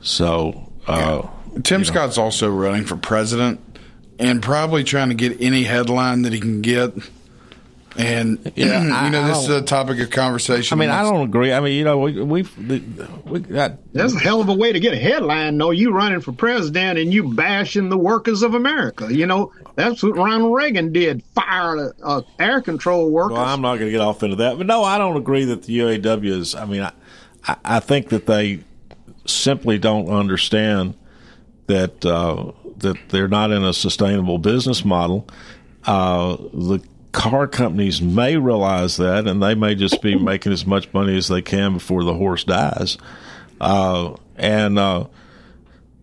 So, 0.00 0.70
uh, 0.86 1.22
yeah. 1.54 1.60
Tim 1.62 1.84
Scott's 1.84 2.16
know. 2.16 2.24
also 2.24 2.50
running 2.50 2.84
for 2.84 2.96
president 2.96 3.60
and 4.18 4.42
probably 4.42 4.84
trying 4.84 5.08
to 5.08 5.14
get 5.14 5.40
any 5.40 5.64
headline 5.64 6.22
that 6.22 6.32
he 6.32 6.40
can 6.40 6.60
get. 6.60 6.92
And 7.96 8.52
yeah, 8.54 8.82
you 8.84 8.92
I, 8.92 9.08
know, 9.08 9.26
this 9.26 9.38
is 9.38 9.48
a 9.48 9.62
topic 9.62 10.00
of 10.00 10.10
conversation. 10.10 10.78
I 10.78 10.80
mean, 10.80 10.90
I 10.90 11.02
don't 11.02 11.22
agree. 11.22 11.52
I 11.52 11.60
mean, 11.60 11.74
you 11.74 11.84
know, 11.84 11.98
we 11.98 12.22
we've 12.22 12.56
we 13.24 13.40
got 13.40 13.78
that's 13.92 14.14
a 14.14 14.18
hell 14.18 14.40
of 14.40 14.48
a 14.48 14.54
way 14.54 14.72
to 14.72 14.80
get 14.80 14.92
a 14.92 14.98
headline. 14.98 15.58
though. 15.58 15.70
you 15.70 15.92
running 15.92 16.20
for 16.20 16.32
president 16.32 16.98
and 16.98 17.12
you 17.12 17.34
bashing 17.34 17.88
the 17.88 17.98
workers 17.98 18.42
of 18.42 18.54
America. 18.54 19.12
You 19.12 19.26
know, 19.26 19.52
that's 19.74 20.02
what 20.02 20.16
Ronald 20.16 20.54
Reagan 20.54 20.92
did: 20.92 21.24
fire 21.34 21.94
uh, 22.02 22.22
air 22.38 22.60
control 22.60 23.10
workers. 23.10 23.36
Well, 23.36 23.46
I'm 23.46 23.60
not 23.60 23.76
going 23.76 23.86
to 23.86 23.92
get 23.92 24.00
off 24.00 24.22
into 24.22 24.36
that, 24.36 24.56
but 24.56 24.66
no, 24.66 24.84
I 24.84 24.96
don't 24.96 25.16
agree 25.16 25.44
that 25.46 25.64
the 25.64 25.78
UAW 25.80 26.24
is. 26.24 26.54
I 26.54 26.66
mean, 26.66 26.82
I 26.82 26.92
I 27.64 27.80
think 27.80 28.10
that 28.10 28.26
they 28.26 28.60
simply 29.26 29.78
don't 29.78 30.08
understand 30.08 30.94
that 31.66 32.04
uh, 32.04 32.52
that 32.78 32.96
they're 33.08 33.28
not 33.28 33.50
in 33.50 33.64
a 33.64 33.72
sustainable 33.72 34.38
business 34.38 34.84
model. 34.84 35.26
Uh, 35.84 36.36
the 36.52 36.80
car 37.12 37.46
companies 37.46 38.00
may 38.00 38.36
realize 38.36 38.96
that, 38.96 39.26
and 39.26 39.42
they 39.42 39.54
may 39.54 39.74
just 39.74 40.02
be 40.02 40.16
making 40.16 40.52
as 40.52 40.66
much 40.66 40.92
money 40.92 41.16
as 41.16 41.28
they 41.28 41.42
can 41.42 41.74
before 41.74 42.04
the 42.04 42.14
horse 42.14 42.44
dies. 42.44 42.98
Uh, 43.60 44.14
and 44.36 44.78
uh, 44.78 45.06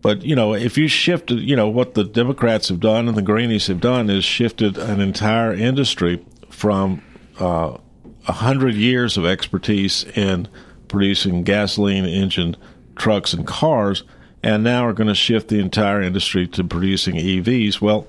but 0.02 0.22
you 0.22 0.36
know, 0.36 0.54
if 0.54 0.78
you 0.78 0.88
shifted, 0.88 1.40
you 1.40 1.56
know, 1.56 1.68
what 1.68 1.94
the 1.94 2.04
Democrats 2.04 2.68
have 2.68 2.80
done 2.80 3.08
and 3.08 3.16
the 3.16 3.22
Greenies 3.22 3.66
have 3.66 3.80
done 3.80 4.10
is 4.10 4.24
shifted 4.24 4.78
an 4.78 5.00
entire 5.00 5.52
industry 5.52 6.24
from 6.50 7.02
uh, 7.40 7.76
a 8.26 8.32
hundred 8.32 8.74
years 8.74 9.16
of 9.16 9.26
expertise 9.26 10.04
in 10.14 10.48
producing 10.88 11.42
gasoline 11.42 12.04
engine 12.04 12.56
trucks 12.96 13.32
and 13.32 13.46
cars 13.46 14.04
and 14.42 14.62
now 14.62 14.86
are 14.86 14.92
going 14.92 15.08
to 15.08 15.14
shift 15.14 15.48
the 15.48 15.58
entire 15.58 16.00
industry 16.00 16.46
to 16.46 16.64
producing 16.64 17.16
EVs. 17.16 17.80
Well, 17.80 18.06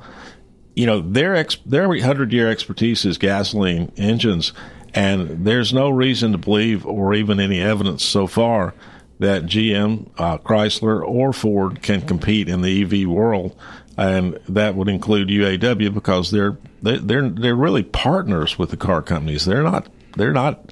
you 0.80 0.86
know 0.86 1.01
their 1.01 1.36
ex- 1.36 1.57
their 1.65 1.93
hundred 2.01 2.32
year 2.32 2.49
expertise 2.49 3.03
is 3.03 3.17
gasoline 3.17 3.91
engines, 3.97 4.53
and 4.93 5.45
there's 5.45 5.73
no 5.73 5.89
reason 5.89 6.32
to 6.32 6.38
believe, 6.38 6.86
or 6.86 7.13
even 7.13 7.41
any 7.41 7.59
evidence 7.59 8.01
so 8.01 8.27
far, 8.27 8.73
that 9.19 9.43
GM, 9.43 10.09
uh, 10.17 10.38
Chrysler, 10.38 11.05
or 11.05 11.34
Ford 11.34 11.82
can 11.82 11.99
compete 11.99 12.47
in 12.47 12.61
the 12.61 12.82
EV 12.82 13.09
world, 13.09 13.57
and 13.97 14.39
that 14.47 14.75
would 14.75 14.88
include 14.88 15.27
UAW 15.27 15.93
because 15.93 16.32
they're 16.32 16.57
they're 16.82 17.27
they're 17.30 17.57
really 17.57 17.84
partners 17.84 18.57
with 18.57 18.69
the 18.69 18.77
car 18.77 19.01
companies. 19.01 19.43
They're 19.43 19.63
not 19.63 19.89
they're 20.15 20.32
not 20.32 20.71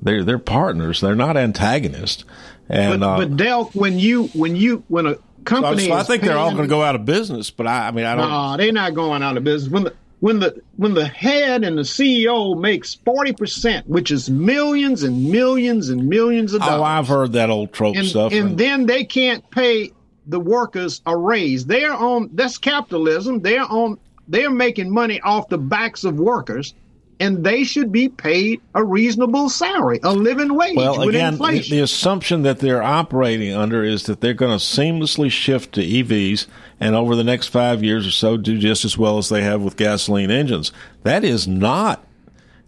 they're 0.00 0.24
they're 0.24 0.38
partners. 0.38 1.02
They're 1.02 1.14
not 1.14 1.36
antagonists. 1.36 2.24
And 2.70 3.00
but, 3.00 3.06
uh, 3.06 3.16
but 3.18 3.36
Delk, 3.36 3.74
when 3.74 3.98
you 3.98 4.28
when 4.28 4.56
you 4.56 4.82
when 4.88 5.08
a 5.08 5.16
so 5.46 5.56
I, 5.56 5.60
company, 5.60 5.86
so 5.88 5.92
I 5.94 6.02
think 6.02 6.22
they're 6.22 6.38
all 6.38 6.50
going 6.50 6.62
to 6.62 6.68
go 6.68 6.82
out 6.82 6.94
of 6.94 7.04
business. 7.04 7.50
But 7.50 7.66
I, 7.66 7.88
I 7.88 7.90
mean, 7.90 8.04
I 8.04 8.14
don't. 8.14 8.28
No, 8.30 8.56
they're 8.56 8.72
not 8.72 8.94
going 8.94 9.22
out 9.22 9.36
of 9.36 9.44
business. 9.44 9.72
When 9.72 9.84
the 9.84 9.94
when 10.20 10.38
the 10.38 10.62
when 10.76 10.94
the 10.94 11.06
head 11.06 11.64
and 11.64 11.76
the 11.76 11.82
CEO 11.82 12.58
makes 12.58 12.94
forty 12.94 13.32
percent, 13.32 13.88
which 13.88 14.10
is 14.10 14.30
millions 14.30 15.02
and 15.02 15.30
millions 15.30 15.88
and 15.88 16.08
millions 16.08 16.54
of 16.54 16.60
dollars, 16.60 16.80
Oh, 16.80 16.84
I've 16.84 17.08
heard 17.08 17.32
that 17.32 17.50
old 17.50 17.72
trope 17.72 17.96
and, 17.96 18.06
stuff. 18.06 18.32
and 18.32 18.56
then 18.56 18.86
they 18.86 19.04
can't 19.04 19.48
pay 19.50 19.90
the 20.26 20.38
workers 20.38 21.02
a 21.06 21.16
raise. 21.16 21.66
They're 21.66 21.92
on 21.92 22.30
that's 22.34 22.56
capitalism. 22.58 23.40
They're 23.40 23.62
on 23.64 23.98
they're 24.28 24.50
making 24.50 24.90
money 24.92 25.20
off 25.22 25.48
the 25.48 25.58
backs 25.58 26.04
of 26.04 26.14
workers, 26.20 26.74
and 27.22 27.44
they 27.44 27.62
should 27.62 27.92
be 27.92 28.08
paid 28.08 28.60
a 28.74 28.82
reasonable 28.82 29.48
salary, 29.48 30.00
a 30.02 30.12
living 30.12 30.56
wage 30.56 30.74
Well, 30.74 31.08
again, 31.08 31.38
the, 31.38 31.64
the 31.70 31.78
assumption 31.78 32.42
that 32.42 32.58
they're 32.58 32.82
operating 32.82 33.54
under 33.54 33.84
is 33.84 34.02
that 34.04 34.20
they're 34.20 34.34
going 34.34 34.58
to 34.58 34.62
seamlessly 34.62 35.30
shift 35.30 35.72
to 35.74 35.82
EVs 35.82 36.48
and 36.80 36.96
over 36.96 37.14
the 37.14 37.22
next 37.22 37.46
five 37.46 37.84
years 37.84 38.08
or 38.08 38.10
so 38.10 38.36
do 38.36 38.58
just 38.58 38.84
as 38.84 38.98
well 38.98 39.18
as 39.18 39.28
they 39.28 39.42
have 39.42 39.62
with 39.62 39.76
gasoline 39.76 40.32
engines. 40.32 40.72
That 41.04 41.22
is 41.22 41.46
not. 41.46 42.04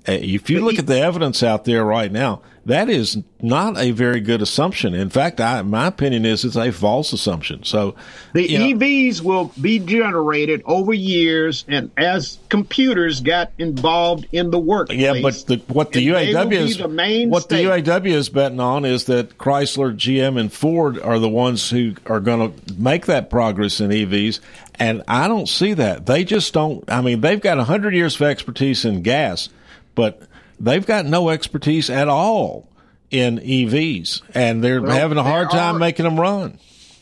If 0.06 0.48
you 0.48 0.64
look 0.64 0.78
at 0.78 0.86
the 0.86 1.00
evidence 1.00 1.42
out 1.42 1.64
there 1.64 1.84
right 1.84 2.12
now, 2.12 2.40
that 2.66 2.88
is 2.88 3.18
not 3.42 3.76
a 3.76 3.90
very 3.90 4.20
good 4.20 4.40
assumption. 4.40 4.94
In 4.94 5.10
fact, 5.10 5.40
I, 5.40 5.60
my 5.62 5.86
opinion 5.86 6.24
is 6.24 6.44
it's 6.44 6.56
a 6.56 6.72
false 6.72 7.12
assumption. 7.12 7.62
So, 7.64 7.94
The 8.32 8.50
you 8.50 8.58
know, 8.58 8.64
EVs 8.64 9.20
will 9.20 9.52
be 9.60 9.78
generated 9.78 10.62
over 10.64 10.94
years, 10.94 11.64
and 11.68 11.90
as 11.96 12.38
computers 12.48 13.20
got 13.20 13.52
involved 13.58 14.26
in 14.32 14.50
the 14.50 14.58
work. 14.58 14.90
Yeah, 14.90 15.20
but 15.20 15.34
the, 15.46 15.56
what 15.68 15.92
the 15.92 16.08
and 16.08 16.16
they 16.16 16.32
will 16.32 16.50
UAW 16.50 16.52
is 16.52 16.78
the 16.78 16.88
main 16.88 17.30
what 17.30 17.48
the. 17.48 17.56
UAW 17.56 18.06
is 18.06 18.28
betting 18.30 18.60
on 18.60 18.84
is 18.84 19.04
that 19.04 19.36
Chrysler, 19.36 19.94
GM, 19.94 20.40
and 20.40 20.52
Ford 20.52 20.98
are 21.00 21.18
the 21.18 21.28
ones 21.28 21.68
who 21.68 21.94
are 22.06 22.20
going 22.20 22.52
to 22.52 22.74
make 22.74 23.06
that 23.06 23.28
progress 23.28 23.80
in 23.80 23.90
EVs, 23.90 24.40
and 24.76 25.02
I 25.06 25.28
don't 25.28 25.48
see 25.48 25.74
that. 25.74 26.06
They 26.06 26.24
just 26.24 26.54
don't. 26.54 26.90
I 26.90 27.02
mean, 27.02 27.20
they've 27.20 27.40
got 27.40 27.58
hundred 27.58 27.94
years 27.94 28.16
of 28.16 28.22
expertise 28.22 28.84
in 28.84 29.02
gas, 29.02 29.50
but 29.94 30.22
they've 30.60 30.84
got 30.86 31.06
no 31.06 31.28
expertise 31.30 31.90
at 31.90 32.08
all 32.08 32.68
in 33.10 33.38
EVs, 33.38 34.22
and 34.34 34.62
they're 34.62 34.80
Well, 34.82 34.90
having 34.92 35.18
a 35.18 35.22
hard 35.22 35.50
time 35.50 35.76
are- 35.76 35.78
making 35.78 36.04
them 36.04 36.18
run. 36.18 36.58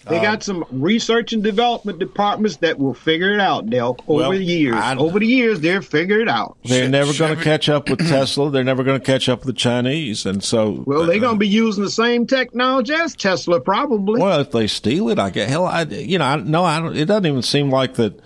They 0.09 0.18
Uh, 0.18 0.22
got 0.22 0.42
some 0.42 0.64
research 0.72 1.32
and 1.32 1.44
development 1.44 2.00
departments 2.00 2.57
that 2.57 2.76
will 2.76 2.92
figure 2.92 3.32
it 3.34 3.40
out, 3.40 3.70
Del. 3.70 3.96
Over 4.09 4.20
Well, 4.22 4.30
the 4.32 4.42
years, 4.42 4.74
I- 4.74 4.96
over 4.96 5.20
the 5.20 5.26
years, 5.28 5.61
they're 5.61 5.80
figure 5.80 6.18
it 6.18 6.28
out. 6.28 6.57
They're 6.64 6.88
never 6.88 7.12
going 7.16 7.36
to 7.36 7.42
catch 7.44 7.68
up 7.68 7.88
with 7.88 8.00
Tesla. 8.09 8.50
They're 8.50 8.64
never 8.64 8.82
going 8.82 8.98
to 8.98 9.07
catch 9.07 9.28
up 9.28 9.46
with 9.46 9.55
the 9.55 9.61
Chinese, 9.61 10.26
and 10.26 10.42
so 10.42 10.82
Well, 10.86 11.07
they're 11.07 11.20
going 11.20 11.36
to 11.36 11.38
be 11.38 11.46
using 11.46 11.84
the 11.84 11.90
same 11.90 12.26
technology 12.26 12.92
as 12.94 13.14
Tesla, 13.14 13.61
probably. 13.61 14.20
Well, 14.20 14.40
if 14.40 14.50
they 14.50 14.66
steal 14.66 15.09
it, 15.09 15.20
I 15.20 15.30
get 15.30 15.48
hell. 15.48 15.66
I 15.66 15.82
you 15.84 16.18
know, 16.18 16.24
I, 16.24 16.34
no, 16.36 16.64
I 16.64 16.80
don't. 16.80 16.96
It 16.96 17.05
doesn't 17.05 17.26
even 17.26 17.42
seem 17.42 17.70
like 17.70 17.94
that. 17.94 18.18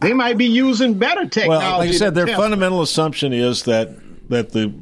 They 0.00 0.12
might 0.12 0.38
be 0.38 0.46
using 0.46 0.94
better 0.94 1.26
technology. 1.26 1.64
Well, 1.66 1.78
like 1.78 1.88
I 1.88 1.92
said, 1.92 2.14
their 2.14 2.26
Tesla. 2.26 2.42
fundamental 2.44 2.82
assumption 2.82 3.32
is 3.32 3.64
that 3.64 3.90
that 4.28 4.50
the 4.52 4.72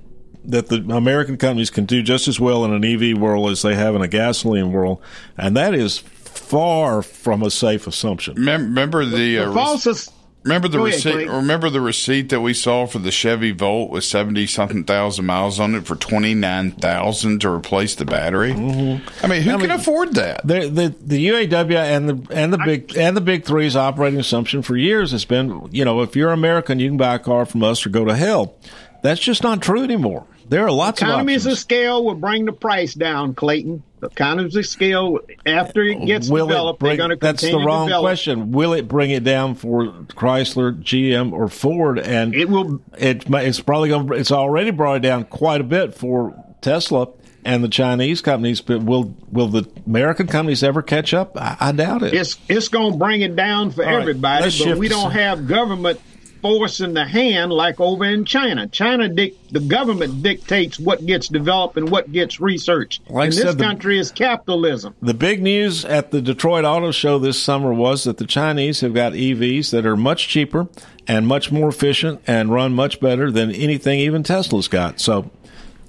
that 0.44 0.68
the 0.68 0.76
American 0.94 1.36
companies 1.36 1.70
can 1.70 1.84
do 1.84 2.02
just 2.02 2.26
as 2.28 2.40
well 2.40 2.64
in 2.64 2.72
an 2.72 2.84
EV 2.84 3.18
world 3.18 3.50
as 3.50 3.62
they 3.62 3.74
have 3.74 3.94
in 3.94 4.02
a 4.02 4.08
gasoline 4.08 4.72
world, 4.72 5.00
and 5.36 5.56
that 5.56 5.74
is 5.74 5.98
far 5.98 7.02
from 7.02 7.42
a 7.42 7.50
safe 7.50 7.86
assumption. 7.86 8.42
Mem- 8.42 8.62
Remember 8.62 9.04
the, 9.04 9.38
uh, 9.38 9.48
The 9.48 9.54
false 9.54 10.08
Remember 10.42 10.68
the 10.68 10.78
Go 10.78 10.84
receipt? 10.84 11.28
Remember 11.28 11.68
the 11.68 11.82
receipt 11.82 12.30
that 12.30 12.40
we 12.40 12.54
saw 12.54 12.86
for 12.86 12.98
the 12.98 13.10
Chevy 13.10 13.50
Volt 13.50 13.90
with 13.90 14.04
seventy 14.04 14.46
something 14.46 14.84
thousand 14.84 15.26
miles 15.26 15.60
on 15.60 15.74
it 15.74 15.86
for 15.86 15.96
twenty 15.96 16.32
nine 16.32 16.70
thousand 16.70 17.42
to 17.42 17.50
replace 17.50 17.94
the 17.94 18.06
battery. 18.06 18.52
Mm-hmm. 18.52 19.24
I 19.24 19.28
mean, 19.28 19.42
who 19.42 19.58
can 19.58 19.70
afford 19.70 20.14
that? 20.14 20.46
The, 20.46 20.68
the 20.68 20.94
the 20.98 21.28
UAW 21.28 21.76
and 21.76 22.08
the 22.08 22.34
and 22.34 22.52
the 22.52 22.58
big 22.58 22.96
and 22.96 23.14
the 23.16 23.20
big 23.20 23.44
three's 23.44 23.76
operating 23.76 24.18
assumption 24.18 24.62
for 24.62 24.76
years 24.76 25.10
has 25.10 25.26
been, 25.26 25.68
you 25.72 25.84
know, 25.84 26.00
if 26.00 26.16
you're 26.16 26.32
American, 26.32 26.80
you 26.80 26.88
can 26.88 26.96
buy 26.96 27.16
a 27.16 27.18
car 27.18 27.44
from 27.44 27.62
us 27.62 27.84
or 27.84 27.90
go 27.90 28.06
to 28.06 28.16
hell. 28.16 28.54
That's 29.02 29.20
just 29.20 29.42
not 29.42 29.60
true 29.60 29.82
anymore. 29.82 30.26
There 30.50 30.66
are 30.66 30.72
lots 30.72 31.00
of 31.00 31.06
Economies 31.08 31.46
options. 31.46 31.52
of 31.52 31.58
scale 31.60 32.04
will 32.04 32.16
bring 32.16 32.44
the 32.44 32.52
price 32.52 32.92
down, 32.92 33.34
Clayton. 33.34 33.84
Economies 34.02 34.56
of 34.56 34.66
scale, 34.66 35.20
after 35.46 35.82
it 35.84 36.04
gets 36.06 36.28
Will 36.28 36.46
it 36.46 36.48
developed, 36.48 36.80
bring- 36.80 36.90
they're 36.90 36.96
going 36.96 37.10
to 37.10 37.16
that's 37.16 37.42
the 37.42 37.54
wrong 37.56 37.86
develop. 37.86 38.02
question. 38.02 38.50
Will 38.50 38.72
it 38.72 38.88
bring 38.88 39.10
it 39.12 39.22
down 39.22 39.54
for 39.54 39.84
Chrysler, 40.08 40.74
GM, 40.82 41.32
or 41.32 41.48
Ford? 41.48 42.00
And 42.00 42.34
it 42.34 42.48
will. 42.48 42.80
It, 42.98 43.24
it's 43.28 43.60
probably 43.60 43.90
going. 43.90 44.08
to 44.08 44.14
It's 44.14 44.32
already 44.32 44.72
brought 44.72 44.96
it 44.96 45.02
down 45.02 45.24
quite 45.24 45.60
a 45.60 45.64
bit 45.64 45.94
for 45.94 46.34
Tesla 46.62 47.08
and 47.44 47.62
the 47.62 47.68
Chinese 47.68 48.20
companies. 48.20 48.60
But 48.60 48.82
will 48.82 49.14
will 49.30 49.48
the 49.48 49.68
American 49.86 50.26
companies 50.26 50.64
ever 50.64 50.82
catch 50.82 51.14
up? 51.14 51.36
I, 51.36 51.56
I 51.60 51.72
doubt 51.72 52.02
it. 52.02 52.12
It's 52.12 52.38
it's 52.48 52.68
going 52.68 52.92
to 52.92 52.98
bring 52.98 53.20
it 53.20 53.36
down 53.36 53.70
for 53.70 53.84
right, 53.84 53.94
everybody, 54.00 54.50
but 54.64 54.78
we 54.78 54.88
don't 54.88 55.12
have 55.12 55.46
government 55.46 56.00
forcing 56.42 56.94
the 56.94 57.04
hand 57.04 57.52
like 57.52 57.80
over 57.80 58.04
in 58.04 58.24
China. 58.24 58.66
China, 58.68 59.08
dic- 59.08 59.36
the 59.50 59.60
government 59.60 60.22
dictates 60.22 60.78
what 60.78 61.04
gets 61.06 61.28
developed 61.28 61.76
and 61.76 61.90
what 61.90 62.10
gets 62.12 62.40
researched. 62.40 63.02
Like 63.08 63.26
and 63.30 63.32
this 63.32 63.54
the- 63.54 63.62
country 63.62 63.98
is 63.98 64.10
capitalism. 64.10 64.94
The 65.02 65.14
big 65.14 65.42
news 65.42 65.84
at 65.84 66.10
the 66.10 66.20
Detroit 66.20 66.64
Auto 66.64 66.90
Show 66.90 67.18
this 67.18 67.40
summer 67.40 67.72
was 67.72 68.04
that 68.04 68.18
the 68.18 68.26
Chinese 68.26 68.80
have 68.80 68.94
got 68.94 69.12
EVs 69.12 69.70
that 69.70 69.86
are 69.86 69.96
much 69.96 70.28
cheaper 70.28 70.68
and 71.06 71.26
much 71.26 71.50
more 71.50 71.68
efficient 71.68 72.20
and 72.26 72.52
run 72.52 72.72
much 72.72 73.00
better 73.00 73.30
than 73.30 73.50
anything 73.50 73.98
even 74.00 74.22
Tesla's 74.22 74.68
got. 74.68 75.00
So 75.00 75.30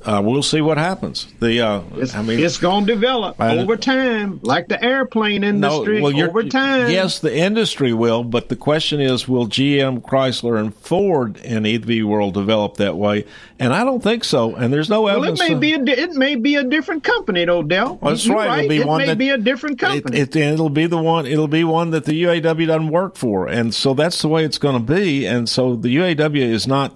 uh, 0.05 0.21
we'll 0.23 0.43
see 0.43 0.61
what 0.61 0.77
happens. 0.77 1.27
The 1.39 1.61
uh, 1.61 1.81
I 2.15 2.21
mean, 2.21 2.39
It's 2.39 2.57
going 2.57 2.85
to 2.85 2.93
develop 2.93 3.39
I- 3.39 3.57
over 3.57 3.77
time, 3.77 4.39
like 4.43 4.67
the 4.67 4.83
airplane 4.83 5.43
industry. 5.43 6.01
well, 6.01 6.19
over 6.21 6.43
time, 6.43 6.89
Yes, 6.89 7.19
the 7.19 7.35
industry 7.35 7.93
will, 7.93 8.23
but 8.23 8.49
the 8.49 8.55
question 8.55 8.99
is, 8.99 9.27
will 9.27 9.47
GM, 9.47 10.01
Chrysler, 10.01 10.59
and 10.59 10.73
Ford 10.75 11.37
in 11.37 11.65
EV 11.65 12.05
world 12.05 12.33
develop 12.33 12.77
that 12.77 12.95
way? 12.97 13.25
And 13.59 13.73
I 13.73 13.83
don't 13.83 14.01
think 14.01 14.23
so. 14.23 14.55
And 14.55 14.73
there's 14.73 14.89
no 14.89 15.05
evidence. 15.07 15.39
Well, 15.39 15.47
it 15.47 15.49
may 15.51 15.55
of- 15.55 15.61
be 15.61 15.73
a 15.73 15.77
di- 15.95 16.01
it 16.01 16.11
may 16.13 16.35
be 16.35 16.55
a 16.55 16.63
different 16.63 17.03
company, 17.03 17.45
though, 17.45 17.61
Del. 17.63 17.97
Well, 18.01 18.11
that's 18.13 18.25
You're 18.25 18.35
right. 18.37 18.59
It'll 18.59 18.69
be 18.69 18.77
it 18.77 18.87
one 18.87 18.97
may 19.01 19.05
that- 19.07 19.17
be 19.17 19.29
a 19.29 19.37
different 19.37 19.77
company. 19.79 20.17
It, 20.17 20.35
it, 20.35 20.53
it'll 20.53 20.69
be 20.69 20.87
the 20.87 20.97
one. 20.97 21.25
It'll 21.27 21.47
be 21.47 21.63
one 21.63 21.91
that 21.91 22.05
the 22.05 22.23
UAW 22.23 22.65
doesn't 22.65 22.89
work 22.89 23.15
for, 23.17 23.47
and 23.47 23.73
so 23.73 23.93
that's 23.93 24.21
the 24.21 24.27
way 24.27 24.43
it's 24.45 24.57
going 24.57 24.83
to 24.83 24.93
be. 24.93 25.25
And 25.27 25.47
so 25.47 25.75
the 25.75 25.95
UAW 25.97 26.35
is 26.41 26.67
not. 26.67 26.93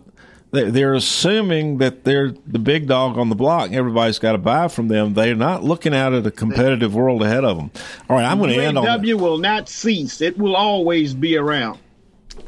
They- 0.56 0.70
They're 0.72 0.93
assuming 0.95 1.78
that 1.78 2.03
they're 2.03 2.34
the 2.47 2.58
big 2.60 2.88
dog 2.88 3.18
on 3.18 3.30
the 3.30 3.36
block. 3.36 3.72
Everybody's 3.72 4.18
got 4.20 4.32
to 4.32 4.38
buy 4.39 4.68
from 4.68 4.88
them. 4.88 5.14
They're 5.14 5.36
not 5.36 5.64
looking 5.64 5.93
out 5.93 6.14
at 6.14 6.26
a 6.26 6.32
competitive 6.32 6.95
world 6.95 7.22
ahead 7.22 7.43
of 7.45 7.58
them. 7.58 7.70
All 8.10 8.16
right, 8.18 8.26
I'm 8.26 8.39
going 8.39 8.49
to 8.51 8.64
end 8.64 8.78
on. 8.78 8.86
UAW 8.86 9.20
will 9.20 9.38
not 9.38 9.70
cease. 9.70 10.22
It 10.22 10.38
will 10.38 10.56
always 10.56 11.14
be 11.14 11.38
around. 11.38 11.80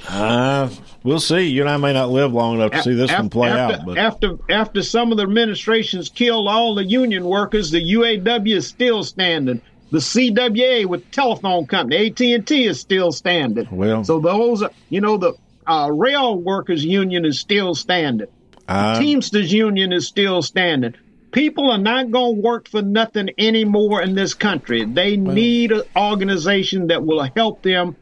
Uh, 0.09 0.69
we'll 1.03 1.19
see. 1.19 1.47
You 1.47 1.61
and 1.61 1.69
I 1.69 1.77
may 1.77 1.93
not 1.93 2.09
live 2.09 2.33
long 2.33 2.55
enough 2.55 2.71
to 2.71 2.83
see 2.83 2.93
this 2.93 3.11
Af- 3.11 3.19
one 3.19 3.29
play 3.29 3.49
after, 3.49 3.75
out, 3.79 3.85
but 3.85 3.97
after 3.97 4.37
after 4.49 4.83
some 4.83 5.11
of 5.11 5.17
the 5.17 5.23
administrations 5.23 6.09
killed 6.09 6.47
all 6.47 6.75
the 6.75 6.83
union 6.83 7.23
workers, 7.25 7.71
the 7.71 7.81
UAW 7.93 8.55
is 8.57 8.67
still 8.67 9.03
standing. 9.03 9.61
The 9.91 9.99
CWA 9.99 10.85
with 10.85 11.09
telephone 11.11 11.65
company 11.65 12.07
AT 12.07 12.19
and 12.33 12.45
T 12.45 12.65
is 12.65 12.79
still 12.79 13.11
standing. 13.13 13.67
Well- 13.71 14.03
so 14.03 14.19
those 14.19 14.61
are- 14.61 14.71
you 14.89 14.99
know 14.99 15.15
the 15.17 15.33
uh, 15.67 15.89
rail 15.91 16.37
workers 16.37 16.83
union 16.83 17.25
is 17.25 17.39
still 17.39 17.75
standing. 17.75 18.27
Uh, 18.67 18.99
Teamsters 18.99 19.51
union 19.51 19.93
is 19.93 20.07
still 20.07 20.41
standing. 20.41 20.95
People 21.31 21.69
are 21.69 21.77
not 21.77 22.09
going 22.09 22.35
to 22.35 22.41
work 22.41 22.67
for 22.67 22.81
nothing 22.81 23.29
anymore 23.37 24.01
in 24.01 24.15
this 24.15 24.33
country. 24.33 24.85
They 24.85 25.17
need 25.17 25.71
an 25.71 25.83
organization 25.95 26.87
that 26.87 27.05
will 27.05 27.21
help 27.35 27.61
them 27.61 27.95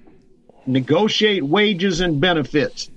negotiate 0.66 1.44
wages 1.44 2.02
and 2.02 2.22
benefits. 2.22 2.90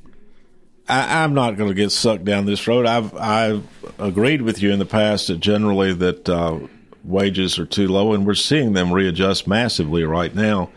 I, 0.89 1.23
I'm 1.23 1.35
not 1.35 1.57
going 1.57 1.69
to 1.69 1.75
get 1.75 1.91
sucked 1.91 2.25
down 2.25 2.47
this 2.47 2.67
road. 2.67 2.87
I've 2.87 3.15
I've 3.15 3.67
agreed 3.99 4.43
with 4.43 4.63
you 4.63 4.73
in 4.73 4.79
the 4.79 4.87
past 4.87 5.29
that 5.29 5.41
generally 5.41 5.93
that 5.95 6.29
uh, 6.29 6.61
wages 7.05 7.59
are 7.59 7.67
too 7.67 7.89
low, 7.89 8.13
and 8.13 8.27
we're 8.27 8.35
seeing 8.35 8.75
them 8.75 8.93
readjust 8.93 9.47
massively 9.47 10.05
right 10.05 10.35
now 10.35 10.71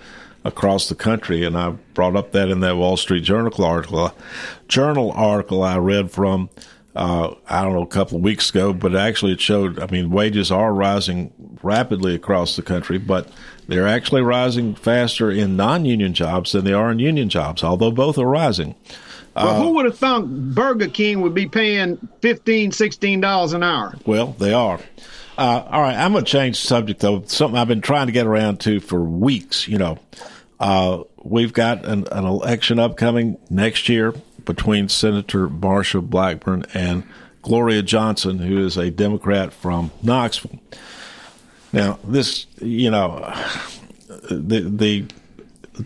across 0.44 0.90
the 0.90 0.96
country. 0.96 1.44
And 1.44 1.58
I 1.58 1.72
brought 1.94 2.16
up 2.16 2.32
that 2.32 2.50
in 2.50 2.60
that 2.62 2.78
Wall 2.78 2.98
Street 2.98 3.24
Journal 3.24 3.64
article, 3.64 4.14
journal 4.68 5.12
article 5.12 5.64
I 5.64 5.78
read 5.78 6.12
from. 6.12 6.50
Uh, 6.94 7.36
I 7.48 7.62
don't 7.62 7.72
know, 7.72 7.84
a 7.84 7.88
couple 7.88 8.18
of 8.18 8.24
weeks 8.24 8.50
ago, 8.50 8.74
but 8.74 8.98
actually 8.98 9.32
it 9.32 9.40
showed, 9.40 9.80
I 9.80 9.88
mean, 9.88 10.10
wages 10.10 10.52
are 10.52 10.74
rising 10.74 11.32
rapidly 11.64 12.16
across 12.16 12.58
the 12.58 12.62
country, 12.64 12.98
but 12.98 13.30
they're 13.70 13.88
actually 13.88 14.24
rising 14.24 14.76
faster 14.76 15.32
in 15.32 15.56
non-union 15.56 16.14
jobs 16.14 16.52
than 16.52 16.66
they 16.66 16.74
are 16.74 16.92
in 16.92 17.00
union 17.00 17.30
jobs, 17.30 17.64
although 17.64 17.92
both 17.92 18.18
are 18.18 18.28
rising. 18.28 18.76
Well, 19.38 19.48
Uh, 19.48 19.62
who 19.64 19.70
would 19.76 19.86
have 19.86 19.98
thought 19.98 20.28
Burger 20.54 20.90
King 20.90 21.22
would 21.22 21.34
be 21.34 21.48
paying 21.48 21.96
$15, 22.20 22.74
$16 22.74 23.54
an 23.54 23.64
hour? 23.64 23.96
Well, 24.06 24.36
they 24.38 24.52
are. 24.52 24.82
Uh, 25.38 25.64
all 25.70 25.82
right, 25.82 25.96
I'm 25.96 26.12
going 26.12 26.26
to 26.26 26.32
change 26.32 26.62
the 26.62 26.68
subject 26.68 27.00
though. 27.00 27.24
Something 27.26 27.58
I've 27.58 27.68
been 27.68 27.82
trying 27.82 28.08
to 28.08 28.14
get 28.14 28.28
around 28.28 28.60
to 28.62 28.80
for 28.80 29.00
weeks. 29.02 29.68
You 29.68 29.78
know, 29.78 30.00
uh, 30.60 31.04
we've 31.24 31.54
got 31.54 31.86
an, 31.86 32.08
an 32.12 32.26
election 32.26 32.80
upcoming 32.80 33.38
next 33.50 33.90
year 33.90 34.14
between 34.46 34.90
Senator 34.90 35.48
Marsha 35.48 36.02
Blackburn 36.02 36.66
and 36.74 37.04
Gloria 37.42 37.82
Johnson, 37.82 38.40
who 38.40 38.66
is 38.66 38.78
a 38.78 38.92
Democrat 38.92 39.54
from 39.54 39.92
Knoxville. 40.04 40.60
Now, 41.74 42.00
this, 42.04 42.46
you 42.60 42.92
know, 42.92 43.34
the 44.30 44.62
the 44.62 45.06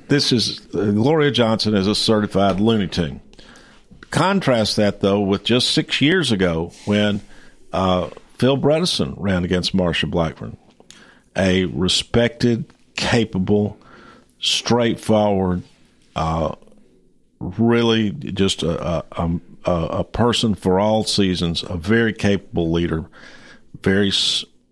this 0.08 0.32
is 0.32 0.60
Gloria 0.60 1.32
Johnson 1.32 1.76
is 1.76 1.88
a 1.88 1.96
certified 1.96 2.60
Looney 2.60 2.88
Tune. 2.88 3.22
Contrast 4.10 4.78
that 4.78 5.02
though 5.02 5.20
with 5.20 5.44
just 5.44 5.72
six 5.72 6.02
years 6.02 6.32
ago 6.32 6.72
when 6.86 7.22
uh, 7.72 8.10
Phil 8.38 8.58
Bredesen 8.58 9.14
ran 9.18 9.44
against 9.44 9.76
Marsha 9.76 10.10
Blackburn, 10.10 10.58
a 11.36 11.66
respected, 11.66 12.66
capable, 12.96 13.78
straightforward, 14.40 15.64
uh, 16.16 16.56
really 17.40 18.12
just 18.12 18.64
a, 18.64 19.04
a, 19.12 19.40
a, 19.66 19.72
a 19.72 20.04
person 20.04 20.56
for 20.56 20.80
all 20.80 21.04
seasons, 21.04 21.64
a 21.64 21.78
very 21.78 22.14
capable 22.14 22.72
leader, 22.72 23.06
very 23.82 24.12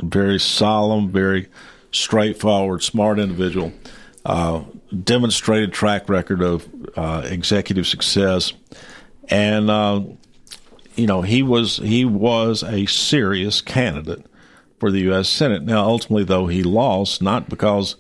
very 0.02 0.40
solemn, 0.40 1.10
very 1.10 1.48
straightforward, 1.92 2.84
smart 2.84 3.20
individual. 3.20 3.72
Uh, 4.26 4.64
demonstrated 5.04 5.74
track 5.74 6.08
record 6.08 6.42
of 6.42 6.68
uh, 6.96 7.24
executive 7.26 7.86
success, 7.86 8.54
and 9.30 9.70
uh, 9.70 10.02
you 10.96 11.08
know 11.08 11.22
he 11.22 11.44
was 11.44 11.78
he 11.78 12.06
was 12.06 12.64
a 12.64 12.86
serious 12.86 13.62
candidate 13.62 14.26
for 14.80 14.92
the 14.92 15.00
U.S. 15.02 15.30
Senate. 15.30 15.64
Now, 15.64 15.86
ultimately, 15.86 16.26
though, 16.26 16.48
he 16.48 16.62
lost 16.62 17.22
not 17.22 17.50
because 17.50 17.96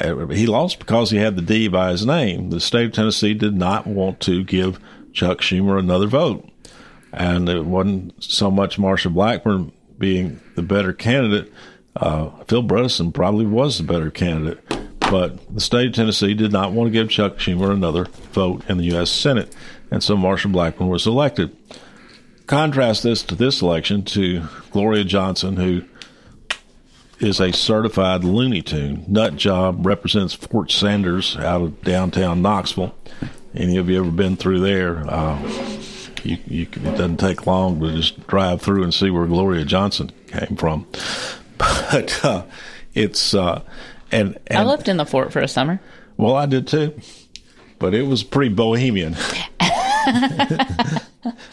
uh, 0.00 0.26
he 0.26 0.46
lost 0.46 0.78
because 0.78 1.10
he 1.10 1.18
had 1.18 1.36
the 1.36 1.42
D 1.42 1.68
by 1.68 1.90
his 1.90 2.04
name. 2.04 2.50
The 2.50 2.60
state 2.60 2.86
of 2.86 2.92
Tennessee 2.92 3.34
did 3.34 3.56
not 3.56 3.86
want 3.86 4.20
to 4.20 4.44
give 4.44 4.78
Chuck 5.12 5.38
Schumer 5.38 5.78
another 5.78 6.06
vote, 6.06 6.48
and 7.12 7.48
it 7.48 7.64
wasn't 7.64 8.22
so 8.22 8.50
much 8.50 8.76
Marsha 8.76 9.12
Blackburn 9.12 9.72
being 9.98 10.40
the 10.56 10.62
better 10.62 10.92
candidate. 10.92 11.52
Uh, 11.96 12.30
Phil 12.48 12.62
Bredesen 12.62 13.14
probably 13.14 13.46
was 13.46 13.78
the 13.78 13.84
better 13.84 14.10
candidate, 14.10 14.60
but 14.98 15.38
the 15.54 15.60
state 15.60 15.88
of 15.88 15.94
Tennessee 15.94 16.34
did 16.34 16.52
not 16.52 16.72
want 16.72 16.88
to 16.88 16.92
give 16.92 17.08
Chuck 17.08 17.38
Schumer 17.38 17.70
another 17.70 18.06
vote 18.32 18.62
in 18.68 18.78
the 18.78 18.84
U.S. 18.84 19.10
Senate, 19.10 19.54
and 19.90 20.02
so 20.02 20.16
Marsha 20.16 20.50
Blackburn 20.50 20.88
was 20.88 21.06
elected. 21.06 21.56
Contrast 22.46 23.02
this 23.02 23.22
to 23.22 23.34
this 23.34 23.62
election 23.62 24.04
to 24.04 24.42
Gloria 24.70 25.04
Johnson, 25.04 25.56
who 25.56 25.82
is 27.18 27.40
a 27.40 27.52
certified 27.52 28.22
Looney 28.22 28.60
Tune. 28.60 29.04
Nut 29.08 29.36
job 29.36 29.86
represents 29.86 30.34
Fort 30.34 30.70
Sanders 30.70 31.36
out 31.36 31.62
of 31.62 31.82
downtown 31.82 32.42
Knoxville. 32.42 32.94
Any 33.54 33.78
of 33.78 33.88
you 33.88 33.98
ever 34.00 34.10
been 34.10 34.36
through 34.36 34.60
there? 34.60 35.08
Uh, 35.08 35.40
you, 36.22 36.38
you, 36.46 36.62
it 36.62 36.82
doesn't 36.82 37.18
take 37.18 37.46
long 37.46 37.80
to 37.80 37.92
just 37.96 38.26
drive 38.26 38.60
through 38.60 38.82
and 38.82 38.92
see 38.92 39.10
where 39.10 39.26
Gloria 39.26 39.64
Johnson 39.64 40.12
came 40.26 40.56
from. 40.56 40.86
But 41.56 42.24
uh, 42.24 42.44
it's 42.94 43.32
uh, 43.32 43.62
and, 44.10 44.36
and 44.48 44.58
I 44.58 44.64
lived 44.64 44.88
in 44.88 44.96
the 44.96 45.06
fort 45.06 45.32
for 45.32 45.38
a 45.38 45.46
summer. 45.46 45.80
Well, 46.16 46.34
I 46.34 46.46
did 46.46 46.66
too, 46.66 47.00
but 47.78 47.94
it 47.94 48.02
was 48.02 48.24
pretty 48.24 48.52
bohemian. 48.52 49.16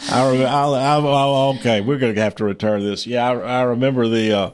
I, 0.09 0.43
I, 0.43 0.97
I, 0.97 1.55
okay, 1.55 1.81
we're 1.81 1.97
going 1.97 2.15
to 2.15 2.21
have 2.21 2.35
to 2.35 2.43
return 2.43 2.83
this. 2.83 3.07
Yeah, 3.07 3.29
I, 3.29 3.59
I 3.59 3.61
remember 3.63 4.07
the. 4.07 4.33
Uh, 4.33 4.51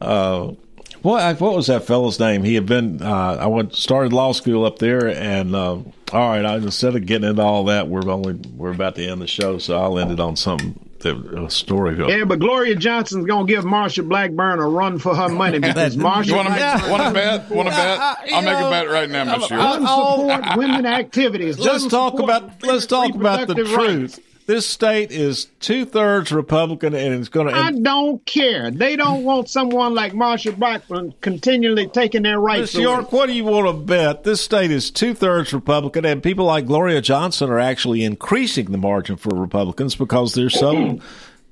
uh, 0.00 0.54
what 1.02 1.40
what 1.40 1.54
was 1.54 1.68
that 1.68 1.84
fellow's 1.84 2.18
name? 2.18 2.42
He 2.42 2.54
had 2.54 2.66
been. 2.66 3.00
Uh, 3.00 3.38
I 3.40 3.46
went 3.46 3.74
started 3.74 4.12
law 4.12 4.32
school 4.32 4.64
up 4.64 4.80
there, 4.80 5.06
and 5.08 5.54
uh, 5.54 5.70
all 5.70 5.88
right. 6.12 6.44
I, 6.44 6.56
instead 6.56 6.96
of 6.96 7.06
getting 7.06 7.28
into 7.28 7.42
all 7.42 7.64
that, 7.66 7.88
we're 7.88 8.10
only 8.10 8.34
we're 8.56 8.72
about 8.72 8.96
to 8.96 9.06
end 9.06 9.22
the 9.22 9.28
show, 9.28 9.58
so 9.58 9.78
I'll 9.80 9.98
end 9.98 10.10
it 10.10 10.20
on 10.20 10.36
something. 10.36 10.80
A 11.04 11.48
story. 11.48 11.96
Yeah, 12.08 12.24
but 12.24 12.40
Gloria 12.40 12.74
Johnson's 12.74 13.26
gonna 13.26 13.46
give 13.46 13.64
Marsha 13.64 14.08
Blackburn 14.08 14.58
a 14.58 14.66
run 14.66 14.98
for 14.98 15.14
her 15.14 15.28
money 15.28 15.58
because 15.60 15.96
Marsha. 15.96 16.26
You 16.26 16.34
want 16.34 16.48
to 16.48 16.90
want 16.90 17.02
to 17.04 17.12
bet? 17.12 17.48
Want 17.48 17.68
to 17.68 17.74
bet? 17.74 17.98
I'll 18.32 18.42
make 18.42 18.56
a 18.56 18.70
bet 18.70 18.88
right 18.88 19.08
now, 19.08 19.36
Monsieur. 19.36 19.56
Doesn't 19.56 19.86
support 19.86 20.56
women 20.56 20.84
activities. 20.84 21.60
Let's 21.60 21.86
talk 21.86 22.18
about 22.18 22.60
let's 22.64 22.86
talk 22.86 23.14
about 23.14 23.46
the 23.46 23.54
truth. 23.54 24.18
This 24.46 24.64
state 24.64 25.10
is 25.10 25.46
two 25.58 25.84
thirds 25.84 26.30
Republican, 26.30 26.94
and 26.94 27.14
it's 27.14 27.28
going 27.28 27.48
to. 27.48 27.52
I 27.52 27.72
don't 27.72 28.24
care. 28.26 28.70
They 28.70 28.94
don't 28.94 29.24
want 29.24 29.48
someone 29.48 29.92
like 29.92 30.12
Marsha 30.12 30.56
Blackburn 30.56 31.14
continually 31.20 31.88
taking 31.88 32.22
their 32.22 32.38
rights. 32.38 32.72
Miss 32.72 32.80
York, 32.80 33.10
what 33.10 33.26
do 33.26 33.32
you 33.32 33.44
want 33.44 33.66
to 33.66 33.72
bet? 33.72 34.22
This 34.22 34.40
state 34.40 34.70
is 34.70 34.92
two 34.92 35.14
thirds 35.14 35.52
Republican, 35.52 36.04
and 36.04 36.22
people 36.22 36.44
like 36.44 36.66
Gloria 36.66 37.00
Johnson 37.00 37.50
are 37.50 37.58
actually 37.58 38.04
increasing 38.04 38.66
the 38.66 38.78
margin 38.78 39.16
for 39.16 39.34
Republicans 39.34 39.96
because 39.96 40.34
they're 40.34 40.48
so. 40.48 41.00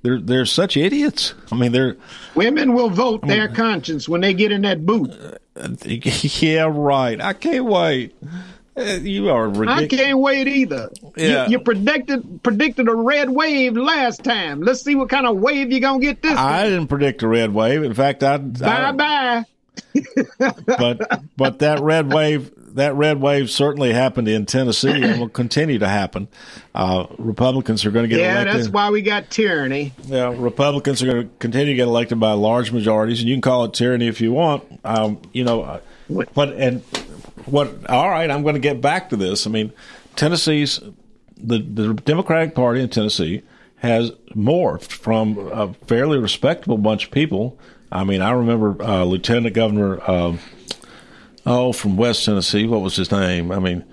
They're 0.03 0.21
they're 0.21 0.47
such 0.47 0.77
idiots. 0.77 1.33
I 1.51 1.57
mean, 1.57 1.73
they're 1.73 1.97
women 2.35 2.75
will 2.75 2.91
vote 2.91 3.27
their 3.27 3.49
conscience 3.49 4.07
when 4.07 4.21
they 4.21 4.35
get 4.35 4.53
in 4.53 4.61
that 4.61 4.85
booth. 4.85 5.11
Uh, 5.57 5.69
yeah, 5.87 6.71
right. 6.71 7.19
I 7.21 7.33
can't 7.33 7.65
wait. 7.65 8.15
Uh, 8.77 8.83
you 9.03 9.29
are 9.29 9.49
ridiculous. 9.49 9.85
I 9.85 9.87
can't 9.87 10.19
wait 10.19 10.49
either. 10.49 10.91
Yeah. 11.17 11.47
You, 11.47 11.53
you, 11.53 11.59
predicted 11.61 12.43
predicted 12.43 12.89
a 12.89 12.95
red 12.95 13.31
wave 13.31 13.77
last 13.77 14.25
time. 14.25 14.63
Let's 14.63 14.83
see 14.83 14.97
what 14.97 15.09
kind 15.09 15.27
of 15.27 15.37
wave 15.37 15.71
you're 15.71 15.81
gonna 15.81 16.01
get 16.01 16.23
this 16.23 16.35
time. 16.35 16.55
I 16.55 16.65
didn't 16.65 16.89
predict 16.89 17.23
a 17.23 17.29
red 17.29 17.55
wave. 17.55 17.85
In 17.85 17.95
fact, 17.95 18.25
I 18.25 18.39
bye 18.39 18.93
bye. 18.93 19.45
but 20.67 21.23
but 21.37 21.59
that 21.61 21.81
red 21.81 22.13
wave 22.13 22.51
that 22.75 22.95
red 22.97 23.21
wave 23.21 23.51
certainly 23.51 23.93
happened 23.93 24.27
in 24.27 24.47
Tennessee 24.47 24.91
and 24.91 25.21
will 25.21 25.29
continue 25.29 25.79
to 25.79 25.89
happen. 25.89 26.27
Uh, 26.75 27.07
Republicans 27.19 27.85
are 27.85 27.93
going 27.93 28.05
to 28.05 28.09
get 28.09 28.19
elected. 28.19 28.35
yeah, 28.35 28.43
elected. 28.43 28.61
that's 28.65 28.73
why 28.73 28.91
we 28.91 29.03
got 29.03 29.31
tyranny. 29.31 29.93
Yeah, 30.07 30.35
Republicans 30.37 31.01
are 31.03 31.07
going 31.07 31.29
to 31.29 31.35
continue 31.39 31.73
to 31.73 31.77
get 31.77 31.87
elected 31.87 32.19
by 32.19 32.33
large 32.33 32.73
majorities, 32.73 33.21
and 33.21 33.29
you 33.29 33.37
can 33.37 33.43
call 33.43 33.65
it 33.65 33.75
tyranny 33.75 34.09
if 34.09 34.21
you 34.21 34.33
want. 34.33 34.65
Um, 34.85 35.23
you 35.33 35.45
know, 35.45 35.81
but 36.35 36.55
and 36.55 36.83
what? 37.47 37.89
All 37.89 38.09
right, 38.09 38.31
I'm 38.31 38.43
going 38.43 38.55
to 38.55 38.61
get 38.61 38.81
back 38.81 39.11
to 39.11 39.17
this. 39.17 39.47
I 39.47 39.51
mean, 39.51 39.73
Tennessee's 40.17 40.81
the 41.37 41.59
the 41.59 41.95
Democratic 41.95 42.55
Party 42.55 42.81
in 42.81 42.89
Tennessee 42.89 43.43
has 43.77 44.11
morphed 44.35 44.93
from 44.93 45.39
a 45.53 45.75
fairly 45.87 46.19
respectable 46.19 46.79
bunch 46.79 47.07
of 47.07 47.11
people. 47.11 47.59
I 47.93 48.05
mean, 48.05 48.23
I 48.23 48.33
remember 48.33 48.83
uh, 48.83 49.05
Lieutenant 49.05 49.55
Governor, 49.55 50.01
uh, 50.01 50.37
oh, 51.45 51.73
from 51.73 51.97
West 51.97 52.25
Tennessee. 52.25 52.67
What 52.67 52.81
was 52.81 52.97
his 52.97 53.11
name? 53.13 53.53
I 53.53 53.59
mean, 53.59 53.85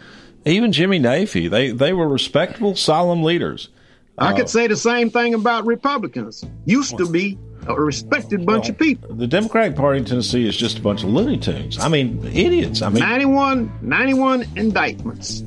even 0.45 0.71
Jimmy 0.71 0.99
Naifeh. 0.99 1.49
They 1.49 1.71
they 1.71 1.93
were 1.93 2.07
respectable, 2.07 2.75
solemn 2.75 3.23
leaders. 3.23 3.69
I 4.17 4.31
uh, 4.31 4.35
could 4.35 4.49
say 4.49 4.67
the 4.67 4.77
same 4.77 5.09
thing 5.09 5.33
about 5.33 5.65
Republicans. 5.65 6.45
Used 6.65 6.97
to 6.97 7.09
be 7.09 7.37
a 7.77 7.81
respected 7.81 8.45
bunch 8.45 8.65
well, 8.65 8.71
of 8.71 8.77
people. 8.77 9.15
The 9.15 9.27
Democratic 9.27 9.75
Party 9.75 9.99
in 9.99 10.05
Tennessee 10.05 10.47
is 10.47 10.55
just 10.55 10.79
a 10.79 10.81
bunch 10.81 11.03
of 11.03 11.09
Looney 11.09 11.37
Tunes. 11.37 11.79
I 11.79 11.87
mean, 11.87 12.23
idiots. 12.25 12.81
I 12.81 12.89
mean, 12.89 12.99
91, 12.99 13.79
91 13.81 14.47
indictments. 14.55 15.43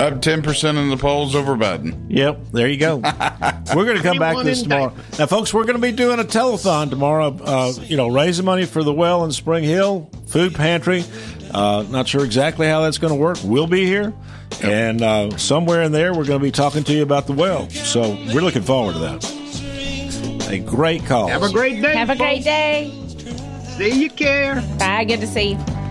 Up 0.00 0.14
10% 0.14 0.76
in 0.76 0.90
the 0.90 0.96
polls 0.96 1.36
over 1.36 1.54
Biden. 1.54 2.06
Yep, 2.08 2.46
there 2.52 2.68
you 2.68 2.78
go. 2.78 2.96
we're 3.74 3.84
going 3.84 3.96
to 3.96 4.02
come 4.02 4.18
back 4.18 4.36
to 4.36 4.42
this 4.42 4.62
tomorrow. 4.62 4.92
Now, 5.18 5.26
folks, 5.26 5.54
we're 5.54 5.64
going 5.64 5.76
to 5.76 5.82
be 5.82 5.92
doing 5.92 6.18
a 6.18 6.24
telethon 6.24 6.90
tomorrow, 6.90 7.38
uh, 7.44 7.72
you 7.82 7.96
know, 7.96 8.08
raising 8.08 8.44
money 8.44 8.66
for 8.66 8.82
the 8.82 8.92
well 8.92 9.24
in 9.24 9.30
Spring 9.30 9.62
Hill, 9.62 10.10
food 10.26 10.54
pantry. 10.54 11.04
Uh, 11.52 11.84
not 11.88 12.08
sure 12.08 12.24
exactly 12.24 12.66
how 12.66 12.82
that's 12.82 12.98
going 12.98 13.12
to 13.12 13.18
work. 13.18 13.38
We'll 13.44 13.68
be 13.68 13.86
here. 13.86 14.12
Yep. 14.60 14.64
And 14.64 15.02
uh, 15.02 15.36
somewhere 15.38 15.82
in 15.82 15.92
there, 15.92 16.12
we're 16.12 16.24
going 16.24 16.40
to 16.40 16.44
be 16.44 16.50
talking 16.50 16.82
to 16.84 16.92
you 16.92 17.04
about 17.04 17.28
the 17.28 17.32
well. 17.32 17.70
So 17.70 18.18
we're 18.32 18.42
looking 18.42 18.62
forward 18.62 18.94
to 18.94 18.98
that. 18.98 19.43
A 20.48 20.58
great 20.58 21.04
call. 21.04 21.28
Have 21.28 21.42
a 21.42 21.52
great 21.52 21.80
day. 21.80 21.96
Have 21.96 22.10
a 22.10 22.16
great 22.16 22.44
day. 22.44 22.92
See 23.76 24.02
you 24.02 24.10
care. 24.10 24.62
Bye. 24.78 25.04
Good 25.04 25.20
to 25.20 25.26
see 25.26 25.52
you. 25.52 25.83